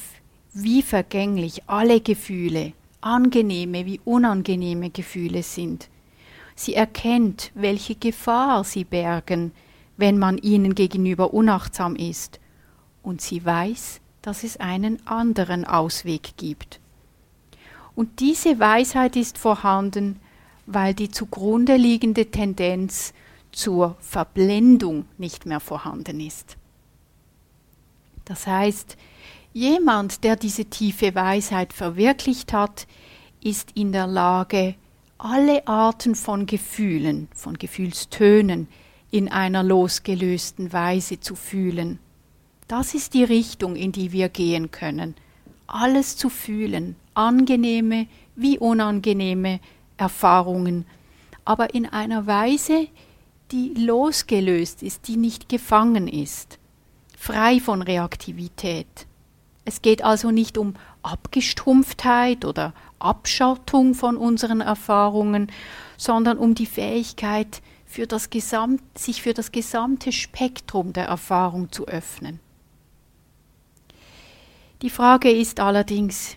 wie 0.53 0.83
vergänglich 0.83 1.63
alle 1.69 2.01
Gefühle, 2.01 2.73
angenehme 3.01 3.87
wie 3.87 4.01
unangenehme 4.05 4.91
Gefühle 4.91 5.43
sind. 5.43 5.89
Sie 6.55 6.75
erkennt, 6.75 7.51
welche 7.55 7.95
Gefahr 7.95 8.65
sie 8.65 8.85
bergen, 8.85 9.53
wenn 9.97 10.19
man 10.19 10.39
ihnen 10.39 10.75
gegenüber 10.75 11.35
unachtsam 11.35 11.97
ist, 11.97 12.41
und 13.03 13.21
sie 13.21 13.45
weiß, 13.45 14.01
dass 14.23 14.43
es 14.43 14.57
einen 14.57 15.07
anderen 15.07 15.65
Ausweg 15.65 16.37
gibt. 16.37 16.81
Und 17.95 18.21
diese 18.21 18.59
Weisheit 18.59 19.17
ist 19.17 19.39
vorhanden, 19.39 20.19
weil 20.67 20.95
die 20.95 21.11
zugrunde 21.11 21.77
liegende 21.77 22.27
Tendenz 22.27 23.15
zur 23.53 23.97
Verblendung 24.01 25.07
nicht 25.19 25.47
mehr 25.47 25.61
vorhanden 25.61 26.21
ist. 26.21 26.57
Das 28.27 28.47
heißt, 28.47 28.97
jemand, 29.55 30.25
der 30.25 30.37
diese 30.37 30.67
tiefe 30.67 31.15
Weisheit 31.15 31.73
verwirklicht 31.73 32.53
hat, 32.53 32.87
ist 33.43 33.71
in 33.75 33.93
der 33.93 34.07
Lage, 34.07 34.75
alle 35.17 35.67
Arten 35.67 36.15
von 36.15 36.45
Gefühlen, 36.45 37.29
von 37.35 37.57
Gefühlstönen 37.57 38.69
in 39.11 39.31
einer 39.31 39.63
losgelösten 39.63 40.73
Weise 40.73 41.21
zu 41.21 41.37
fühlen. 41.37 42.01
Das 42.69 42.95
ist 42.95 43.15
die 43.15 43.25
Richtung, 43.25 43.77
in 43.77 43.93
die 43.93 44.11
wir 44.11 44.29
gehen 44.29 44.73
können. 44.73 45.15
Alles 45.69 46.17
zu 46.17 46.29
fühlen, 46.29 46.97
angenehme 47.15 48.09
wie 48.35 48.59
unangenehme 48.59 49.61
Erfahrungen, 49.97 50.85
aber 51.45 51.75
in 51.75 51.87
einer 51.87 52.27
Weise, 52.27 52.89
die 53.53 53.73
losgelöst 53.75 54.83
ist, 54.83 55.07
die 55.07 55.17
nicht 55.17 55.49
gefangen 55.49 56.09
ist 56.09 56.59
frei 57.17 57.59
von 57.59 57.83
Reaktivität. 57.83 59.07
Es 59.65 59.83
geht 59.83 60.05
also 60.05 60.31
nicht 60.31 60.59
um 60.59 60.75
Abgestumpftheit 61.03 62.45
oder 62.45 62.73
Abschottung 63.01 63.95
von 63.95 64.17
unseren 64.17 64.61
Erfahrungen, 64.61 65.51
sondern 65.97 66.39
um 66.39 66.55
die 66.55 66.67
Fähigkeit, 66.67 67.63
für 67.87 68.07
das 68.07 68.31
Gesamt, 68.31 68.83
sich 68.99 69.23
für 69.23 69.33
das 69.33 69.53
gesamte 69.53 70.13
Spektrum 70.13 70.93
der 70.93 71.07
Erfahrung 71.07 71.73
zu 71.73 71.87
öffnen. 71.87 72.41
Die 74.83 74.91
Frage 74.91 75.31
ist 75.31 75.61
allerdings, 75.61 76.37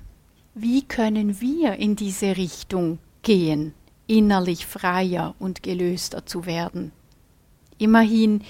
wie 0.54 0.84
können 0.84 1.42
wir 1.42 1.76
in 1.76 1.96
diese 1.96 2.38
Richtung 2.38 3.00
gehen, 3.24 3.74
innerlich 4.08 4.66
freier 4.66 5.36
und 5.40 5.62
gelöster 5.62 6.26
zu 6.26 6.46
werden? 6.46 6.94
Immerhin 7.78 8.44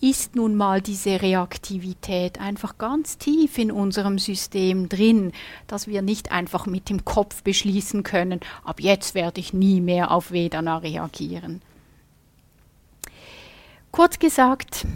ist 0.00 0.36
nun 0.36 0.54
mal 0.54 0.82
diese 0.82 1.22
Reaktivität 1.22 2.40
einfach 2.40 2.78
ganz 2.78 3.16
tief 3.16 3.58
in 3.58 3.70
unserem 3.70 4.18
System 4.18 4.88
drin, 4.88 5.32
dass 5.66 5.86
wir 5.86 6.02
nicht 6.02 6.32
einfach 6.32 6.66
mit 6.66 6.90
dem 6.90 7.04
Kopf 7.04 7.42
beschließen 7.42 8.02
können, 8.02 8.40
ab 8.64 8.80
jetzt 8.80 9.14
werde 9.14 9.40
ich 9.40 9.52
nie 9.52 9.80
mehr 9.80 10.10
auf 10.10 10.30
Vedana 10.30 10.78
reagieren. 10.78 11.62
Kurz 13.90 14.18
gesagt, 14.18 14.86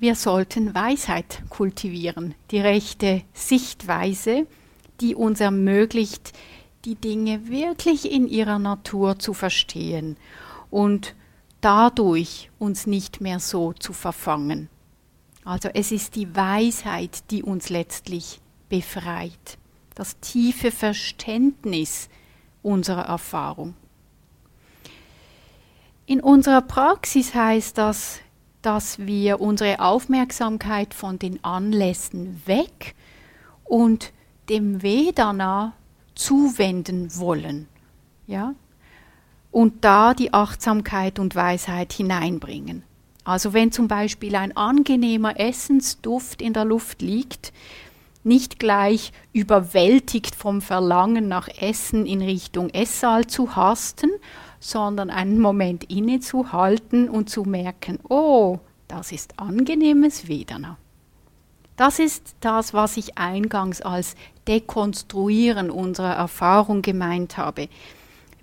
wir 0.00 0.14
sollten 0.14 0.74
Weisheit 0.74 1.42
kultivieren, 1.48 2.34
die 2.50 2.60
rechte 2.60 3.22
Sichtweise, 3.34 4.46
die 5.00 5.14
uns 5.14 5.40
ermöglicht, 5.40 6.32
die 6.84 6.96
Dinge 6.96 7.48
wirklich 7.48 8.10
in 8.10 8.26
ihrer 8.26 8.58
Natur 8.58 9.18
zu 9.18 9.34
verstehen 9.34 10.16
und 10.70 11.14
dadurch 11.62 12.50
uns 12.58 12.86
nicht 12.86 13.22
mehr 13.22 13.40
so 13.40 13.72
zu 13.72 13.94
verfangen. 13.94 14.68
Also 15.44 15.70
es 15.72 15.90
ist 15.90 16.14
die 16.14 16.36
Weisheit, 16.36 17.30
die 17.30 17.42
uns 17.42 17.70
letztlich 17.70 18.40
befreit, 18.68 19.58
das 19.94 20.18
tiefe 20.20 20.70
Verständnis 20.70 22.08
unserer 22.62 23.06
Erfahrung. 23.06 23.74
In 26.06 26.20
unserer 26.20 26.62
Praxis 26.62 27.34
heißt 27.34 27.78
das, 27.78 28.20
dass 28.60 28.98
wir 28.98 29.40
unsere 29.40 29.80
Aufmerksamkeit 29.80 30.94
von 30.94 31.18
den 31.18 31.42
Anlässen 31.42 32.42
weg 32.46 32.94
und 33.64 34.12
dem 34.48 34.82
Vedana 34.82 35.74
zuwenden 36.14 37.16
wollen. 37.16 37.68
Ja? 38.26 38.54
Und 39.52 39.84
da 39.84 40.14
die 40.14 40.32
Achtsamkeit 40.34 41.20
und 41.20 41.36
Weisheit 41.36 41.92
hineinbringen. 41.92 42.82
Also 43.22 43.52
wenn 43.52 43.70
zum 43.70 43.86
Beispiel 43.86 44.34
ein 44.34 44.56
angenehmer 44.56 45.38
Essensduft 45.38 46.42
in 46.42 46.52
der 46.52 46.64
Luft 46.64 47.02
liegt, 47.02 47.52
nicht 48.24 48.58
gleich 48.58 49.12
überwältigt 49.32 50.34
vom 50.34 50.60
Verlangen 50.60 51.28
nach 51.28 51.48
Essen 51.48 52.06
in 52.06 52.22
Richtung 52.22 52.70
Esssaal 52.70 53.26
zu 53.26 53.54
hasten, 53.54 54.10
sondern 54.58 55.10
einen 55.10 55.40
Moment 55.40 55.84
innezuhalten 55.84 57.08
und 57.08 57.28
zu 57.28 57.42
merken, 57.42 57.98
oh, 58.08 58.58
das 58.88 59.12
ist 59.12 59.38
angenehmes 59.38 60.28
Vedana. 60.28 60.78
Das 61.76 61.98
ist 61.98 62.36
das, 62.40 62.74
was 62.74 62.96
ich 62.96 63.18
eingangs 63.18 63.80
als 63.80 64.14
Dekonstruieren 64.46 65.70
unserer 65.70 66.14
Erfahrung 66.14 66.82
gemeint 66.82 67.38
habe. 67.38 67.68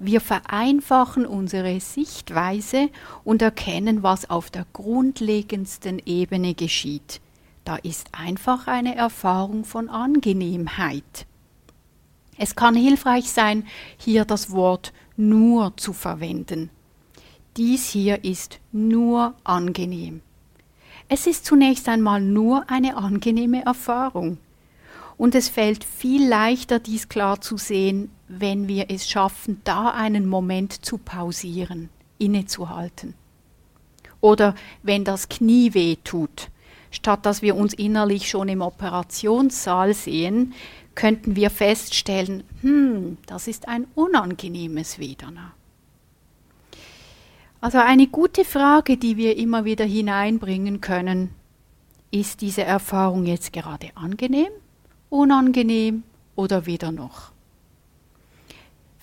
Wir 0.02 0.22
vereinfachen 0.22 1.26
unsere 1.26 1.78
Sichtweise 1.82 2.89
und 3.26 3.41
erkennen, 3.41 4.02
was 4.02 4.30
auf 4.30 4.50
der 4.50 4.66
grundlegendsten 4.72 6.02
Ebene 6.06 6.54
geschieht. 6.54 7.20
Da 7.66 7.76
ist 7.76 8.08
einfach 8.14 8.68
eine 8.68 8.95
Erfahrung 8.95 9.66
von 9.66 9.89
Angenehmheit. 9.89 11.26
Es 12.38 12.56
kann 12.56 12.76
hilfreich 12.76 13.30
sein, 13.30 13.68
hier 13.97 14.24
das 14.24 14.52
Wort 14.52 14.93
nur 15.18 15.76
zu 15.76 15.91
verwenden. 15.91 16.70
Dies 17.58 17.89
hier 17.89 18.24
ist 18.24 18.62
nur 18.72 19.34
angenehm. 19.43 20.22
Es 21.10 21.28
ist 21.28 21.45
zunächst 21.45 21.89
einmal 21.89 22.22
nur 22.22 22.70
eine 22.70 22.95
angenehme 22.95 23.66
Erfahrung. 23.66 24.38
Und 25.18 25.36
es 25.36 25.50
fällt 25.50 25.84
viel 25.84 26.26
leichter, 26.26 26.80
dies 26.80 27.10
klar 27.10 27.41
zu 27.41 27.58
sehen, 27.58 28.10
wenn 28.30 28.68
wir 28.68 28.90
es 28.90 29.10
schaffen, 29.10 29.60
da 29.64 29.90
einen 29.90 30.28
Moment 30.28 30.86
zu 30.86 30.98
pausieren, 30.98 31.90
innezuhalten. 32.20 33.16
Oder 34.22 34.56
wenn 34.84 35.04
das 35.04 35.30
Knie 35.30 35.74
weh 35.74 35.98
tut, 36.04 36.50
statt 36.92 37.26
dass 37.26 37.42
wir 37.42 37.56
uns 37.56 37.74
innerlich 37.74 38.30
schon 38.30 38.48
im 38.48 38.62
Operationssaal 38.62 39.94
sehen, 39.94 40.54
könnten 40.96 41.36
wir 41.36 41.50
feststellen, 41.50 42.44
hm, 42.62 43.18
das 43.26 43.48
ist 43.48 43.68
ein 43.68 43.88
unangenehmes 43.96 45.00
Vedana. 45.00 45.54
Also 47.62 47.80
eine 47.80 48.08
gute 48.08 48.46
Frage, 48.46 48.98
die 48.98 49.18
wir 49.18 49.38
immer 49.38 49.66
wieder 49.66 49.86
hineinbringen 49.86 50.82
können, 50.82 51.32
ist 52.12 52.42
diese 52.42 52.64
Erfahrung 52.64 53.26
jetzt 53.26 53.54
gerade 53.54 53.90
angenehm, 53.96 54.52
unangenehm 55.10 56.04
oder 56.36 56.66
weder 56.66 56.92
noch? 56.92 57.29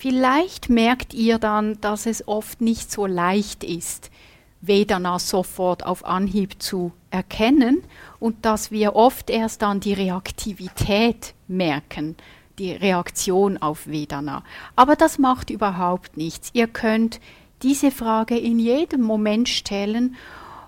Vielleicht 0.09 0.71
merkt 0.71 1.15
ihr 1.15 1.41
dann, 1.41 1.81
dass 1.81 2.07
es 2.07 2.29
oft 2.29 2.61
nicht 2.61 2.93
so 2.93 3.07
leicht 3.07 3.65
ist, 3.65 4.13
Vedana 4.61 5.19
sofort 5.19 5.85
auf 5.85 6.05
Anhieb 6.05 6.63
zu 6.63 6.93
erkennen 7.11 7.83
und 8.21 8.45
dass 8.45 8.71
wir 8.71 8.95
oft 8.95 9.31
erst 9.31 9.63
dann 9.63 9.81
die 9.81 9.95
Reaktivität 9.95 11.35
merken, 11.49 12.15
die 12.61 12.71
Reaktion 12.71 13.59
auf 13.59 13.89
Vedana. 13.89 14.45
Aber 14.77 14.95
das 14.95 15.19
macht 15.19 15.51
überhaupt 15.51 16.17
nichts. 16.17 16.51
Ihr 16.53 16.69
könnt 16.69 17.19
diese 17.65 17.91
Frage 17.91 18.39
in 18.39 18.61
jedem 18.61 19.03
Moment 19.03 19.49
stellen 19.49 20.15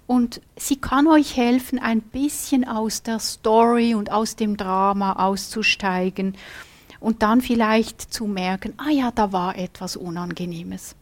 und 0.09 0.41
sie 0.57 0.81
kann 0.81 1.07
euch 1.07 1.37
helfen, 1.37 1.79
ein 1.79 2.01
bisschen 2.01 2.67
aus 2.67 3.05
der 3.05 3.21
Story 3.21 3.95
und 3.95 4.11
aus 4.11 4.35
dem 4.35 4.57
Drama 4.57 5.13
auszusteigen 5.13 6.35
und 7.01 7.23
dann 7.23 7.41
vielleicht 7.41 8.01
zu 8.01 8.27
merken, 8.27 8.75
ah 8.77 8.91
ja, 8.91 9.11
da 9.11 9.33
war 9.33 9.57
etwas 9.57 9.97
Unangenehmes. 9.97 10.95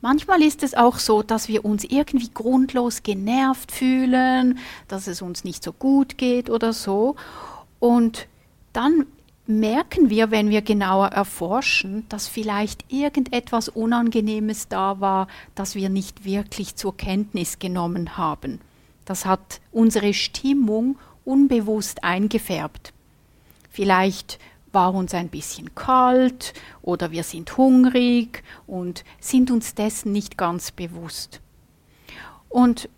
Manchmal 0.00 0.42
ist 0.42 0.62
es 0.62 0.74
auch 0.74 0.98
so, 0.98 1.22
dass 1.22 1.48
wir 1.48 1.64
uns 1.64 1.84
irgendwie 1.84 2.30
grundlos 2.32 3.02
genervt 3.02 3.72
fühlen, 3.72 4.58
dass 4.88 5.06
es 5.06 5.22
uns 5.22 5.44
nicht 5.44 5.62
so 5.62 5.72
gut 5.72 6.18
geht 6.18 6.50
oder 6.50 6.72
so. 6.72 7.16
Und 7.78 8.26
dann 8.72 9.06
merken 9.46 10.10
wir, 10.10 10.30
wenn 10.30 10.50
wir 10.50 10.62
genauer 10.62 11.08
erforschen, 11.08 12.04
dass 12.08 12.26
vielleicht 12.26 12.90
irgendetwas 12.92 13.68
Unangenehmes 13.68 14.68
da 14.68 15.00
war, 15.00 15.28
das 15.54 15.74
wir 15.74 15.88
nicht 15.88 16.24
wirklich 16.24 16.74
zur 16.76 16.96
Kenntnis 16.96 17.58
genommen 17.58 18.16
haben. 18.16 18.60
Das 19.04 19.24
hat 19.24 19.60
unsere 19.70 20.14
Stimmung 20.14 20.98
unbewusst 21.24 22.02
eingefärbt. 22.02 22.92
Vielleicht 23.70 24.38
war 24.76 24.94
uns 24.94 25.14
ein 25.14 25.30
bisschen 25.30 25.74
kalt 25.74 26.52
oder 26.82 27.10
wir 27.10 27.22
sind 27.22 27.56
hungrig 27.56 28.44
und 28.66 29.04
sind 29.18 29.50
uns 29.50 29.74
dessen 29.74 30.12
nicht 30.12 30.36
ganz 30.36 30.70
bewusst. 30.70 31.40
Und 32.50 32.90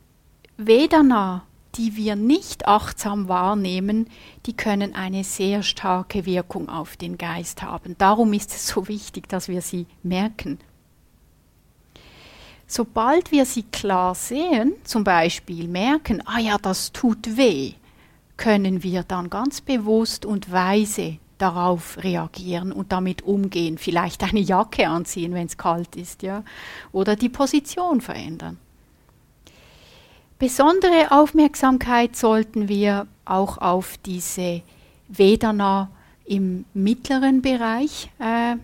Vedana, 0.56 1.44
die 1.76 1.94
wir 1.94 2.16
nicht 2.16 2.66
achtsam 2.66 3.28
wahrnehmen, 3.28 4.10
die 4.44 4.54
können 4.54 4.96
eine 4.96 5.22
sehr 5.22 5.62
starke 5.62 6.26
Wirkung 6.26 6.68
auf 6.68 6.96
den 6.96 7.16
Geist 7.16 7.62
haben. 7.62 7.94
Darum 7.96 8.32
ist 8.32 8.50
es 8.50 8.66
so 8.66 8.88
wichtig, 8.88 9.28
dass 9.28 9.46
wir 9.46 9.62
sie 9.62 9.86
merken. 10.02 10.58
Sobald 12.66 13.30
wir 13.30 13.46
sie 13.46 13.62
klar 13.62 14.16
sehen, 14.16 14.72
zum 14.82 15.04
Beispiel 15.04 15.68
merken, 15.68 16.24
ah 16.26 16.40
ja, 16.40 16.58
das 16.58 16.90
tut 16.90 17.36
weh, 17.36 17.74
können 18.36 18.82
wir 18.82 19.04
dann 19.04 19.30
ganz 19.30 19.60
bewusst 19.60 20.26
und 20.26 20.50
weise 20.50 21.18
darauf 21.38 22.02
reagieren 22.02 22.72
und 22.72 22.92
damit 22.92 23.22
umgehen, 23.22 23.78
vielleicht 23.78 24.22
eine 24.22 24.40
Jacke 24.40 24.88
anziehen, 24.88 25.34
wenn 25.34 25.46
es 25.46 25.56
kalt 25.56 25.96
ist, 25.96 26.22
ja, 26.22 26.44
oder 26.92 27.16
die 27.16 27.28
Position 27.28 28.00
verändern. 28.00 28.58
Besondere 30.38 31.10
Aufmerksamkeit 31.10 32.14
sollten 32.14 32.68
wir 32.68 33.06
auch 33.24 33.58
auf 33.58 33.96
diese 34.04 34.62
Vedana 35.08 35.90
im 36.24 36.64
mittleren 36.74 37.42
Bereich, 37.42 38.10
äh, 38.18 38.56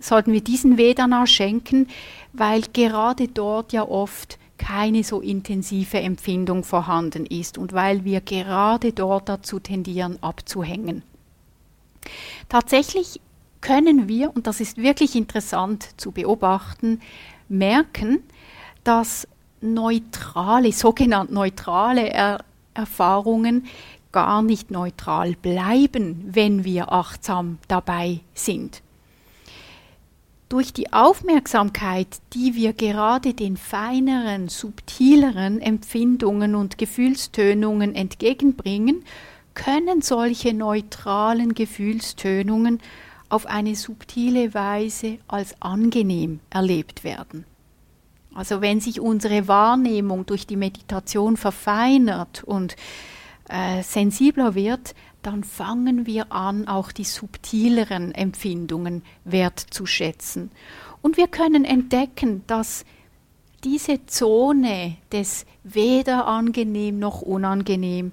sollten 0.00 0.32
wir 0.32 0.40
diesen 0.42 0.76
Vedana 0.76 1.26
schenken, 1.26 1.88
weil 2.32 2.62
gerade 2.72 3.28
dort 3.28 3.72
ja 3.72 3.86
oft 3.88 4.38
keine 4.58 5.04
so 5.04 5.20
intensive 5.20 6.00
Empfindung 6.00 6.64
vorhanden 6.64 7.26
ist 7.26 7.58
und 7.58 7.72
weil 7.72 8.04
wir 8.04 8.20
gerade 8.20 8.92
dort 8.92 9.28
dazu 9.28 9.60
tendieren 9.60 10.18
abzuhängen. 10.22 11.02
Tatsächlich 12.48 13.20
können 13.60 14.08
wir, 14.08 14.34
und 14.34 14.46
das 14.46 14.60
ist 14.60 14.76
wirklich 14.76 15.16
interessant 15.16 15.88
zu 15.96 16.12
beobachten, 16.12 17.00
merken, 17.48 18.22
dass 18.84 19.26
neutrale, 19.60 20.72
sogenannt 20.72 21.32
neutrale 21.32 22.10
er 22.10 22.44
Erfahrungen 22.74 23.66
gar 24.12 24.42
nicht 24.42 24.70
neutral 24.70 25.34
bleiben, 25.34 26.24
wenn 26.26 26.64
wir 26.64 26.92
achtsam 26.92 27.58
dabei 27.68 28.20
sind. 28.34 28.82
durch 30.48 30.72
die 30.72 30.92
Aufmerksamkeit, 30.92 32.06
die 32.32 32.54
wir 32.54 32.72
gerade 32.72 33.34
den 33.34 33.56
feineren, 33.56 34.48
subtileren 34.48 35.60
Empfindungen 35.60 36.54
und 36.54 36.78
Gefühlstönungen 36.78 37.94
entgegenbringen, 37.94 39.04
können 39.56 40.02
solche 40.02 40.54
neutralen 40.54 41.54
Gefühlstönungen 41.54 42.80
auf 43.28 43.46
eine 43.46 43.74
subtile 43.74 44.54
Weise 44.54 45.18
als 45.26 45.60
angenehm 45.60 46.38
erlebt 46.50 47.02
werden. 47.02 47.44
Also 48.34 48.60
wenn 48.60 48.80
sich 48.80 49.00
unsere 49.00 49.48
Wahrnehmung 49.48 50.26
durch 50.26 50.46
die 50.46 50.56
Meditation 50.56 51.36
verfeinert 51.36 52.44
und 52.44 52.76
äh, 53.48 53.82
sensibler 53.82 54.54
wird, 54.54 54.94
dann 55.22 55.42
fangen 55.42 56.06
wir 56.06 56.30
an, 56.30 56.68
auch 56.68 56.92
die 56.92 57.04
subtileren 57.04 58.14
Empfindungen 58.14 59.02
wertzuschätzen. 59.24 60.50
Und 61.00 61.16
wir 61.16 61.28
können 61.28 61.64
entdecken, 61.64 62.44
dass 62.46 62.84
diese 63.64 64.04
Zone 64.06 64.98
des 65.10 65.46
weder 65.64 66.26
angenehm 66.26 66.98
noch 66.98 67.22
unangenehm 67.22 68.12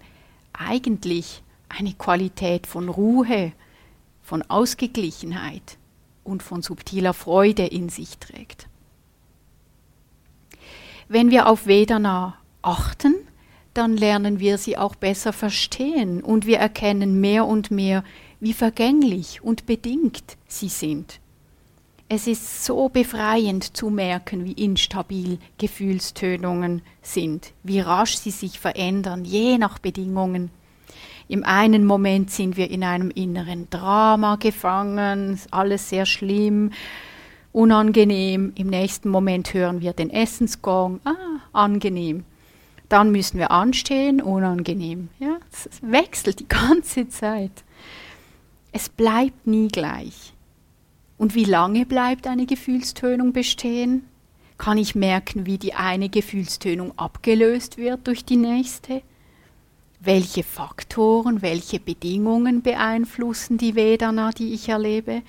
eigentlich 0.54 1.44
eine 1.70 1.94
Qualität 1.94 2.68
von 2.68 2.90
Ruhe, 2.90 3.52
von 4.22 4.42
Ausgeglichenheit 4.44 5.78
und 6.24 6.44
von 6.44 6.62
subtiler 6.62 7.14
Freude 7.14 7.66
in 7.66 7.90
sich 7.90 8.18
trägt. 8.18 8.68
Wenn 11.08 11.32
wir 11.32 11.48
auf 11.48 11.68
Vedana 11.68 12.38
achten, 12.62 13.16
dann 13.74 13.98
lernen 13.98 14.40
wir 14.40 14.58
sie 14.58 14.78
auch 14.78 14.96
besser 14.96 15.34
verstehen 15.34 16.22
und 16.22 16.46
wir 16.46 16.60
erkennen 16.60 17.20
mehr 17.20 17.46
und 17.46 17.72
mehr, 17.72 18.04
wie 18.40 18.54
vergänglich 18.54 19.44
und 19.44 19.66
bedingt 19.66 20.38
sie 20.48 20.70
sind. 20.70 21.20
Es 22.16 22.28
ist 22.28 22.64
so 22.64 22.90
befreiend 22.90 23.76
zu 23.76 23.90
merken, 23.90 24.46
wie 24.46 24.52
instabil 24.52 25.40
Gefühlstönungen 25.58 26.84
sind, 27.02 27.54
wie 27.64 27.80
rasch 27.80 28.18
sie 28.18 28.30
sich 28.30 28.60
verändern, 28.60 29.26
je 29.26 29.58
nach 29.58 29.80
Bedingungen. 29.80 30.52
Im 31.28 31.44
einen 31.44 31.86
Moment 31.86 32.30
sind 32.30 32.56
wir 32.56 32.70
in 32.70 32.84
einem 32.84 33.10
inneren 33.10 33.68
Drama 33.72 34.36
gefangen, 34.36 35.40
alles 35.50 35.90
sehr 35.90 36.06
schlimm, 36.06 36.70
unangenehm. 37.52 38.52
Im 38.54 38.68
nächsten 38.68 39.10
Moment 39.10 39.52
hören 39.52 39.82
wir 39.82 39.94
den 39.94 40.12
Essensgong, 40.12 41.00
ah, 41.06 41.16
angenehm. 41.52 42.26
Dann 42.90 43.12
müssen 43.12 43.40
wir 43.40 43.50
anstehen, 43.50 44.22
unangenehm. 44.22 45.10
Ja, 45.18 45.40
es 45.52 45.68
wechselt 45.82 46.42
die 46.42 46.48
ganze 46.48 47.10
Zeit. 47.10 47.64
Es 48.72 48.88
bleibt 48.88 49.48
nie 49.48 49.68
gleich. 49.68 50.33
Und 51.18 51.36
wie 51.36 51.46
lange 51.46 51.86
bleibt 51.86 52.28
eine 52.28 52.46
Gefühlstönung 52.46 53.34
bestehen? 53.34 54.06
Kann 54.58 54.78
ich 54.78 54.96
merken, 54.96 55.46
wie 55.46 55.58
die 55.58 55.74
eine 55.74 56.10
Gefühlstönung 56.10 56.98
abgelöst 56.98 57.78
wird 57.78 58.08
durch 58.08 58.26
die 58.26 58.38
nächste? 58.38 59.02
Welche 60.00 60.44
Faktoren, 60.44 61.42
welche 61.42 61.80
Bedingungen 61.80 62.62
beeinflussen 62.62 63.58
die 63.58 63.76
Vedana, 63.76 64.32
die 64.32 64.54
ich 64.54 64.70
erlebe? 64.70 65.22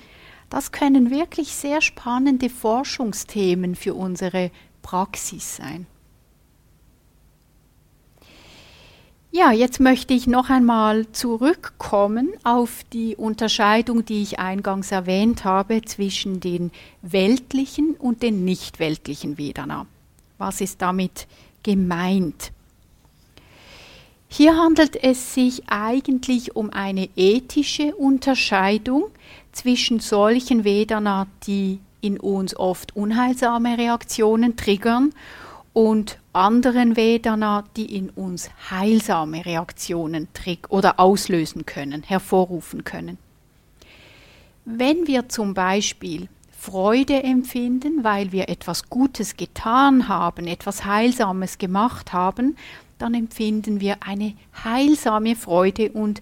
Das 0.49 0.71
können 0.71 1.09
wirklich 1.09 1.53
sehr 1.53 1.81
spannende 1.81 2.49
Forschungsthemen 2.49 3.75
für 3.75 3.93
unsere 3.93 4.51
Praxis 4.81 5.55
sein. 5.55 5.87
Ja, 9.37 9.51
jetzt 9.51 9.81
möchte 9.81 10.13
ich 10.13 10.27
noch 10.27 10.49
einmal 10.49 11.11
zurückkommen 11.11 12.29
auf 12.45 12.85
die 12.93 13.17
Unterscheidung, 13.17 14.05
die 14.05 14.21
ich 14.21 14.39
eingangs 14.39 14.93
erwähnt 14.93 15.43
habe, 15.43 15.81
zwischen 15.81 16.39
den 16.39 16.71
weltlichen 17.01 17.95
und 17.99 18.23
den 18.23 18.45
nicht 18.45 18.79
weltlichen 18.79 19.37
Vedana. 19.37 19.87
Was 20.37 20.61
ist 20.61 20.81
damit 20.81 21.27
gemeint? 21.63 22.53
Hier 24.29 24.55
handelt 24.55 25.03
es 25.03 25.33
sich 25.33 25.63
eigentlich 25.67 26.55
um 26.55 26.69
eine 26.69 27.09
ethische 27.17 27.93
Unterscheidung 27.93 29.07
zwischen 29.51 29.99
solchen 29.99 30.63
Vedana, 30.63 31.27
die 31.45 31.79
in 31.99 32.21
uns 32.21 32.55
oft 32.55 32.95
unheilsame 32.95 33.77
Reaktionen 33.77 34.55
triggern 34.55 35.11
und 35.75 36.19
anderen 36.31 36.95
Vedana, 36.95 37.65
die 37.75 37.97
in 37.97 38.09
uns 38.09 38.49
heilsame 38.71 39.45
Reaktionen 39.45 40.29
oder 40.69 41.01
auslösen 41.01 41.65
können, 41.65 42.01
hervorrufen 42.01 42.85
können. 42.85 43.17
Wenn 44.63 45.05
wir 45.05 45.27
zum 45.27 45.53
Beispiel 45.53 46.29
Freude 46.57 47.21
empfinden, 47.21 48.05
weil 48.05 48.31
wir 48.31 48.47
etwas 48.47 48.89
Gutes 48.89 49.35
getan 49.35 50.07
haben, 50.07 50.47
etwas 50.47 50.85
Heilsames 50.85 51.57
gemacht 51.57 52.13
haben, 52.13 52.55
dann 52.97 53.13
empfinden 53.13 53.81
wir 53.81 53.97
eine 53.99 54.33
heilsame 54.63 55.35
Freude 55.35 55.91
und 55.91 56.21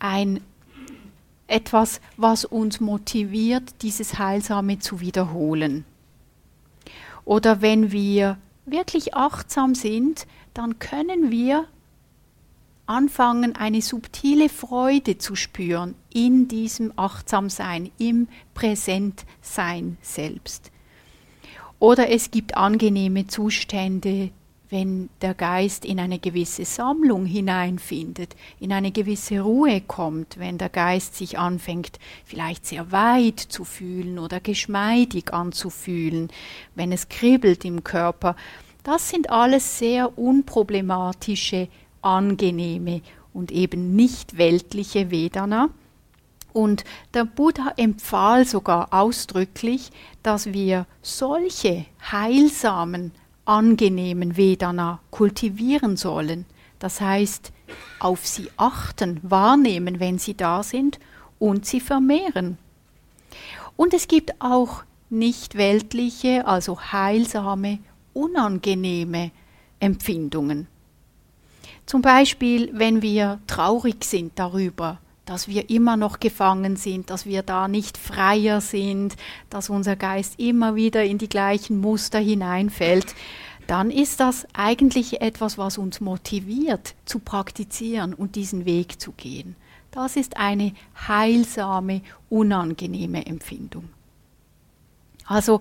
ein 0.00 0.40
etwas, 1.46 2.00
was 2.16 2.44
uns 2.44 2.80
motiviert, 2.80 3.80
dieses 3.82 4.18
Heilsame 4.18 4.80
zu 4.80 4.98
wiederholen. 4.98 5.84
Oder 7.24 7.62
wenn 7.62 7.92
wir 7.92 8.38
wirklich 8.70 9.14
achtsam 9.14 9.74
sind, 9.74 10.26
dann 10.54 10.78
können 10.78 11.30
wir 11.30 11.66
anfangen, 12.86 13.54
eine 13.54 13.82
subtile 13.82 14.48
Freude 14.48 15.18
zu 15.18 15.36
spüren 15.36 15.94
in 16.12 16.48
diesem 16.48 16.92
Achtsamsein, 16.96 17.90
im 17.98 18.28
Präsentsein 18.54 19.98
selbst. 20.00 20.72
Oder 21.78 22.10
es 22.10 22.30
gibt 22.30 22.56
angenehme 22.56 23.26
Zustände, 23.26 24.30
wenn 24.70 25.08
der 25.22 25.34
Geist 25.34 25.84
in 25.84 25.98
eine 25.98 26.18
gewisse 26.18 26.64
Sammlung 26.64 27.24
hineinfindet, 27.24 28.36
in 28.60 28.72
eine 28.72 28.92
gewisse 28.92 29.40
Ruhe 29.40 29.80
kommt, 29.80 30.38
wenn 30.38 30.58
der 30.58 30.68
Geist 30.68 31.14
sich 31.16 31.38
anfängt, 31.38 31.98
vielleicht 32.24 32.66
sehr 32.66 32.92
weit 32.92 33.40
zu 33.40 33.64
fühlen 33.64 34.18
oder 34.18 34.40
geschmeidig 34.40 35.32
anzufühlen, 35.32 36.28
wenn 36.74 36.92
es 36.92 37.08
kribbelt 37.08 37.64
im 37.64 37.82
Körper, 37.82 38.36
das 38.84 39.08
sind 39.08 39.30
alles 39.30 39.78
sehr 39.78 40.18
unproblematische, 40.18 41.68
angenehme 42.00 43.02
und 43.32 43.50
eben 43.50 43.94
nicht 43.94 44.38
weltliche 44.38 45.10
Vedana. 45.10 45.68
Und 46.52 46.84
der 47.14 47.24
Buddha 47.24 47.72
empfahl 47.76 48.46
sogar 48.46 48.92
ausdrücklich, 48.92 49.90
dass 50.22 50.52
wir 50.52 50.86
solche 51.02 51.84
heilsamen 52.10 53.12
angenehmen 53.48 54.36
Vedana 54.36 55.00
kultivieren 55.10 55.96
sollen. 55.96 56.44
Das 56.78 57.00
heißt, 57.00 57.52
auf 57.98 58.26
sie 58.26 58.50
achten, 58.56 59.20
wahrnehmen, 59.22 60.00
wenn 60.00 60.18
sie 60.18 60.34
da 60.34 60.62
sind 60.62 60.98
und 61.38 61.66
sie 61.66 61.80
vermehren. 61.80 62.58
Und 63.76 63.94
es 63.94 64.08
gibt 64.08 64.40
auch 64.40 64.84
nicht 65.10 65.56
weltliche, 65.56 66.46
also 66.46 66.80
heilsame, 66.80 67.78
unangenehme 68.12 69.30
Empfindungen. 69.80 70.66
Zum 71.86 72.02
Beispiel, 72.02 72.70
wenn 72.74 73.00
wir 73.00 73.40
traurig 73.46 74.04
sind 74.04 74.38
darüber, 74.38 74.98
dass 75.28 75.46
wir 75.46 75.68
immer 75.68 75.98
noch 75.98 76.20
gefangen 76.20 76.76
sind, 76.76 77.10
dass 77.10 77.26
wir 77.26 77.42
da 77.42 77.68
nicht 77.68 77.98
freier 77.98 78.62
sind, 78.62 79.14
dass 79.50 79.68
unser 79.68 79.94
Geist 79.94 80.40
immer 80.40 80.74
wieder 80.74 81.04
in 81.04 81.18
die 81.18 81.28
gleichen 81.28 81.80
Muster 81.80 82.18
hineinfällt, 82.18 83.14
dann 83.66 83.90
ist 83.90 84.20
das 84.20 84.46
eigentlich 84.54 85.20
etwas, 85.20 85.58
was 85.58 85.76
uns 85.76 86.00
motiviert 86.00 86.94
zu 87.04 87.18
praktizieren 87.18 88.14
und 88.14 88.36
diesen 88.36 88.64
Weg 88.64 89.02
zu 89.02 89.12
gehen. 89.12 89.54
Das 89.90 90.16
ist 90.16 90.38
eine 90.38 90.72
heilsame, 91.06 92.00
unangenehme 92.30 93.26
Empfindung. 93.26 93.90
Also 95.26 95.60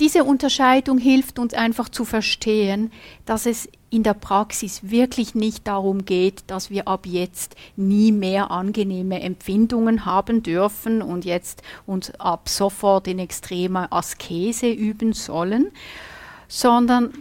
diese 0.00 0.24
Unterscheidung 0.24 0.98
hilft 0.98 1.38
uns 1.38 1.54
einfach 1.54 1.88
zu 1.90 2.04
verstehen, 2.04 2.90
dass 3.24 3.46
es 3.46 3.68
in 3.90 4.04
der 4.04 4.14
Praxis 4.14 4.90
wirklich 4.90 5.34
nicht 5.34 5.66
darum 5.66 6.04
geht, 6.04 6.44
dass 6.46 6.70
wir 6.70 6.86
ab 6.86 7.06
jetzt 7.06 7.56
nie 7.76 8.12
mehr 8.12 8.52
angenehme 8.52 9.20
Empfindungen 9.20 10.04
haben 10.06 10.44
dürfen 10.44 11.02
und 11.02 11.24
jetzt 11.24 11.62
uns 11.86 12.12
ab 12.20 12.48
sofort 12.48 13.08
in 13.08 13.18
extremer 13.18 13.92
Askese 13.92 14.70
üben 14.70 15.12
sollen, 15.12 15.72
sondern 16.46 17.12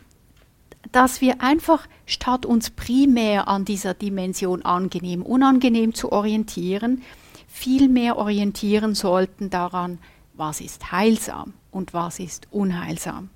dass 0.91 1.21
wir 1.21 1.41
einfach 1.41 1.87
statt 2.05 2.45
uns 2.45 2.69
primär 2.69 3.47
an 3.47 3.65
dieser 3.65 3.95
Dimension 3.95 4.63
angenehm, 4.63 5.23
unangenehm 5.23 5.93
zu 5.93 6.11
orientieren, 6.11 7.01
viel 7.47 7.89
mehr 7.89 8.17
orientieren 8.17 8.95
sollten 8.95 9.49
daran, 9.49 9.97
was 10.35 10.61
ist 10.61 10.91
heilsam 10.91 11.53
und 11.71 11.93
was 11.93 12.19
ist 12.19 12.47
unheilsam. 12.51 13.29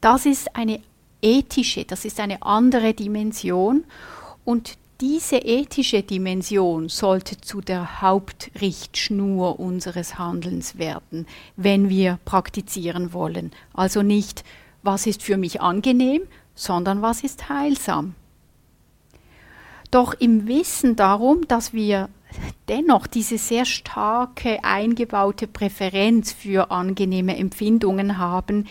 Das 0.00 0.26
ist 0.26 0.56
eine 0.56 0.80
ethische, 1.22 1.84
das 1.84 2.04
ist 2.04 2.20
eine 2.20 2.42
andere 2.42 2.94
Dimension 2.94 3.84
und 4.44 4.78
diese 5.00 5.36
ethische 5.36 6.02
Dimension 6.02 6.90
sollte 6.90 7.40
zu 7.40 7.62
der 7.62 8.02
Hauptrichtschnur 8.02 9.58
unseres 9.58 10.18
Handelns 10.18 10.76
werden, 10.76 11.26
wenn 11.56 11.88
wir 11.88 12.18
praktizieren 12.26 13.14
wollen. 13.14 13.52
Also 13.72 14.02
nicht, 14.02 14.44
was 14.82 15.06
ist 15.06 15.22
für 15.22 15.38
mich 15.38 15.62
angenehm, 15.62 16.22
sondern 16.54 17.00
was 17.00 17.22
ist 17.22 17.48
heilsam. 17.48 18.14
Doch 19.90 20.12
im 20.14 20.46
Wissen 20.46 20.96
darum, 20.96 21.48
dass 21.48 21.72
wir 21.72 22.10
dennoch 22.68 23.06
diese 23.06 23.38
sehr 23.38 23.64
starke 23.64 24.62
eingebaute 24.62 25.46
Präferenz 25.46 26.32
für 26.32 26.70
angenehme 26.70 27.36
Empfindungen 27.36 28.18
haben, 28.18 28.66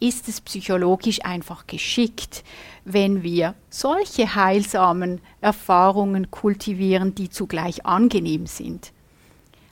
ist 0.00 0.28
es 0.28 0.40
psychologisch 0.40 1.24
einfach 1.24 1.66
geschickt, 1.66 2.44
wenn 2.84 3.22
wir 3.22 3.54
solche 3.70 4.34
heilsamen 4.34 5.20
Erfahrungen 5.40 6.30
kultivieren, 6.30 7.14
die 7.14 7.30
zugleich 7.30 7.84
angenehm 7.84 8.46
sind. 8.46 8.92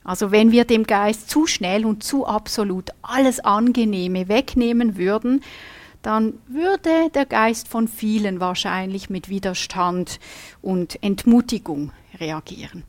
Also 0.05 0.31
wenn 0.31 0.53
wir 0.53 0.65
dem 0.65 0.85
Geist 0.85 1.31
zu 1.31 1.47
schnell 1.47 1.85
und 1.85 2.05
zu 2.05 2.27
absolut 2.27 2.91
alles 3.03 3.41
Angenehme 3.41 4.29
wegnehmen 4.29 4.97
würden, 4.97 5.43
dann 6.03 6.35
würde 6.47 7.11
der 7.13 7.27
Geist 7.27 7.67
von 7.67 7.89
vielen 7.89 8.39
wahrscheinlich 8.39 9.11
mit 9.11 9.29
Widerstand 9.29 10.21
und 10.63 11.03
Entmutigung 11.03 11.91
reagieren. 12.21 12.85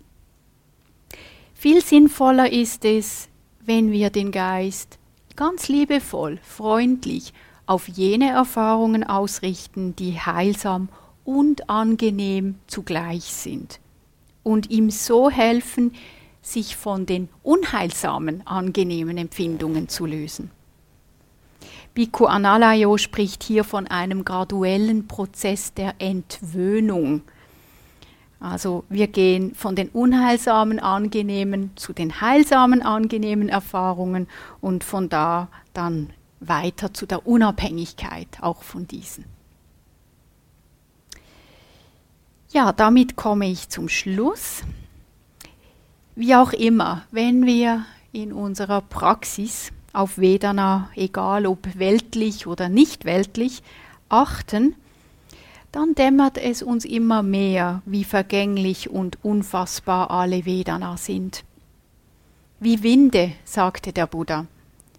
Viel 1.55 1.83
sinnvoller 1.83 2.51
ist 2.51 2.85
es, 2.85 3.29
wenn 3.65 3.91
wir 3.91 4.11
den 4.11 4.31
Geist 4.31 4.99
ganz 5.37 5.69
liebevoll, 5.69 6.39
freundlich 6.43 7.33
auf 7.65 7.87
jene 7.87 8.31
Erfahrungen 8.31 9.05
ausrichten, 9.05 9.95
die 9.95 10.19
heilsam 10.19 10.89
und 11.23 11.69
angenehm 11.69 12.55
zugleich 12.67 13.23
sind 13.23 13.79
und 14.43 14.69
ihm 14.69 14.89
so 14.89 15.29
helfen, 15.29 15.93
sich 16.41 16.75
von 16.75 17.05
den 17.05 17.29
unheilsamen, 17.43 18.45
angenehmen 18.47 19.17
Empfindungen 19.17 19.89
zu 19.89 20.05
lösen. 20.05 20.51
Bhikkhu 21.93 22.25
Analayo 22.25 22.97
spricht 22.97 23.43
hier 23.43 23.63
von 23.63 23.87
einem 23.87 24.23
graduellen 24.23 25.07
Prozess 25.07 25.73
der 25.73 25.95
Entwöhnung. 25.99 27.23
Also 28.39 28.83
wir 28.89 29.07
gehen 29.07 29.55
von 29.55 29.75
den 29.75 29.89
unheilsamen, 29.89 30.79
angenehmen 30.79 31.71
zu 31.75 31.93
den 31.93 32.21
heilsamen, 32.21 32.81
angenehmen 32.81 33.49
Erfahrungen 33.49 34.27
und 34.61 34.83
von 34.83 35.09
da 35.09 35.47
dann 35.73 36.11
weiter 36.39 36.93
zu 36.93 37.05
der 37.05 37.25
Unabhängigkeit 37.25 38.27
auch 38.41 38.61
von 38.61 38.87
diesen. 38.87 39.25
Ja, 42.49 42.71
damit 42.71 43.15
komme 43.15 43.49
ich 43.49 43.69
zum 43.69 43.89
Schluss. 43.89 44.63
Wie 46.15 46.35
auch 46.35 46.53
immer, 46.53 47.03
wenn 47.11 47.45
wir 47.45 47.85
in 48.11 48.31
unserer 48.31 48.81
Praxis 48.81 49.71
auf 49.93 50.17
Vedana, 50.17 50.89
egal 50.95 51.45
ob 51.45 51.77
weltlich 51.77 52.47
oder 52.47 52.69
nicht 52.69 53.05
weltlich, 53.05 53.63
achten, 54.09 54.75
dann 55.71 55.95
dämmert 55.95 56.37
es 56.37 56.63
uns 56.63 56.85
immer 56.85 57.23
mehr, 57.23 57.81
wie 57.85 58.03
vergänglich 58.03 58.89
und 58.89 59.23
unfassbar 59.23 60.11
alle 60.11 60.45
Vedana 60.45 60.97
sind. 60.97 61.43
Wie 62.59 62.81
Winde, 62.83 63.33
sagte 63.43 63.93
der 63.93 64.07
Buddha, 64.07 64.47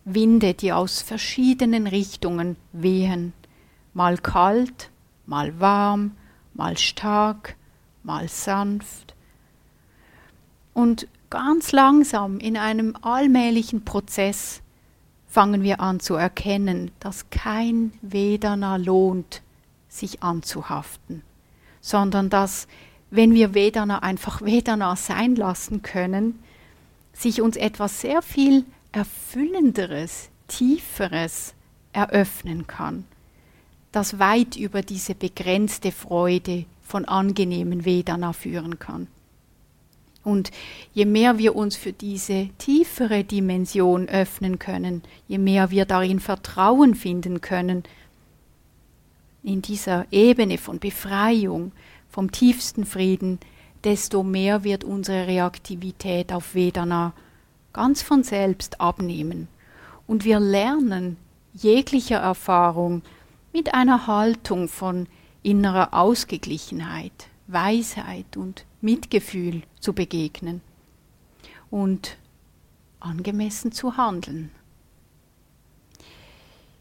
Winde, 0.04 0.54
die 0.54 0.72
aus 0.72 1.02
verschiedenen 1.02 1.86
Richtungen 1.86 2.56
wehen, 2.72 3.32
mal 3.94 4.16
kalt, 4.16 4.90
mal 5.26 5.58
warm, 5.58 6.12
mal 6.54 6.78
stark, 6.78 7.56
mal 8.02 8.28
sanft. 8.28 9.14
Und 10.72 11.08
ganz 11.30 11.72
langsam 11.72 12.38
in 12.38 12.56
einem 12.56 12.94
allmählichen 13.02 13.84
Prozess 13.84 14.62
fangen 15.26 15.62
wir 15.62 15.80
an 15.80 16.00
zu 16.00 16.14
erkennen, 16.14 16.90
dass 17.00 17.28
kein 17.30 17.92
Vedana 18.00 18.76
lohnt, 18.76 19.42
sich 19.99 20.22
anzuhaften, 20.22 21.22
sondern 21.80 22.30
dass, 22.30 22.68
wenn 23.11 23.34
wir 23.34 23.55
Vedana 23.55 24.01
einfach 24.01 24.42
Vedana 24.42 24.96
sein 24.96 25.36
lassen 25.36 25.82
können, 25.82 26.38
sich 27.12 27.40
uns 27.40 27.57
etwas 27.57 28.01
sehr 28.01 28.22
viel 28.22 28.64
Erfüllenderes, 28.92 30.30
Tieferes 30.46 31.55
eröffnen 31.92 32.66
kann, 32.66 33.05
das 33.92 34.18
weit 34.18 34.57
über 34.57 34.82
diese 34.82 35.14
begrenzte 35.14 35.92
Freude 35.92 36.64
von 36.82 37.05
angenehmen 37.05 37.84
Vedana 37.84 38.32
führen 38.32 38.78
kann. 38.78 39.09
Und 40.24 40.51
je 40.94 41.07
mehr 41.07 41.38
wir 41.38 41.57
uns 41.57 41.76
für 41.76 41.92
diese 41.92 42.49
tiefere 42.59 43.24
Dimension 43.24 44.09
öffnen 44.09 44.59
können, 44.59 45.03
je 45.26 45.38
mehr 45.38 45.70
wir 45.70 45.84
darin 45.84 46.20
Vertrauen 46.20 46.94
finden 46.94 47.40
können, 47.40 47.84
in 49.43 49.62
dieser 49.62 50.07
Ebene 50.11 50.59
von 50.59 50.78
Befreiung, 50.78 51.72
vom 52.09 52.32
tiefsten 52.32 52.84
Frieden, 52.84 53.39
desto 53.84 54.22
mehr 54.22 54.64
wird 54.64 54.84
unsere 54.84 55.26
Reaktivität 55.26 56.32
auf 56.32 56.55
Vedana 56.55 57.12
ganz 57.72 58.03
von 58.03 58.22
selbst 58.22 58.80
abnehmen. 58.80 59.49
Und 60.07 60.24
wir 60.24 60.41
lernen 60.41 61.16
jeglicher 61.55 62.18
Erfahrung 62.18 63.03
mit 63.53 63.74
einer 63.74 64.07
Haltung 64.07 64.68
von 64.68 65.07
innerer 65.43 65.95
Ausgeglichenheit, 65.95 67.28
Weisheit 67.47 68.36
und 68.36 68.64
Mitgefühl 68.80 69.62
zu 69.80 69.93
begegnen 69.93 70.61
und 71.70 72.16
angemessen 73.01 73.72
zu 73.72 73.97
handeln. 73.97 74.51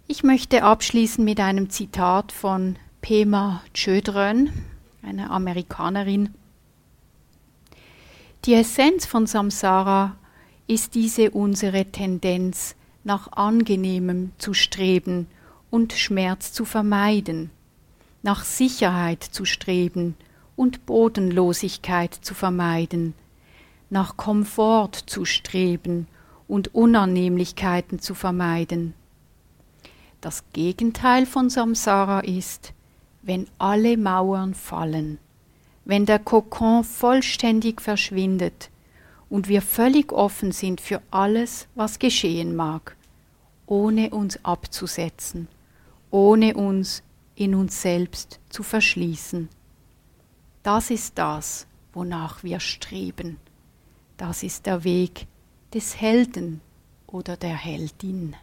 Ich 0.10 0.24
möchte 0.24 0.64
abschließen 0.64 1.26
mit 1.26 1.42
einem 1.42 1.70
Zitat 1.70 2.32
von 2.32 2.78
Pema 3.02 3.62
Chödrön, 3.74 4.50
einer 5.04 5.32
Amerikanerin. 5.32 6.34
Die 8.46 8.54
Essenz 8.54 9.06
von 9.06 9.28
Samsara 9.28 10.16
ist 10.66 10.96
diese 10.96 11.32
unsere 11.32 11.84
Tendenz, 11.92 12.78
nach 13.04 13.34
angenehmem 13.34 14.32
zu 14.38 14.54
streben 14.54 15.28
und 15.72 15.92
Schmerz 15.92 16.54
zu 16.54 16.64
vermeiden, 16.64 17.50
nach 18.24 18.46
Sicherheit 18.46 19.26
zu 19.26 19.44
streben 19.44 20.16
und 20.56 20.86
Bodenlosigkeit 20.86 22.14
zu 22.14 22.34
vermeiden, 22.34 23.14
nach 23.90 24.16
Komfort 24.16 24.92
zu 25.06 25.26
streben 25.26 26.08
und 26.48 26.74
Unannehmlichkeiten 26.74 28.00
zu 28.00 28.16
vermeiden. 28.16 28.94
Das 30.22 30.44
Gegenteil 30.52 31.26
von 31.28 31.50
Samsara 31.50 32.22
ist, 32.22 32.74
wenn 33.22 33.48
alle 33.60 33.98
Mauern 33.98 34.56
fallen, 34.56 35.20
wenn 35.86 36.06
der 36.06 36.18
Kokon 36.18 36.84
vollständig 36.84 37.82
verschwindet 37.82 38.72
und 39.30 39.48
wir 39.48 39.62
völlig 39.62 40.12
offen 40.12 40.52
sind 40.52 40.82
für 40.82 41.02
alles, 41.12 41.68
was 41.76 42.00
geschehen 42.00 42.56
mag, 42.56 42.96
ohne 43.68 44.10
uns 44.10 44.44
abzusetzen, 44.44 45.48
ohne 46.10 46.56
uns 46.56 47.04
in 47.36 47.54
uns 47.54 47.82
selbst 47.82 48.40
zu 48.50 48.64
verschließen. 48.64 49.50
Das 50.64 50.90
ist 50.90 51.18
das, 51.18 51.68
wonach 51.94 52.44
wir 52.44 52.60
streben. 52.60 53.38
Das 54.18 54.42
ist 54.42 54.66
der 54.66 54.84
Weg 54.84 55.28
des 55.74 56.02
Helden 56.02 56.62
oder 57.06 57.38
der 57.38 57.56
Heldin. 57.56 58.36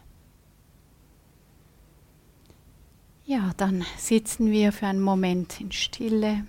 Ja, 3.27 3.53
dann 3.57 3.83
sitzen 3.97 4.51
wir 4.51 4.71
für 4.71 4.85
einen 4.85 5.01
Moment 5.01 5.59
in 5.59 5.71
Stille. 5.71 6.45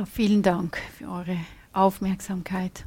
Ja, 0.00 0.06
vielen 0.06 0.42
Dank 0.42 0.78
für 0.96 1.10
eure 1.10 1.36
Aufmerksamkeit. 1.74 2.86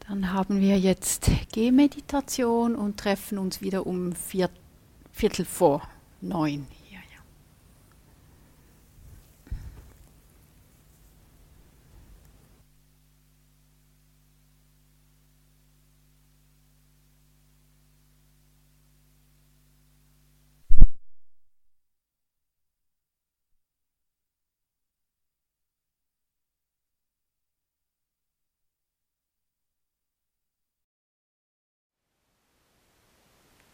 Dann 0.00 0.32
haben 0.32 0.60
wir 0.60 0.76
jetzt 0.76 1.30
Gehmeditation 1.52 2.74
und 2.74 2.98
treffen 2.98 3.38
uns 3.38 3.62
wieder 3.62 3.86
um 3.86 4.12
vier, 4.12 4.50
Viertel 5.12 5.44
vor 5.44 5.88
neun. 6.20 6.66